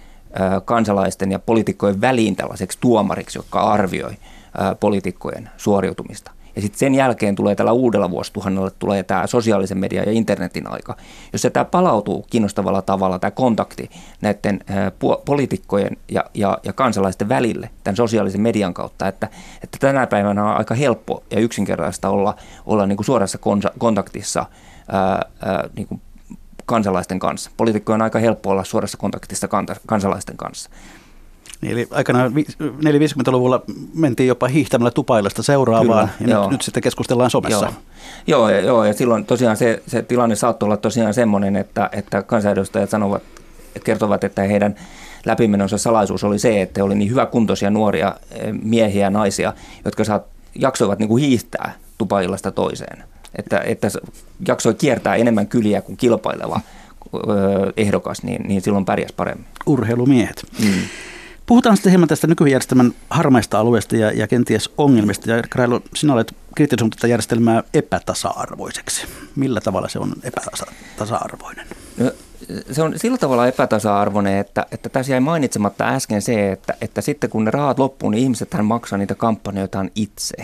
kansalaisten 0.65 1.32
ja 1.32 1.39
poliitikkojen 1.39 2.01
väliin 2.01 2.36
tällaiseksi 2.36 2.77
tuomariksi, 2.82 3.39
joka 3.39 3.59
arvioi 3.59 4.11
poliitikkojen 4.79 5.49
suoriutumista. 5.57 6.32
Ja 6.55 6.61
sitten 6.61 6.79
sen 6.79 6.95
jälkeen 6.95 7.36
tulee 7.36 7.55
tällä 7.55 7.71
uudella 7.71 8.11
vuosituhannella 8.11 8.69
tulee 8.69 9.03
tämä 9.03 9.27
sosiaalisen 9.27 9.77
median 9.77 10.05
ja 10.05 10.11
internetin 10.11 10.71
aika, 10.71 10.95
jossa 11.34 11.49
tämä 11.49 11.65
palautuu 11.65 12.25
kiinnostavalla 12.29 12.82
tavalla, 12.82 13.19
tämä 13.19 13.32
kontakti 13.32 13.89
näiden 14.21 14.59
poliitikkojen 15.25 15.97
ja, 16.11 16.25
ja, 16.34 16.57
ja 16.63 16.73
kansalaisten 16.73 17.29
välille 17.29 17.69
tämän 17.84 17.95
sosiaalisen 17.95 18.41
median 18.41 18.73
kautta, 18.73 19.07
että, 19.07 19.29
että 19.63 19.77
tänä 19.79 20.07
päivänä 20.07 20.43
on 20.43 20.57
aika 20.57 20.75
helppo 20.75 21.23
ja 21.32 21.39
yksinkertaista 21.39 22.09
olla, 22.09 22.36
olla 22.65 22.86
niin 22.86 22.97
kuin 22.97 23.05
suorassa 23.05 23.39
kontaktissa 23.77 24.45
ää, 24.91 25.21
ää, 25.45 25.69
niin 25.75 25.88
kuin 25.88 26.01
kansalaisten 26.66 27.20
kanssa. 27.20 27.51
Poliitikkojen 27.57 27.95
on 27.95 28.01
aika 28.01 28.20
helppo 28.20 28.49
olla 28.49 28.64
suorassa 28.64 28.97
kontaktissa 28.97 29.47
kansalaisten 29.86 30.38
kanssa. 30.38 30.70
Niin, 31.62 31.72
eli 31.72 31.88
aikanaan 31.91 32.34
450-luvulla 32.34 33.62
mentiin 33.93 34.28
jopa 34.28 34.47
hiihtämällä 34.47 34.91
tupailasta 34.91 35.43
seuraavaan, 35.43 36.09
Kyllä, 36.18 36.34
ja 36.34 36.41
nyt, 36.41 36.51
nyt 36.51 36.62
sitten 36.62 36.84
keskustellaan 36.84 37.30
somessa. 37.30 37.74
Joo, 38.28 38.49
joo, 38.49 38.59
joo 38.59 38.86
ja 38.86 38.93
silloin 38.93 39.26
tosiaan 39.26 39.57
se, 39.57 39.84
se 39.88 40.01
tilanne 40.01 40.36
saattoi 40.36 40.68
olla 40.68 40.78
tosiaan 40.78 41.14
semmoinen, 41.14 41.55
että, 41.55 41.89
että 41.91 42.24
kansanedustajat 42.24 42.89
sanovat, 42.89 43.24
kertovat, 43.84 44.24
että 44.24 44.41
heidän 44.41 44.76
läpimenonsa 45.26 45.78
salaisuus 45.78 46.24
oli 46.24 46.39
se, 46.39 46.62
että 46.62 46.80
he 46.80 46.84
olivat 46.84 46.97
niin 46.97 47.09
hyväkuntoisia 47.12 47.70
nuoria 47.70 48.16
eh, 48.32 48.53
miehiä 48.64 49.05
ja 49.05 49.09
naisia, 49.09 49.53
jotka 49.86 50.03
saat, 50.03 50.24
jaksoivat 50.55 50.99
niin 50.99 51.09
kuin 51.09 51.24
hiihtää 51.24 51.74
tupailasta 51.97 52.51
toiseen. 52.51 53.03
Että, 53.36 53.59
että 53.59 53.88
jaksoi 54.47 54.73
kiertää 54.73 55.15
enemmän 55.15 55.47
kyliä 55.47 55.82
kuin 55.82 55.97
kilpaileva 55.97 56.61
ehdokas, 57.77 58.23
niin, 58.23 58.41
niin 58.47 58.61
silloin 58.61 58.86
pärjäs 58.86 59.13
paremmin. 59.13 59.45
Urheilumiehet. 59.65 60.43
Mm. 60.59 60.73
Puhutaan 61.45 61.77
sitten 61.77 61.91
hieman 61.91 62.07
tästä 62.07 62.27
nykyjärjestelmän 62.27 62.93
harmaista 63.09 63.59
alueesta 63.59 63.95
ja, 63.95 64.11
ja 64.11 64.27
kenties 64.27 64.69
ongelmista. 64.77 65.32
Ja 65.32 65.43
Krailo, 65.49 65.82
sinä 65.95 66.13
olet 66.13 66.36
kritisoinut 66.55 66.95
tätä 66.95 67.07
järjestelmää 67.07 67.63
epätasa-arvoiseksi. 67.73 69.07
Millä 69.36 69.61
tavalla 69.61 69.89
se 69.89 69.99
on 69.99 70.13
epätasa-arvoinen? 70.23 71.67
No, 71.97 72.11
se 72.71 72.82
on 72.82 72.99
sillä 72.99 73.17
tavalla 73.17 73.47
epätasa-arvoinen, 73.47 74.38
että, 74.38 74.65
että 74.71 74.89
tässä 74.89 75.11
jäi 75.11 75.19
mainitsematta 75.19 75.88
äsken 75.88 76.21
se, 76.21 76.51
että, 76.51 76.73
että 76.82 77.01
sitten 77.01 77.29
kun 77.29 77.45
ne 77.45 77.51
rahat 77.51 77.79
loppuu, 77.79 78.09
niin 78.09 78.23
ihmiset 78.23 78.55
maksaa 78.63 78.97
niitä 78.97 79.15
kampanjoitaan 79.15 79.91
itse. 79.95 80.36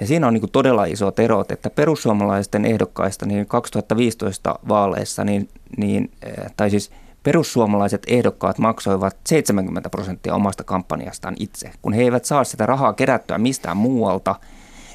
Ja 0.00 0.06
siinä 0.06 0.26
on 0.26 0.34
niin 0.34 0.50
todella 0.52 0.84
iso 0.84 1.12
erot, 1.18 1.50
että 1.50 1.70
perussuomalaisten 1.70 2.64
ehdokkaista 2.64 3.26
niin 3.26 3.46
2015 3.46 4.58
vaaleissa, 4.68 5.24
niin, 5.24 5.48
niin, 5.76 6.10
eh, 6.22 6.52
tai 6.56 6.70
siis– 6.70 6.90
perussuomalaiset 7.28 8.02
ehdokkaat 8.06 8.58
maksoivat 8.58 9.16
70 9.26 9.90
prosenttia 9.90 10.34
omasta 10.34 10.64
kampanjastaan 10.64 11.34
itse. 11.38 11.70
Kun 11.82 11.92
he 11.92 12.02
eivät 12.02 12.24
saa 12.24 12.44
sitä 12.44 12.66
rahaa 12.66 12.92
kerättyä 12.92 13.38
mistään 13.38 13.76
muualta, 13.76 14.34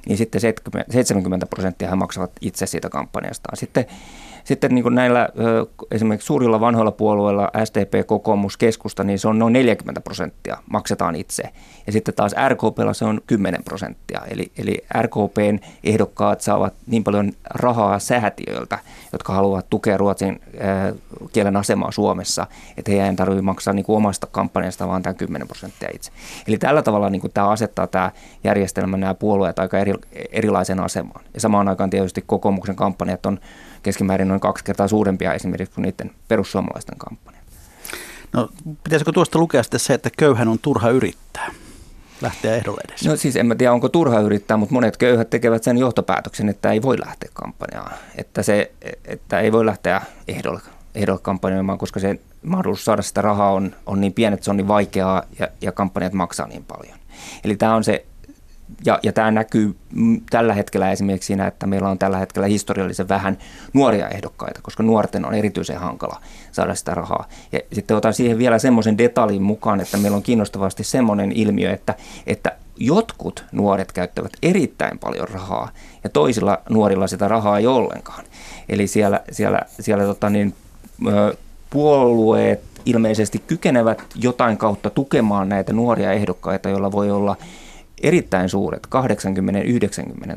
niin 0.06 0.18
sitten 0.18 0.42
70 0.90 1.46
prosenttia 1.46 1.90
he 1.90 1.96
maksavat 1.96 2.32
itse 2.42 2.66
siitä 2.66 2.90
kampanjastaan. 2.90 3.58
Sitten 3.58 3.86
sitten 4.44 4.76
niin 4.76 4.84
kuin 4.84 4.96
näillä 4.96 5.30
esimerkiksi 5.92 6.26
suurilla 6.26 6.60
vanhoilla 6.60 6.92
puolueilla, 6.92 7.52
SDP, 7.64 8.08
kokoomus, 8.08 8.58
keskusta, 8.58 9.04
niin 9.04 9.20
se 9.20 9.28
on 9.28 9.40
noin 9.40 9.54
40 9.54 10.02
prosenttia 10.02 10.58
maksetaan 10.70 11.16
itse. 11.16 11.44
Ja 11.88 11.94
sitten 11.94 12.14
taas 12.14 12.36
RKPlla 12.50 12.94
se 12.94 13.06
on 13.06 13.22
10 13.28 13.64
prosenttia. 13.64 14.22
Eli, 14.28 14.52
eli 14.58 14.78
RKPn 15.02 15.60
ehdokkaat 15.84 16.42
saavat 16.42 16.74
niin 16.88 17.04
paljon 17.04 17.32
rahaa 17.50 18.00
säätiöiltä, 18.00 18.80
jotka 19.12 19.34
haluavat 19.34 19.70
tukea 19.70 19.98
ruotsin 19.98 20.42
kielen 21.34 21.56
asemaa 21.56 21.92
Suomessa, 21.92 22.48
että 22.78 22.92
heidän 22.92 23.10
ei 23.10 23.16
tarvitse 23.16 23.42
maksaa 23.42 23.74
niin 23.74 23.86
kuin 23.86 23.98
omasta 23.98 24.28
kampanjasta, 24.28 24.88
vaan 24.88 25.04
tämä 25.04 25.14
10 25.14 25.48
prosenttia 25.48 25.90
itse. 25.94 26.12
Eli 26.48 26.58
tällä 26.58 26.82
tavalla 26.82 27.10
niin 27.10 27.22
kuin 27.22 27.34
tämä 27.34 27.50
asettaa 27.50 27.88
tämä 27.88 28.12
järjestelmä 28.44 28.98
nämä 28.98 29.14
puolueet 29.14 29.60
aika 29.60 29.80
eri, 29.80 29.94
erilaisen 30.32 30.80
asemaan. 30.80 31.26
Ja 31.34 31.40
samaan 31.40 31.68
aikaan 31.68 31.90
tietysti 31.90 32.24
kokoomuksen 32.28 32.76
kampanjat 32.76 33.26
on 33.26 33.40
keskimäärin 33.84 34.28
noin 34.28 34.40
kaksi 34.40 34.64
kertaa 34.64 34.88
suurempia 34.88 35.34
esimerkiksi 35.34 35.76
kuin 35.76 35.84
niiden 35.84 36.12
perussuomalaisten 36.28 36.98
kampanja. 36.98 37.40
No 38.34 38.50
pitäisikö 38.84 39.12
tuosta 39.12 39.40
lukea 39.40 39.64
sitten 39.64 39.80
se, 39.80 39.94
että 39.94 40.10
köyhän 40.18 40.48
on 40.48 40.60
turha 40.60 40.90
yrittää? 40.90 41.52
lähteä 42.24 42.56
ehdolle 42.56 42.82
edes? 42.90 43.06
No 43.06 43.16
siis 43.16 43.36
en 43.36 43.46
mä 43.46 43.56
tiedä, 43.56 43.74
onko 43.74 43.90
turha 43.90 44.20
yrittää, 44.20 44.58
mutta 44.58 44.74
monet 44.74 44.98
köyhät 44.98 45.30
tekevät 45.30 45.64
sen 45.64 45.78
johtopäätöksen, 45.78 46.50
että 46.50 46.72
ei 46.72 46.82
voi 46.82 47.00
lähteä 47.00 47.30
kampanjaan. 47.34 47.92
Että, 48.16 48.44
se, 48.44 48.72
että 49.06 49.40
ei 49.40 49.52
voi 49.52 49.66
lähteä 49.66 50.02
ehdolle, 50.28 50.62
ehdolle 50.96 51.20
kampanjoimaan, 51.24 51.78
koska 51.78 52.00
se 52.00 52.20
mahdollisuus 52.44 52.86
saada 52.86 53.02
sitä 53.02 53.22
rahaa 53.22 53.52
on, 53.52 53.76
on 53.86 54.02
niin 54.02 54.14
pieni, 54.14 54.34
että 54.34 54.44
se 54.44 54.52
on 54.52 54.58
niin 54.58 54.68
vaikeaa 54.68 55.24
ja, 55.40 55.48
ja 55.62 55.72
kampanjat 55.72 56.14
maksaa 56.14 56.48
niin 56.48 56.66
paljon. 56.66 56.98
Eli 57.44 57.56
tämä 57.56 57.76
on 57.76 57.84
se 57.84 58.06
ja, 58.86 59.00
ja 59.04 59.14
tämä 59.14 59.32
näkyy 59.32 59.76
tällä 60.30 60.54
hetkellä 60.54 60.92
esimerkiksi 60.92 61.28
siinä, 61.28 61.48
että 61.48 61.68
meillä 61.68 61.90
on 61.90 62.00
tällä 62.00 62.18
hetkellä 62.18 62.48
historiallisen 62.48 63.10
vähän 63.10 63.38
nuoria 63.74 64.10
ehdokkaita, 64.10 64.62
koska 64.62 64.84
nuorten 64.84 65.26
on 65.26 65.34
erityisen 65.34 65.80
hankala 65.80 66.22
saada 66.52 66.76
sitä 66.76 66.94
rahaa. 66.94 67.28
Ja 67.52 67.60
sitten 67.74 67.98
otan 67.98 68.14
siihen 68.14 68.38
vielä 68.38 68.60
semmoisen 68.60 68.98
detaljin 68.98 69.44
mukaan, 69.44 69.82
että 69.82 69.98
meillä 69.98 70.16
on 70.16 70.24
kiinnostavasti 70.24 70.84
semmoinen 70.84 71.32
ilmiö, 71.32 71.74
että, 71.74 71.96
että 72.28 72.52
jotkut 72.78 73.46
nuoret 73.52 73.92
käyttävät 73.92 74.32
erittäin 74.44 75.00
paljon 75.00 75.28
rahaa 75.28 75.70
ja 76.04 76.10
toisilla 76.10 76.62
nuorilla 76.70 77.08
sitä 77.08 77.28
rahaa 77.28 77.58
ei 77.58 77.68
ollenkaan. 77.68 78.24
Eli 78.70 78.88
siellä, 78.88 79.22
siellä, 79.32 79.62
siellä 79.80 80.04
tota 80.04 80.30
niin, 80.30 80.54
puolueet 81.70 82.62
ilmeisesti 82.86 83.44
kykenevät 83.48 84.04
jotain 84.16 84.58
kautta 84.58 84.90
tukemaan 84.90 85.50
näitä 85.50 85.74
nuoria 85.74 86.12
ehdokkaita, 86.12 86.70
joilla 86.70 86.92
voi 86.92 87.12
olla– 87.12 87.36
erittäin 88.04 88.50
suuret 88.50 88.88
80-90 88.88 88.90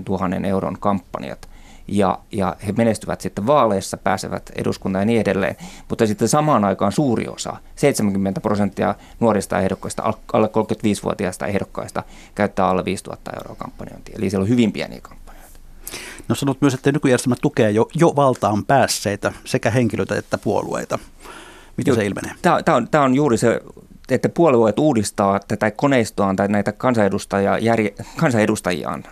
000 0.09 0.47
euron 0.47 0.77
kampanjat 0.81 1.49
ja, 1.89 2.19
ja 2.33 2.57
he 2.67 2.73
menestyvät 2.73 3.21
sitten 3.21 3.47
vaaleissa, 3.47 3.97
pääsevät 3.97 4.51
eduskuntaan 4.57 5.03
ja 5.03 5.07
niin 5.07 5.21
edelleen. 5.21 5.57
Mutta 5.89 6.07
sitten 6.07 6.29
samaan 6.29 6.65
aikaan 6.65 6.93
suuri 6.93 7.29
osa, 7.29 7.57
70 7.77 8.41
prosenttia 8.41 8.95
nuorista 9.21 9.61
ehdokkaista, 9.61 10.13
alle 10.33 10.47
35-vuotiaista 10.47 11.47
ehdokkaista 11.47 12.03
käyttää 12.35 12.69
alle 12.69 12.85
5000 12.85 13.31
euroa 13.37 13.57
kampanjointia. 13.57 14.15
Eli 14.19 14.31
siellä 14.31 14.43
on 14.43 14.49
hyvin 14.49 14.73
pieniä 14.73 15.01
kampanjoita. 15.03 15.61
No 16.29 16.35
sanot 16.35 16.61
myös, 16.61 16.75
että 16.75 16.93
nykyjärjestelmä 16.93 17.37
tukee 17.43 17.71
jo, 17.71 17.89
jo 17.95 18.13
valtaan 18.17 18.65
päässeitä 18.65 19.33
sekä 19.45 19.71
henkilöitä 19.71 20.19
että 20.19 20.39
puolueita. 20.39 20.99
Miten 21.77 21.95
se 21.95 22.07
ilmenee? 22.07 22.33
Tämä 22.43 22.77
on, 22.77 22.89
tämä 22.89 23.05
on 23.05 23.15
juuri 23.15 23.39
se 23.39 23.61
että 24.11 24.29
puolueet 24.29 24.79
uudistaa 24.79 25.41
tätä 25.49 25.71
koneistoaan 25.71 26.37
tai 26.37 26.49
näitä 26.49 26.73
kansanedustajia, 26.73 27.59
järje, 27.59 27.95
kansanedustajiaan, 28.17 29.05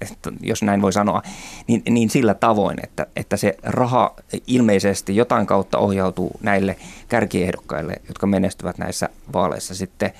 että 0.00 0.32
jos 0.40 0.62
näin 0.62 0.82
voi 0.82 0.92
sanoa, 0.92 1.22
niin, 1.66 1.82
niin 1.90 2.10
sillä 2.10 2.34
tavoin, 2.34 2.76
että, 2.82 3.06
että 3.16 3.36
se 3.36 3.56
raha 3.62 4.14
ilmeisesti 4.46 5.16
jotain 5.16 5.46
kautta 5.46 5.78
ohjautuu 5.78 6.30
näille 6.42 6.76
kärkiehdokkaille, 7.08 7.94
jotka 8.08 8.26
menestyvät 8.26 8.78
näissä 8.78 9.08
vaaleissa 9.32 9.74
sitten 9.74 10.12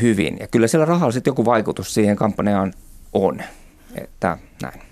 hyvin. 0.00 0.36
Ja 0.40 0.46
kyllä 0.46 0.66
sillä 0.66 0.84
rahalla 0.84 1.12
sitten 1.12 1.30
joku 1.30 1.44
vaikutus 1.44 1.94
siihen 1.94 2.16
kampanjaan 2.16 2.72
on, 3.12 3.42
että 3.94 4.38
näin. 4.62 4.87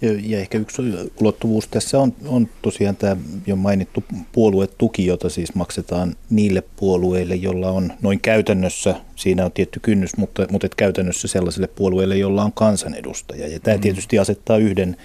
Ja, 0.00 0.12
ja 0.22 0.38
ehkä 0.38 0.58
yksi 0.58 0.82
ulottuvuus 1.20 1.68
tässä 1.68 1.98
on, 1.98 2.12
on 2.26 2.48
tosiaan 2.62 2.96
tämä 2.96 3.16
jo 3.46 3.56
mainittu 3.56 4.04
puoluetuki, 4.32 5.06
jota 5.06 5.28
siis 5.28 5.54
maksetaan 5.54 6.16
niille 6.30 6.62
puolueille, 6.76 7.34
joilla 7.34 7.70
on 7.70 7.92
noin 8.02 8.20
käytännössä, 8.20 8.94
siinä 9.16 9.44
on 9.44 9.52
tietty 9.52 9.80
kynnys, 9.80 10.16
mutta, 10.16 10.46
mutta 10.50 10.66
et 10.66 10.74
käytännössä 10.74 11.28
sellaisille 11.28 11.66
puolueille, 11.66 12.16
joilla 12.16 12.44
on 12.44 12.52
kansanedustaja. 12.52 13.48
Ja 13.48 13.60
tämä 13.60 13.76
mm. 13.76 13.80
tietysti 13.80 14.18
asettaa 14.18 14.56
yhden, 14.56 14.96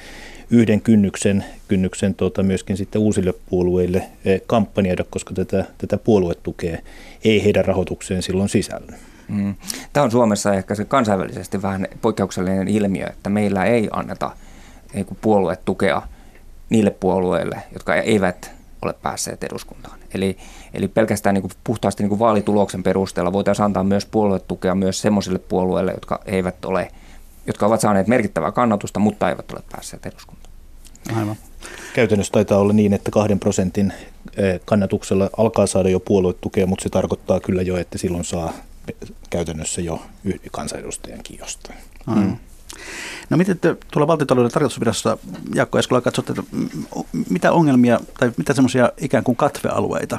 yhden 0.50 0.82
kynnyksen, 0.82 1.46
kynnyksen 1.68 2.16
tuota, 2.16 2.44
myöskin 2.44 2.78
sitten 2.78 3.02
uusille 3.02 3.34
puolueille 3.50 4.04
eh, 4.26 4.42
kampanjoida, 4.48 5.04
koska 5.10 5.34
tätä, 5.34 5.66
tätä 5.78 5.98
puoluetukea 5.98 6.78
ei 7.24 7.44
heidän 7.44 7.66
rahoitukseen 7.66 8.24
silloin 8.24 8.50
sisälly. 8.50 8.94
Mm. 9.28 9.56
Tämä 9.94 10.04
on 10.04 10.12
Suomessa 10.12 10.54
ehkä 10.54 10.76
se 10.76 10.86
kansainvälisesti 10.86 11.62
vähän 11.62 11.88
poikkeuksellinen 12.02 12.68
ilmiö, 12.68 13.08
että 13.08 13.30
meillä 13.30 13.66
ei 13.66 13.90
anneta– 13.92 14.32
niin 14.94 15.18
puolueet 15.22 15.66
tukea 15.66 16.02
niille 16.70 16.92
puolueille, 16.92 17.64
jotka 17.74 17.96
eivät 17.96 18.52
ole 18.82 18.94
päässeet 18.94 19.44
eduskuntaan. 19.44 20.00
Eli, 20.14 20.38
eli 20.74 20.88
pelkästään 20.88 21.34
niin 21.34 21.42
kuin 21.42 21.52
puhtaasti 21.64 22.04
niin 22.04 22.10
kuin 22.10 22.20
vaalituloksen 22.20 22.84
perusteella 22.84 23.34
voitaisiin 23.34 23.66
antaa 23.66 23.84
myös 23.84 24.06
puoluetukea 24.06 24.76
myös 24.76 25.02
sellaisille 25.02 25.40
puolueille, 25.40 25.92
jotka 25.92 26.20
eivät 26.26 26.66
ole, 26.66 26.92
jotka 27.48 27.66
ovat 27.66 27.82
saaneet 27.82 28.08
merkittävää 28.08 28.52
kannatusta, 28.52 29.00
mutta 29.00 29.30
eivät 29.30 29.52
ole 29.52 29.62
päässeet 29.72 30.06
eduskuntaan. 30.06 30.54
Aivan. 31.16 31.36
Käytännössä 31.94 32.32
taitaa 32.32 32.58
olla 32.58 32.74
niin, 32.74 32.94
että 32.94 33.12
kahden 33.12 33.40
prosentin 33.40 33.94
eh, 34.38 34.60
kannatuksella 34.66 35.30
alkaa 35.38 35.68
saada 35.68 35.90
jo 35.90 36.00
puoluetukea, 36.00 36.68
mutta 36.68 36.84
se 36.84 36.90
tarkoittaa 36.90 37.40
kyllä 37.40 37.62
jo, 37.62 37.78
että 37.78 37.98
silloin 37.98 38.26
saa 38.26 38.54
käytännössä 39.30 39.82
jo 39.82 40.02
kansanedustajankin 40.52 41.40
jostain. 41.40 41.80
Aivan. 42.08 42.24
Mm. 42.24 42.38
No 43.30 43.38
miten 43.38 43.60
te 43.60 43.76
tuolla 43.92 44.08
valtiotalouden 44.08 44.52
tarkoitusvirastossa, 44.52 45.18
Jaakko 45.56 45.80
Eskola, 45.80 46.02
katsotte, 46.02 46.34
että 46.34 46.44
mitä 47.30 47.52
ongelmia 47.52 48.00
tai 48.20 48.32
mitä 48.38 48.54
semmoisia 48.54 48.92
ikään 48.98 49.24
kuin 49.24 49.36
katvealueita 49.36 50.18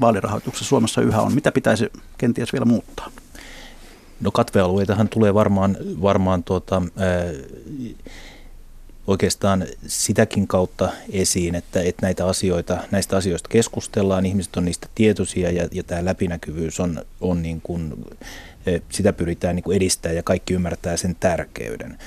vaalirahoituksessa 0.00 0.68
Suomessa 0.68 1.00
yhä 1.00 1.20
on? 1.22 1.34
Mitä 1.34 1.52
pitäisi 1.52 1.92
kenties 2.18 2.52
vielä 2.52 2.64
muuttaa? 2.64 3.10
No 4.20 4.30
katvealueitahan 4.30 5.08
tulee 5.08 5.34
varmaan, 5.34 5.76
varmaan 6.02 6.44
tuota, 6.44 6.82
ää, 6.96 7.24
oikeastaan 9.06 9.66
sitäkin 9.86 10.46
kautta 10.46 10.88
esiin, 11.12 11.54
että, 11.54 11.80
että 11.80 12.06
näitä 12.06 12.26
asioita, 12.26 12.78
näistä 12.90 13.16
asioista 13.16 13.48
keskustellaan, 13.48 14.26
ihmiset 14.26 14.56
on 14.56 14.64
niistä 14.64 14.88
tietoisia 14.94 15.50
ja, 15.50 15.68
ja 15.72 15.82
tämä 15.82 16.04
läpinäkyvyys 16.04 16.80
on, 16.80 17.04
on 17.20 17.42
niin 17.42 17.60
kuin, 17.60 17.94
sitä 18.90 19.12
pyritään 19.12 19.56
niin 19.56 19.64
kuin 19.64 19.76
edistämään 19.76 20.16
ja 20.16 20.22
kaikki 20.22 20.54
ymmärtää 20.54 20.96
sen 20.96 21.16
tärkeyden. 21.20 21.98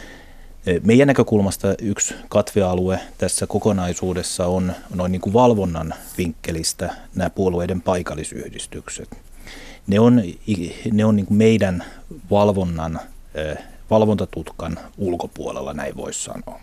Meidän 0.84 1.08
näkökulmasta 1.08 1.76
yksi 1.82 2.14
katvealue 2.30 3.00
tässä 3.18 3.48
kokonaisuudessa 3.48 4.46
on 4.46 4.74
noin 4.96 5.12
niin 5.12 5.22
kuin 5.22 5.34
valvonnan 5.34 5.94
vinkkelistä 6.18 6.96
nämä 7.16 7.30
puolueiden 7.30 7.82
paikallisyhdistykset. 7.82 9.10
Ne 9.88 10.00
on, 10.00 10.24
ne 10.92 11.06
on 11.06 11.16
niin 11.16 11.26
kuin 11.26 11.38
meidän 11.38 11.84
valvonnan, 12.32 13.00
valvontatutkan 13.90 14.80
ulkopuolella, 14.98 15.74
näin 15.74 15.98
voisi 15.98 16.24
sanoa. 16.24 16.60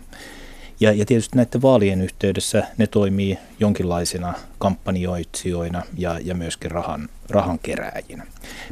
Ja, 0.79 0.91
ja 0.91 1.05
tietysti 1.05 1.35
näiden 1.35 1.61
vaalien 1.61 2.01
yhteydessä 2.01 2.63
ne 2.77 2.87
toimii 2.87 3.37
jonkinlaisina 3.59 4.33
kampanjoitsijoina 4.57 5.83
ja, 5.97 6.19
ja 6.23 6.35
myöskin 6.35 6.71
rahan, 6.71 7.09
rahan 7.29 7.59
kerääjinä. 7.59 8.27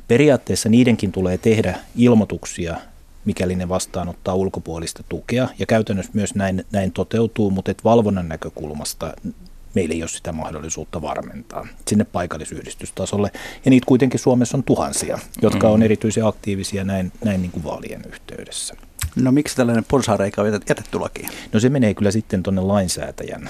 Periaatteessa 0.07 0.69
niidenkin 0.69 1.11
tulee 1.11 1.37
tehdä 1.37 1.79
ilmoituksia 1.95 2.77
mikäli 3.25 3.55
ne 3.55 3.69
vastaanottaa 3.69 4.35
ulkopuolista 4.35 5.03
tukea. 5.09 5.47
Ja 5.59 5.65
käytännössä 5.65 6.11
myös 6.15 6.35
näin, 6.35 6.65
näin 6.71 6.91
toteutuu, 6.91 7.51
mutta 7.51 7.71
et 7.71 7.83
valvonnan 7.83 8.29
näkökulmasta 8.29 9.13
meillä 9.75 9.93
ei 9.93 10.03
ole 10.03 10.09
sitä 10.09 10.31
mahdollisuutta 10.31 11.01
varmentaa 11.01 11.67
sinne 11.87 12.03
paikallisyhdistystasolle. 12.03 13.31
Ja 13.65 13.69
niitä 13.69 13.85
kuitenkin 13.85 14.19
Suomessa 14.19 14.57
on 14.57 14.63
tuhansia, 14.63 15.19
jotka 15.41 15.69
on 15.69 15.79
mm. 15.79 15.83
erityisen 15.83 16.25
aktiivisia 16.25 16.83
näin, 16.83 17.11
näin 17.25 17.41
niin 17.41 17.51
kuin 17.51 17.63
vaalien 17.63 18.01
yhteydessä. 18.07 18.75
No 19.15 19.31
miksi 19.31 19.55
tällainen 19.55 19.85
porsareikä 19.87 20.41
on 20.41 20.53
jätetty 20.53 20.99
lakiin? 20.99 21.29
No 21.53 21.59
se 21.59 21.69
menee 21.69 21.93
kyllä 21.93 22.11
sitten 22.11 22.43
tuonne 22.43 22.61
lainsäätäjän, 22.61 23.49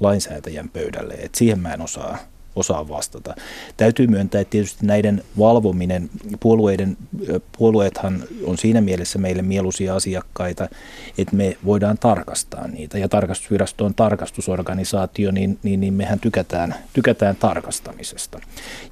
lainsäätäjän 0.00 0.68
pöydälle, 0.68 1.14
että 1.14 1.38
siihen 1.38 1.58
mä 1.58 1.74
en 1.74 1.80
osaa, 1.80 2.18
osaa 2.58 2.88
vastata. 2.88 3.34
Täytyy 3.76 4.06
myöntää, 4.06 4.40
että 4.40 4.50
tietysti 4.50 4.86
näiden 4.86 5.22
valvominen, 5.38 6.10
puolueiden, 6.40 6.96
puolueethan 7.58 8.24
on 8.44 8.58
siinä 8.58 8.80
mielessä 8.80 9.18
meille 9.18 9.42
mieluisia 9.42 9.94
asiakkaita, 9.94 10.68
että 11.18 11.36
me 11.36 11.56
voidaan 11.64 11.98
tarkastaa 11.98 12.68
niitä. 12.68 12.98
Ja 12.98 13.08
tarkastusvirasto 13.08 13.84
on 13.84 13.94
tarkastusorganisaatio, 13.94 15.30
niin, 15.30 15.58
niin, 15.62 15.80
niin 15.80 15.94
mehän 15.94 16.20
tykätään, 16.20 16.74
tykätään 16.92 17.36
tarkastamisesta. 17.36 18.40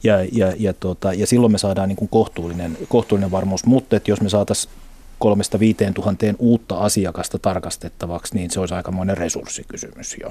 Ja, 0.02 0.24
ja, 0.32 0.52
ja, 0.58 0.72
tuota, 0.72 1.12
ja 1.12 1.26
silloin 1.26 1.52
me 1.52 1.58
saadaan 1.58 1.88
niin 1.88 1.96
kuin 1.96 2.08
kohtuullinen, 2.08 2.78
kohtuullinen 2.88 3.30
varmuus, 3.30 3.66
mutta 3.66 3.96
että 3.96 4.10
jos 4.10 4.20
me 4.20 4.28
saataisiin 4.28 4.72
kolmesta 5.18 5.58
viiteen 5.58 5.94
tuhanteen 5.94 6.36
uutta 6.38 6.78
asiakasta 6.78 7.38
tarkastettavaksi, 7.38 8.34
niin 8.34 8.50
se 8.50 8.60
olisi 8.60 8.74
aikamoinen 8.74 9.16
resurssikysymys 9.16 10.16
jo. 10.20 10.30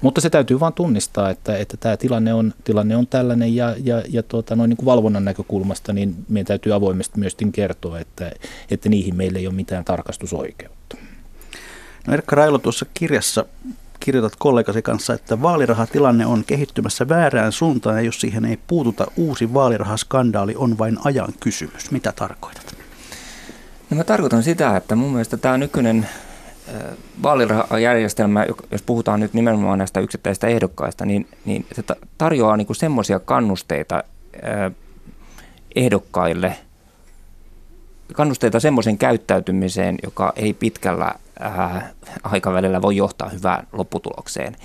Mutta 0.00 0.20
se 0.20 0.30
täytyy 0.30 0.60
vain 0.60 0.72
tunnistaa, 0.72 1.30
että, 1.30 1.56
että 1.56 1.76
tämä 1.76 1.96
tilanne 1.96 2.34
on, 2.34 2.54
tilanne 2.64 2.96
on 2.96 3.06
tällainen 3.06 3.56
ja, 3.56 3.74
ja, 3.84 4.02
ja 4.08 4.22
tuota, 4.22 4.56
noin 4.56 4.68
niin 4.68 4.76
kuin 4.76 4.86
valvonnan 4.86 5.24
näkökulmasta 5.24 5.92
niin 5.92 6.14
meidän 6.28 6.46
täytyy 6.46 6.74
avoimesti 6.74 7.18
myöskin 7.18 7.52
kertoa, 7.52 7.98
että, 7.98 8.32
että 8.70 8.88
niihin 8.88 9.16
meillä 9.16 9.38
ei 9.38 9.46
ole 9.46 9.54
mitään 9.54 9.84
tarkastusoikeutta. 9.84 10.96
No 12.06 12.14
Erkka 12.14 12.36
Railo, 12.36 12.58
tuossa 12.58 12.86
kirjassa 12.94 13.44
kirjoitat 14.00 14.32
kollegasi 14.38 14.82
kanssa, 14.82 15.14
että 15.14 15.42
vaalirahatilanne 15.42 16.26
on 16.26 16.44
kehittymässä 16.44 17.08
väärään 17.08 17.52
suuntaan 17.52 17.96
ja 17.96 18.02
jos 18.02 18.20
siihen 18.20 18.44
ei 18.44 18.58
puututa, 18.66 19.06
uusi 19.16 19.54
vaalirahaskandaali 19.54 20.54
on 20.56 20.78
vain 20.78 20.98
ajan 21.04 21.32
kysymys. 21.40 21.90
Mitä 21.90 22.12
tarkoitat? 22.12 22.79
No 23.90 23.96
mä 23.96 24.04
tarkoitan 24.04 24.42
sitä, 24.42 24.76
että 24.76 24.96
mun 24.96 25.10
mielestä 25.10 25.36
tämä 25.36 25.58
nykyinen 25.58 26.08
vaalirahajärjestelmä, 27.22 28.46
jos 28.70 28.82
puhutaan 28.82 29.20
nyt 29.20 29.34
nimenomaan 29.34 29.78
näistä 29.78 30.00
yksittäisistä 30.00 30.46
ehdokkaista, 30.46 31.06
niin, 31.06 31.28
niin 31.44 31.66
se 31.72 31.82
tarjoaa 32.18 32.56
niin 32.56 32.66
semmoisia 32.72 33.18
kannusteita 33.20 34.04
ehdokkaille, 35.76 36.56
kannusteita 38.12 38.60
semmoisen 38.60 38.98
käyttäytymiseen, 38.98 39.96
joka 40.02 40.32
ei 40.36 40.52
pitkällä 40.52 41.14
aikavälillä 42.22 42.82
voi 42.82 42.96
johtaa 42.96 43.28
hyvään 43.28 43.66
lopputulokseen. 43.72 44.56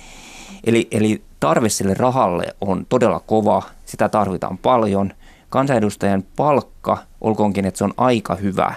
Eli, 0.64 0.88
eli 0.90 1.22
tarve 1.40 1.68
sille 1.68 1.94
rahalle 1.94 2.46
on 2.60 2.86
todella 2.88 3.20
kova, 3.20 3.62
sitä 3.84 4.08
tarvitaan 4.08 4.58
paljon. 4.58 5.12
Kansanedustajan 5.48 6.24
palkka, 6.36 6.98
olkoonkin, 7.20 7.64
että 7.64 7.78
se 7.78 7.84
on 7.84 7.94
aika 7.96 8.34
hyvä, 8.34 8.74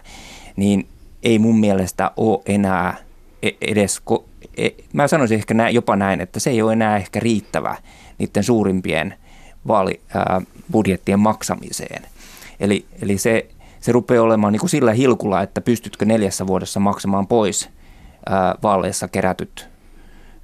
niin 0.60 0.88
ei 1.24 1.40
mun 1.40 1.60
mielestä 1.60 2.12
ole 2.18 2.42
enää 2.46 2.98
e-, 3.44 3.50
edes, 3.62 4.02
e-, 4.58 4.70
mä 4.94 5.08
sanoisin 5.08 5.38
ehkä 5.38 5.70
jopa 5.70 5.96
näin, 5.96 6.22
että 6.22 6.40
se 6.40 6.50
ei 6.50 6.62
ole 6.62 6.74
enää 6.74 6.98
ehkä 6.98 7.20
riittävä 7.20 7.76
niiden 8.18 8.44
suurimpien 8.44 9.14
vaalibudjettien 9.68 11.20
maksamiseen. 11.20 12.04
Eli, 12.60 12.86
eli 13.02 13.18
se, 13.18 13.50
se 13.80 13.92
rupeaa 13.92 14.24
olemaan 14.24 14.54
niin 14.54 14.60
kuin 14.60 14.70
sillä 14.70 14.94
hilkulla, 14.94 15.42
että 15.42 15.62
pystytkö 15.62 16.06
neljässä 16.06 16.48
vuodessa 16.48 16.80
maksamaan 16.80 17.28
pois 17.28 17.70
ää, 18.30 18.56
vaaleissa 18.64 19.08
kerätyt 19.08 19.70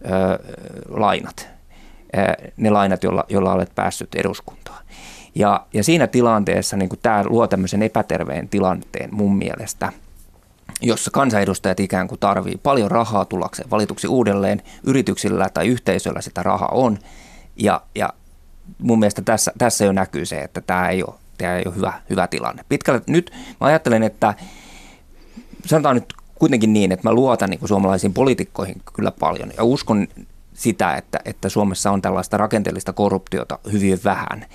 ää, 0.04 0.40
lainat, 0.90 1.50
ää, 2.14 2.36
ne 2.58 2.70
lainat, 2.70 3.04
joilla, 3.04 3.24
joilla 3.30 3.54
olet 3.54 3.76
päässyt 3.76 4.16
eduskuntaan. 4.16 4.86
Ja, 5.36 5.66
ja 5.74 5.84
siinä 5.84 6.08
tilanteessa 6.08 6.78
niin 6.78 6.90
tämä 7.02 7.24
luo 7.26 7.48
tämmöisen 7.48 7.84
epäterveen 7.84 8.50
tilanteen 8.50 9.10
mun 9.16 9.38
mielestä, 9.38 9.92
jossa 10.82 11.12
kansanedustajat 11.12 11.80
ikään 11.80 12.08
kuin 12.08 12.20
tarvii 12.20 12.60
paljon 12.64 12.92
rahaa 12.92 13.26
tullakseen 13.26 13.70
valituksi 13.70 14.08
uudelleen. 14.08 14.62
Yrityksillä 14.84 15.50
tai 15.50 15.68
yhteisöllä 15.68 16.22
sitä 16.22 16.44
rahaa 16.44 16.70
on. 16.72 17.00
Ja, 17.56 17.82
ja 17.96 18.10
mun 18.82 19.00
mielestä 19.00 19.22
tässä, 19.22 19.52
tässä 19.58 19.86
jo 19.86 19.92
näkyy 19.92 20.26
se, 20.26 20.40
että 20.40 20.62
tämä 20.62 20.90
ei 20.90 21.04
ole, 21.04 21.16
tämä 21.38 21.56
ei 21.56 21.64
ole 21.66 21.76
hyvä, 21.76 21.94
hyvä 22.10 22.28
tilanne. 22.28 22.66
Pitkälle 22.70 23.02
nyt 23.08 23.32
mä 23.62 23.68
ajattelen, 23.68 24.04
että 24.04 24.34
sanotaan 25.66 25.96
nyt 25.96 26.14
kuitenkin 26.36 26.74
niin, 26.74 26.92
että 26.92 27.10
mä 27.10 27.14
luotan 27.14 27.50
niin 27.50 27.68
suomalaisiin 27.68 28.14
poliitikkoihin 28.14 28.82
kyllä 28.94 29.12
paljon 29.12 29.52
ja 29.58 29.64
uskon 29.64 30.08
sitä, 30.54 30.96
että, 30.96 31.20
että 31.26 31.50
Suomessa 31.50 31.92
on 31.92 32.02
tällaista 32.02 32.38
rakenteellista 32.38 32.94
korruptiota 32.94 33.60
hyvin 33.72 34.00
vähän. 34.04 34.46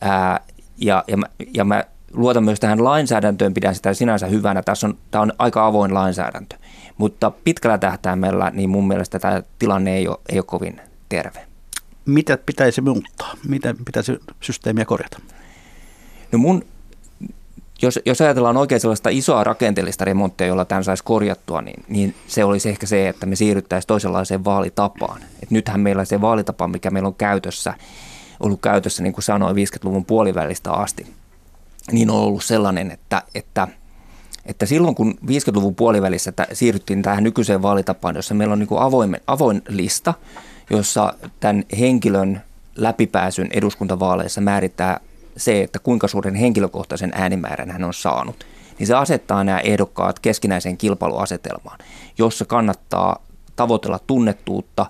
Ää, 0.00 0.40
ja, 0.76 1.04
ja, 1.08 1.16
mä, 1.16 1.26
ja 1.54 1.64
mä 1.64 1.84
luotan 2.12 2.44
myös 2.44 2.60
tähän 2.60 2.84
lainsäädäntöön, 2.84 3.54
pidän 3.54 3.74
sitä 3.74 3.94
sinänsä 3.94 4.26
hyvänä. 4.26 4.62
Tässä 4.62 4.86
on, 4.86 4.98
tämä 5.10 5.22
on 5.22 5.32
aika 5.38 5.66
avoin 5.66 5.94
lainsäädäntö, 5.94 6.56
mutta 6.98 7.30
pitkällä 7.30 7.78
tähtäimellä 7.78 8.50
niin 8.50 8.70
mun 8.70 8.88
mielestä 8.88 9.18
tämä 9.18 9.42
tilanne 9.58 9.96
ei 9.96 10.08
ole, 10.08 10.18
ei 10.28 10.38
ole 10.38 10.44
kovin 10.46 10.80
terve. 11.08 11.46
Mitä 12.06 12.38
pitäisi 12.46 12.80
muuttaa? 12.80 13.32
Miten 13.48 13.76
pitäisi 13.84 14.18
systeemiä 14.40 14.84
korjata? 14.84 15.18
No 16.32 16.38
mun, 16.38 16.64
jos, 17.82 18.00
jos 18.04 18.20
ajatellaan 18.20 18.56
oikein 18.56 18.80
sellaista 18.80 19.08
isoa 19.08 19.44
rakenteellista 19.44 20.04
remonttia, 20.04 20.46
jolla 20.46 20.64
tämän 20.64 20.84
saisi 20.84 21.04
korjattua, 21.04 21.60
niin, 21.60 21.84
niin 21.88 22.14
se 22.26 22.44
olisi 22.44 22.68
ehkä 22.68 22.86
se, 22.86 23.08
että 23.08 23.26
me 23.26 23.36
siirryttäisiin 23.36 23.86
toisenlaiseen 23.86 24.44
vaalitapaan. 24.44 25.20
Et 25.42 25.50
nythän 25.50 25.80
meillä 25.80 26.04
se 26.04 26.20
vaalitapa, 26.20 26.68
mikä 26.68 26.90
meillä 26.90 27.06
on 27.06 27.14
käytössä, 27.14 27.74
ollut 28.40 28.60
käytössä, 28.60 29.02
niin 29.02 29.12
kuin 29.12 29.24
sanoin, 29.24 29.56
50-luvun 29.56 30.04
puolivälistä 30.04 30.72
asti, 30.72 31.06
niin 31.92 32.10
on 32.10 32.20
ollut 32.20 32.44
sellainen, 32.44 32.90
että, 32.90 33.22
että, 33.34 33.68
että 34.46 34.66
silloin 34.66 34.94
kun 34.94 35.18
50-luvun 35.26 35.74
puolivälissä 35.74 36.32
t- 36.32 36.52
siirryttiin 36.52 37.02
tähän 37.02 37.24
nykyiseen 37.24 37.62
vaalitapaan, 37.62 38.16
jossa 38.16 38.34
meillä 38.34 38.52
on 38.52 38.58
niin 38.58 38.68
kuin 38.68 38.82
avoin, 38.82 39.16
avoin 39.26 39.62
lista, 39.68 40.14
jossa 40.70 41.14
tämän 41.40 41.64
henkilön 41.78 42.42
läpipääsyn 42.76 43.48
eduskuntavaaleissa 43.52 44.40
määrittää 44.40 45.00
se, 45.36 45.62
että 45.62 45.78
kuinka 45.78 46.08
suuren 46.08 46.34
henkilökohtaisen 46.34 47.12
äänimäärän 47.14 47.70
hän 47.70 47.84
on 47.84 47.94
saanut, 47.94 48.46
niin 48.78 48.86
se 48.86 48.94
asettaa 48.94 49.44
nämä 49.44 49.60
ehdokkaat 49.60 50.18
keskinäiseen 50.18 50.76
kilpailuasetelmaan, 50.76 51.78
jossa 52.18 52.44
kannattaa 52.44 53.22
tavoitella 53.56 53.98
tunnettuutta 54.06 54.86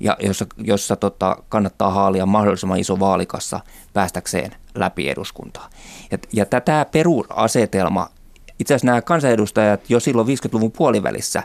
ja 0.00 0.16
jossa, 0.20 0.46
jossa 0.58 0.96
tota, 0.96 1.36
kannattaa 1.48 1.90
haalia 1.90 2.26
mahdollisimman 2.26 2.78
iso 2.78 3.00
vaalikassa 3.00 3.60
päästäkseen 3.92 4.50
läpi 4.74 5.08
eduskuntaa. 5.08 5.70
Ja, 6.10 6.18
ja 6.32 6.46
tätä 6.46 6.86
perusasetelma, 6.92 8.08
itse 8.58 8.74
asiassa 8.74 8.86
nämä 8.86 9.02
kansanedustajat 9.02 9.90
jo 9.90 10.00
silloin 10.00 10.28
50-luvun 10.28 10.72
puolivälissä 10.72 11.42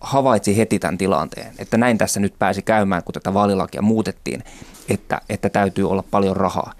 havaitsi 0.00 0.56
heti 0.56 0.78
tämän 0.78 0.98
tilanteen, 0.98 1.52
että 1.58 1.76
näin 1.76 1.98
tässä 1.98 2.20
nyt 2.20 2.34
pääsi 2.38 2.62
käymään, 2.62 3.02
kun 3.02 3.12
tätä 3.12 3.34
vaalilakia 3.34 3.82
muutettiin, 3.82 4.44
että, 4.88 5.20
että 5.28 5.48
täytyy 5.48 5.90
olla 5.90 6.04
paljon 6.10 6.36
rahaa. 6.36 6.72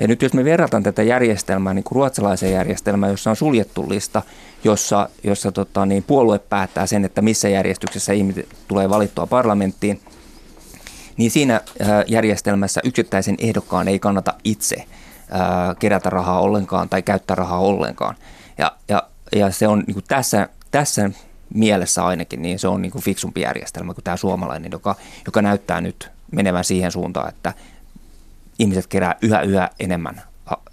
Ja 0.00 0.08
nyt 0.08 0.22
jos 0.22 0.32
me 0.32 0.44
verrataan 0.44 0.82
tätä 0.82 1.02
järjestelmää 1.02 1.74
niin 1.74 1.84
kuin 1.84 1.96
ruotsalaiseen 1.96 2.52
järjestelmään, 2.52 3.12
jossa 3.12 3.30
on 3.30 3.36
suljettu 3.36 3.88
lista, 3.88 4.22
jossa, 4.64 5.08
jossa 5.24 5.52
tota, 5.52 5.86
niin 5.86 6.02
puolue 6.02 6.38
päättää 6.38 6.86
sen, 6.86 7.04
että 7.04 7.22
missä 7.22 7.48
järjestyksessä 7.48 8.12
ihmiset 8.12 8.48
tulee 8.68 8.90
valittua 8.90 9.26
parlamenttiin, 9.26 10.00
niin 11.16 11.30
siinä 11.30 11.60
järjestelmässä 12.06 12.80
yksittäisen 12.84 13.34
ehdokkaan 13.38 13.88
ei 13.88 13.98
kannata 13.98 14.34
itse 14.44 14.84
kerätä 15.78 16.10
rahaa 16.10 16.40
ollenkaan 16.40 16.88
tai 16.88 17.02
käyttää 17.02 17.34
rahaa 17.34 17.58
ollenkaan. 17.58 18.16
Ja, 18.58 18.72
ja 18.88 19.02
ja 19.32 19.50
se 19.50 19.68
on 19.68 19.84
niin 19.86 19.94
kuin 19.94 20.04
tässä, 20.08 20.48
tässä 20.70 21.10
mielessä 21.54 22.04
ainakin, 22.04 22.42
niin 22.42 22.58
se 22.58 22.68
on 22.68 22.82
niin 22.82 22.92
kuin 22.92 23.04
fiksumpi 23.04 23.40
järjestelmä 23.40 23.94
kuin 23.94 24.04
tämä 24.04 24.16
suomalainen, 24.16 24.72
joka, 24.72 24.94
joka 25.26 25.42
näyttää 25.42 25.80
nyt 25.80 26.10
menevän 26.32 26.64
siihen 26.64 26.92
suuntaan, 26.92 27.28
että 27.28 27.54
ihmiset 28.58 28.86
kerää 28.86 29.14
yhä 29.22 29.40
yhä 29.40 29.70
enemmän 29.80 30.22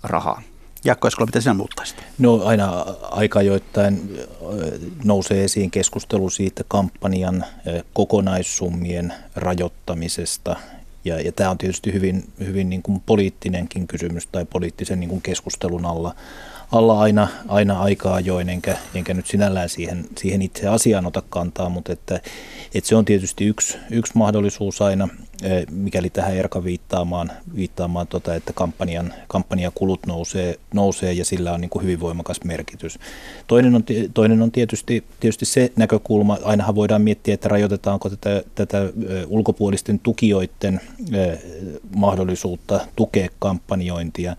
rahaa. 0.04 0.42
Jaakko 0.86 1.08
Eskola, 1.08 1.26
miten 1.26 1.42
sinä 1.42 1.54
muuttaisit? 1.54 2.04
No 2.20 2.46
aina 2.46 2.86
aika 3.02 3.42
joittain 3.42 4.20
nousee 5.04 5.44
esiin 5.44 5.72
keskustelu 5.72 6.30
siitä 6.30 6.64
kampanjan 6.68 7.46
kokonaissummien 7.94 9.14
rajoittamisesta. 9.36 10.56
Ja, 11.06 11.22
ja 11.22 11.32
tämä 11.32 11.50
on 11.50 11.58
tietysti 11.58 11.94
hyvin, 11.94 12.24
hyvin 12.40 12.70
niin 12.70 12.84
kuin 12.84 13.02
poliittinenkin 13.06 13.88
kysymys 13.88 14.28
tai 14.28 14.46
poliittisen 14.46 15.00
niin 15.00 15.10
kuin 15.10 15.22
keskustelun 15.22 15.86
alla 15.86 16.16
alla 16.74 17.00
aina, 17.00 17.28
aina 17.48 17.80
aikaa 17.80 18.16
ajoin, 18.16 18.50
enkä, 18.50 18.78
enkä 18.96 19.14
nyt 19.14 19.28
sinällään 19.28 19.70
siihen, 19.70 20.06
siihen 20.18 20.42
itse 20.42 20.68
asiaan 20.68 21.06
ota 21.06 21.24
kantaa, 21.30 21.70
mutta 21.70 21.94
että, 21.94 22.16
että 22.76 22.88
se 22.88 22.96
on 22.96 23.06
tietysti 23.06 23.46
yksi, 23.46 23.78
yksi 23.90 24.14
mahdollisuus 24.16 24.82
aina, 24.82 25.10
eh, 25.44 25.66
mikäli 25.72 26.10
tähän 26.10 26.38
Erka 26.38 26.64
viittaamaan, 26.64 27.32
viittaamaan 27.56 28.08
tota, 28.08 28.36
että 28.36 28.54
kampanjan, 28.54 29.14
kampanjakulut 29.28 30.00
nousee, 30.08 30.60
nousee 30.74 31.14
ja 31.14 31.26
sillä 31.26 31.54
on 31.54 31.62
niin 31.62 31.70
kuin 31.70 31.84
hyvin 31.84 32.00
voimakas 32.00 32.40
merkitys. 32.44 33.00
Toinen 33.48 33.76
on, 33.76 33.84
toinen 34.14 34.42
on 34.42 34.52
tietysti, 34.52 35.04
tietysti 35.20 35.46
se 35.46 35.72
näkökulma, 35.76 36.38
ainahan 36.44 36.76
voidaan 36.76 37.02
miettiä, 37.02 37.34
että 37.34 37.50
rajoitetaanko 37.50 38.10
tätä, 38.10 38.44
tätä 38.56 38.82
eh, 38.84 38.92
ulkopuolisten 39.28 40.00
tukijoiden 40.00 40.82
eh, 41.12 41.40
mahdollisuutta 41.96 42.80
tukea 42.96 43.30
kampanjointia, 43.40 44.36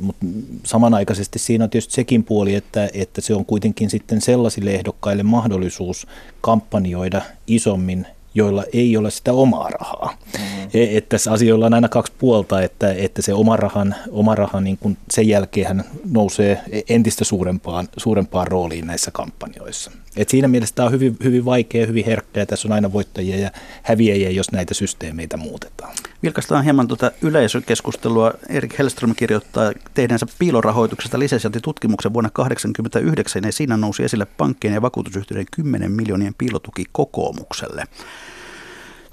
mutta 0.00 0.26
samanaikaisesti 0.64 1.38
siinä 1.38 1.64
on 1.64 1.70
tietysti 1.70 1.94
sekin 1.94 2.24
puoli, 2.24 2.54
että, 2.54 2.88
että 2.92 3.20
se 3.20 3.34
on 3.34 3.44
kuitenkin 3.44 3.90
sitten 3.90 4.20
sellaisille 4.20 4.70
ehdokkaille 4.70 5.22
mahdollisuus 5.22 6.06
kampanjoida 6.40 7.22
isommin 7.46 8.06
joilla 8.34 8.64
ei 8.72 8.96
ole 8.96 9.10
sitä 9.10 9.32
omaa 9.32 9.70
rahaa. 9.70 10.16
Mm-hmm. 10.38 10.70
E, 10.74 10.96
että 10.96 11.08
tässä 11.08 11.32
asioilla 11.32 11.66
on 11.66 11.74
aina 11.74 11.88
kaksi 11.88 12.12
puolta, 12.18 12.62
että, 12.62 12.92
että 12.92 13.22
se 13.22 13.34
oma 13.34 13.56
rahan, 13.56 13.94
oma 14.10 14.34
raha 14.34 14.60
niin 14.60 14.78
kun 14.78 14.96
sen 15.10 15.28
jälkeen 15.28 15.84
nousee 16.10 16.60
entistä 16.88 17.24
suurempaan, 17.24 17.88
suurempaan 17.96 18.46
rooliin 18.46 18.86
näissä 18.86 19.10
kampanjoissa. 19.10 19.90
Et 20.16 20.28
siinä 20.28 20.48
mielessä 20.48 20.74
tämä 20.74 20.86
on 20.86 20.92
hyvin, 20.92 21.16
hyvin 21.24 21.44
vaikea, 21.44 21.86
hyvin 21.86 22.04
herkkä 22.04 22.40
ja 22.40 22.46
tässä 22.46 22.68
on 22.68 22.72
aina 22.72 22.92
voittajia 22.92 23.36
ja 23.36 23.50
häviäjiä, 23.82 24.30
jos 24.30 24.52
näitä 24.52 24.74
systeemeitä 24.74 25.36
muutetaan. 25.36 25.94
Vilkaistaan 26.22 26.64
hieman 26.64 26.88
tuota 26.88 27.10
yleisökeskustelua. 27.22 28.32
Erik 28.48 28.78
Hellström 28.78 29.14
kirjoittaa 29.14 29.72
tehdensä 29.94 30.26
piilorahoituksesta 30.38 31.18
tutkimuksen 31.62 32.12
vuonna 32.12 32.30
1989 32.34 33.44
ja 33.44 33.52
siinä 33.52 33.76
nousi 33.76 34.04
esille 34.04 34.26
pankkien 34.26 34.74
ja 34.74 34.82
vakuutusyhtiöiden 34.82 35.46
10 35.50 35.92
miljoonien 35.92 36.34
piilotuki 36.38 36.84
kokoomukselle. 36.92 37.84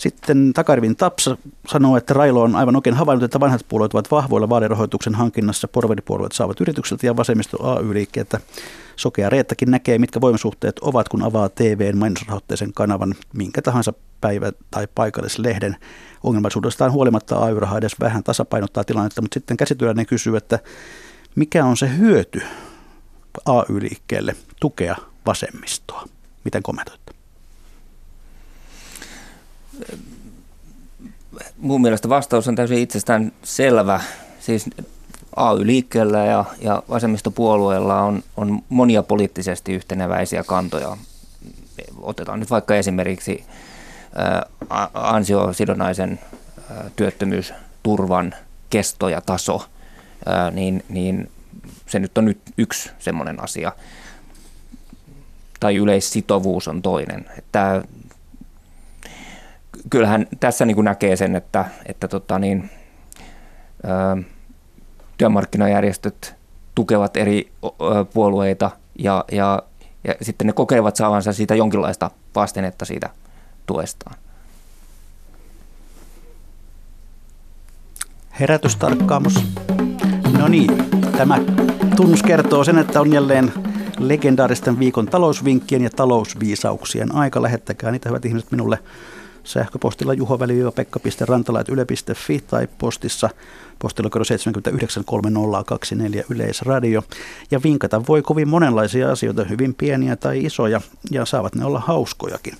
Sitten 0.01 0.53
Takarvin 0.53 0.95
Tapsa 0.95 1.37
sanoo, 1.67 1.97
että 1.97 2.13
Railo 2.13 2.41
on 2.41 2.55
aivan 2.55 2.75
oikein 2.75 2.95
havainnut, 2.95 3.23
että 3.23 3.39
vanhat 3.39 3.65
puolueet 3.69 3.93
ovat 3.93 4.11
vahvoilla 4.11 4.49
vaalirahoituksen 4.49 5.15
hankinnassa. 5.15 5.67
Porvaripuolueet 5.67 6.31
saavat 6.31 6.61
yritykseltä 6.61 7.05
ja 7.05 7.17
vasemmisto 7.17 7.57
AY-liikkeeltä. 7.73 8.39
Sokea 8.95 9.29
Reettakin 9.29 9.71
näkee, 9.71 9.99
mitkä 9.99 10.21
voimasuhteet 10.21 10.79
ovat, 10.79 11.09
kun 11.09 11.23
avaa 11.23 11.49
TVn 11.49 11.97
mainosrahoitteisen 11.97 12.73
kanavan 12.73 13.15
minkä 13.33 13.61
tahansa 13.61 13.93
päivä- 14.21 14.51
tai 14.71 14.87
paikallislehden. 14.95 15.77
Ongelmallisuudestaan 16.23 16.91
huolimatta 16.91 17.35
AY-raha 17.35 17.77
edes 17.77 17.99
vähän 17.99 18.23
tasapainottaa 18.23 18.83
tilannetta, 18.83 19.21
mutta 19.21 19.33
sitten 19.33 19.57
käsityöläinen 19.57 20.05
kysyy, 20.05 20.37
että 20.37 20.59
mikä 21.35 21.65
on 21.65 21.77
se 21.77 21.97
hyöty 21.97 22.41
AY-liikkeelle 23.45 24.35
tukea 24.59 24.95
vasemmistoa? 25.25 26.07
Miten 26.43 26.63
kommentoitte? 26.63 27.00
Mun 31.57 31.81
mielestä 31.81 32.09
vastaus 32.09 32.47
on 32.47 32.55
täysin 32.55 32.77
itsestään 32.77 33.31
selvä. 33.43 34.01
Siis 34.39 34.69
AY-liikkeellä 35.35 36.25
ja, 36.25 36.45
ja 36.61 36.83
vasemmistopuolueella 36.89 38.01
on, 38.01 38.23
on 38.37 38.63
monia 38.69 39.03
poliittisesti 39.03 39.73
yhteneväisiä 39.73 40.43
kantoja. 40.43 40.97
Otetaan 42.01 42.39
nyt 42.39 42.49
vaikka 42.49 42.75
esimerkiksi 42.75 43.43
ää, 44.15 44.45
ansiosidonnaisen 44.93 46.19
ää, 46.71 46.89
työttömyysturvan 46.95 48.35
kesto 48.69 49.09
ja 49.09 49.21
taso, 49.21 49.65
ää, 50.25 50.51
niin, 50.51 50.83
niin 50.89 51.31
se 51.87 51.99
nyt 51.99 52.17
on 52.17 52.25
nyt 52.25 52.41
yksi 52.57 52.89
semmoinen 52.99 53.43
asia. 53.43 53.71
Tai 55.59 55.75
yleissitovuus 55.75 56.67
on 56.67 56.81
toinen. 56.81 57.25
Että 57.37 57.83
kyllähän 59.89 60.27
tässä 60.39 60.65
niin 60.65 60.75
kuin 60.75 60.85
näkee 60.85 61.15
sen, 61.15 61.35
että, 61.35 61.65
että 61.85 62.07
tota 62.07 62.39
niin, 62.39 62.69
ää, 63.83 64.17
työmarkkinajärjestöt 65.17 66.35
tukevat 66.75 67.17
eri 67.17 67.51
puolueita 68.13 68.71
ja, 68.99 69.25
ja, 69.31 69.63
ja 70.03 70.15
sitten 70.21 70.47
ne 70.47 70.53
kokevat 70.53 70.95
saavansa 70.95 71.33
siitä 71.33 71.55
jonkinlaista 71.55 72.11
vastinetta 72.35 72.85
siitä 72.85 73.09
tuestaan. 73.65 74.15
Herätystarkkaamus. 78.39 79.45
No 80.37 80.47
niin, 80.47 80.69
tämä 81.17 81.39
tunnus 81.95 82.23
kertoo 82.23 82.63
sen, 82.63 82.77
että 82.77 83.01
on 83.01 83.13
jälleen 83.13 83.53
legendaaristen 83.99 84.79
viikon 84.79 85.05
talousvinkkien 85.05 85.81
ja 85.81 85.89
talousviisauksien 85.89 87.15
aika. 87.15 87.41
Lähettäkää 87.41 87.91
niitä 87.91 88.09
hyvät 88.09 88.25
ihmiset 88.25 88.51
minulle 88.51 88.79
sähköpostilla 89.43 90.13
juho-pekka.rantala.yle.fi 90.13 92.43
tai 92.47 92.67
postissa 92.77 93.29
postilokero 93.79 94.25
793024 94.25 96.23
Yleisradio. 96.29 97.03
Ja 97.51 97.63
vinkata 97.63 98.07
voi 98.07 98.21
kovin 98.21 98.49
monenlaisia 98.49 99.11
asioita, 99.11 99.43
hyvin 99.43 99.73
pieniä 99.73 100.15
tai 100.15 100.45
isoja, 100.45 100.81
ja 101.11 101.25
saavat 101.25 101.55
ne 101.55 101.65
olla 101.65 101.79
hauskojakin. 101.79 102.53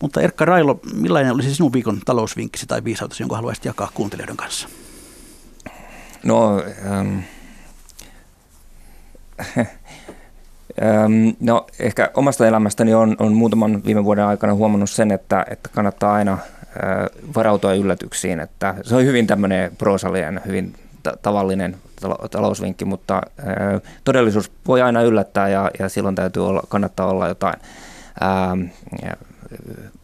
Mutta 0.00 0.20
Erkka 0.20 0.44
Railo, 0.44 0.80
millainen 0.94 1.32
olisi 1.32 1.54
sinun 1.54 1.72
viikon 1.72 2.00
talousvinkkisi 2.04 2.66
tai 2.66 2.84
viisautesi, 2.84 3.22
jonka 3.22 3.36
haluaisit 3.36 3.64
jakaa 3.64 3.90
kuuntelijoiden 3.94 4.36
kanssa? 4.36 4.68
No, 6.24 6.62
ähm, 6.86 7.18
No 11.40 11.66
ehkä 11.80 12.10
omasta 12.14 12.46
elämästäni 12.46 12.94
on, 12.94 13.16
on 13.18 13.32
muutaman 13.32 13.84
viime 13.84 14.04
vuoden 14.04 14.24
aikana 14.24 14.54
huomannut 14.54 14.90
sen, 14.90 15.10
että, 15.10 15.46
että 15.50 15.68
kannattaa 15.72 16.12
aina 16.12 16.38
varautua 17.36 17.74
yllätyksiin. 17.74 18.40
Että 18.40 18.74
se 18.82 18.96
on 18.96 19.04
hyvin 19.04 19.26
tämmöinen 19.26 19.76
proosallinen, 19.76 20.40
hyvin 20.46 20.74
ta- 21.02 21.16
tavallinen 21.22 21.76
talousvinkki, 22.30 22.84
mutta 22.84 23.22
todellisuus 24.04 24.52
voi 24.66 24.82
aina 24.82 25.02
yllättää 25.02 25.48
ja, 25.48 25.70
ja 25.78 25.88
silloin 25.88 26.14
täytyy 26.14 26.48
olla, 26.48 26.62
kannattaa 26.68 27.06
olla 27.06 27.28
jotain 27.28 27.56
ää, 28.20 28.56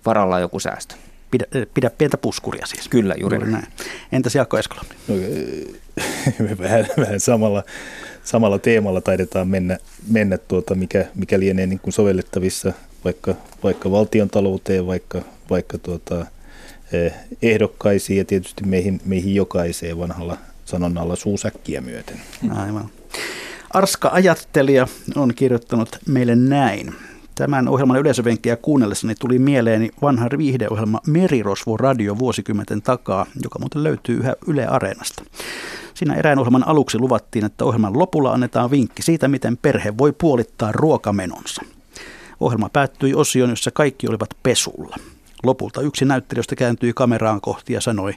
varalla 0.06 0.40
joku 0.40 0.60
säästö. 0.60 0.94
Pidä, 1.30 1.44
pidä 1.74 1.90
pientä 1.90 2.16
puskuria 2.18 2.66
siis. 2.66 2.88
Kyllä, 2.88 3.14
juuri, 3.20 3.36
juuri 3.36 3.52
näin. 3.52 3.66
Entäs 4.12 4.34
Jaakko 4.34 4.58
Eskola? 4.58 4.82
No, 5.08 5.14
vähän, 6.64 6.86
vähän 6.98 7.20
samalla 7.20 7.62
samalla 8.26 8.58
teemalla 8.58 9.00
taidetaan 9.00 9.48
mennä, 9.48 9.78
mennä 10.10 10.38
tuota, 10.38 10.74
mikä, 10.74 11.06
mikä 11.14 11.40
lienee 11.40 11.66
niin 11.66 11.78
kuin 11.78 11.92
sovellettavissa 11.92 12.72
vaikka, 13.04 13.34
vaikka 13.62 13.90
valtion 13.90 14.30
talouteen, 14.30 14.86
vaikka, 14.86 15.22
vaikka 15.50 15.78
tuota, 15.78 16.26
eh, 16.92 17.14
ehdokkaisiin 17.42 18.18
ja 18.18 18.24
tietysti 18.24 18.64
meihin, 18.66 19.00
meihin 19.04 19.34
jokaiseen 19.34 19.98
vanhalla 19.98 20.38
sanonnalla 20.64 21.16
suusäkkiä 21.16 21.80
myöten. 21.80 22.20
Aivan. 22.50 22.90
Arska 23.70 24.10
ajattelija 24.12 24.86
on 25.16 25.34
kirjoittanut 25.34 25.98
meille 26.08 26.36
näin. 26.36 26.94
Tämän 27.36 27.68
ohjelman 27.68 27.98
yleisövenkkiä 27.98 28.56
kuunnellessani 28.56 29.14
tuli 29.14 29.38
mieleeni 29.38 29.90
vanha 30.02 30.28
viihdeohjelma 30.38 31.00
Merirosvo 31.06 31.76
Radio 31.76 32.18
vuosikymmenten 32.18 32.82
takaa, 32.82 33.26
joka 33.42 33.58
muuten 33.58 33.82
löytyy 33.84 34.16
yhä 34.16 34.34
Yle 34.46 34.66
Areenasta. 34.66 35.24
Siinä 35.94 36.14
erään 36.14 36.38
ohjelman 36.38 36.68
aluksi 36.68 36.98
luvattiin, 36.98 37.44
että 37.44 37.64
ohjelman 37.64 37.98
lopulla 37.98 38.32
annetaan 38.32 38.70
vinkki 38.70 39.02
siitä, 39.02 39.28
miten 39.28 39.56
perhe 39.56 39.98
voi 39.98 40.12
puolittaa 40.12 40.72
ruokamenonsa. 40.72 41.62
Ohjelma 42.40 42.68
päättyi 42.68 43.14
osioon, 43.14 43.50
jossa 43.50 43.70
kaikki 43.70 44.08
olivat 44.08 44.30
pesulla. 44.42 44.96
Lopulta 45.42 45.80
yksi 45.80 46.04
näyttelijöistä 46.04 46.56
kääntyi 46.56 46.92
kameraan 46.92 47.40
kohti 47.40 47.72
ja 47.72 47.80
sanoi, 47.80 48.14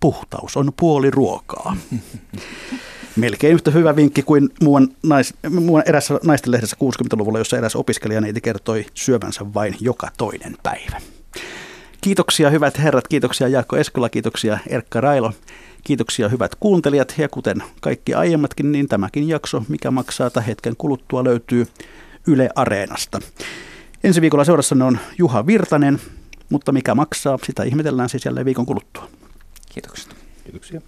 puhtaus 0.00 0.56
on 0.56 0.72
puoli 0.80 1.10
ruokaa. 1.10 1.76
Melkein 3.16 3.54
yhtä 3.54 3.70
hyvä 3.70 3.96
vinkki 3.96 4.22
kuin 4.22 4.50
muuan, 4.62 4.88
nais, 5.02 5.34
muuan 5.50 5.82
erässä 5.86 6.20
naistenlehdessä 6.24 6.76
60-luvulla, 6.84 7.38
jossa 7.38 7.58
eräs 7.58 7.76
opiskelijaneiti 7.76 8.40
kertoi 8.40 8.86
syövänsä 8.94 9.54
vain 9.54 9.76
joka 9.80 10.08
toinen 10.18 10.56
päivä. 10.62 11.00
Kiitoksia 12.00 12.50
hyvät 12.50 12.78
herrat, 12.78 13.08
kiitoksia 13.08 13.48
Jaakko 13.48 13.76
Eskola, 13.76 14.08
kiitoksia 14.08 14.58
Erkka 14.66 15.00
Railo. 15.00 15.32
Kiitoksia 15.84 16.28
hyvät 16.28 16.54
kuuntelijat 16.54 17.14
ja 17.18 17.28
kuten 17.28 17.62
kaikki 17.80 18.14
aiemmatkin, 18.14 18.72
niin 18.72 18.88
tämäkin 18.88 19.28
jakso, 19.28 19.64
mikä 19.68 19.90
maksaa 19.90 20.30
tai 20.30 20.46
hetken 20.46 20.76
kuluttua 20.78 21.24
löytyy 21.24 21.66
Yle 22.26 22.50
Areenasta. 22.54 23.20
Ensi 24.04 24.20
viikolla 24.20 24.44
seurassanne 24.44 24.84
on 24.84 24.98
Juha 25.18 25.46
Virtanen, 25.46 26.00
mutta 26.50 26.72
mikä 26.72 26.94
maksaa, 26.94 27.38
sitä 27.44 27.62
ihmetellään 27.62 28.08
siis 28.08 28.24
jälleen 28.24 28.46
viikon 28.46 28.66
kuluttua. 28.66 29.08
Kiitoksia. 29.74 30.12
Kiitoksia. 30.44 30.80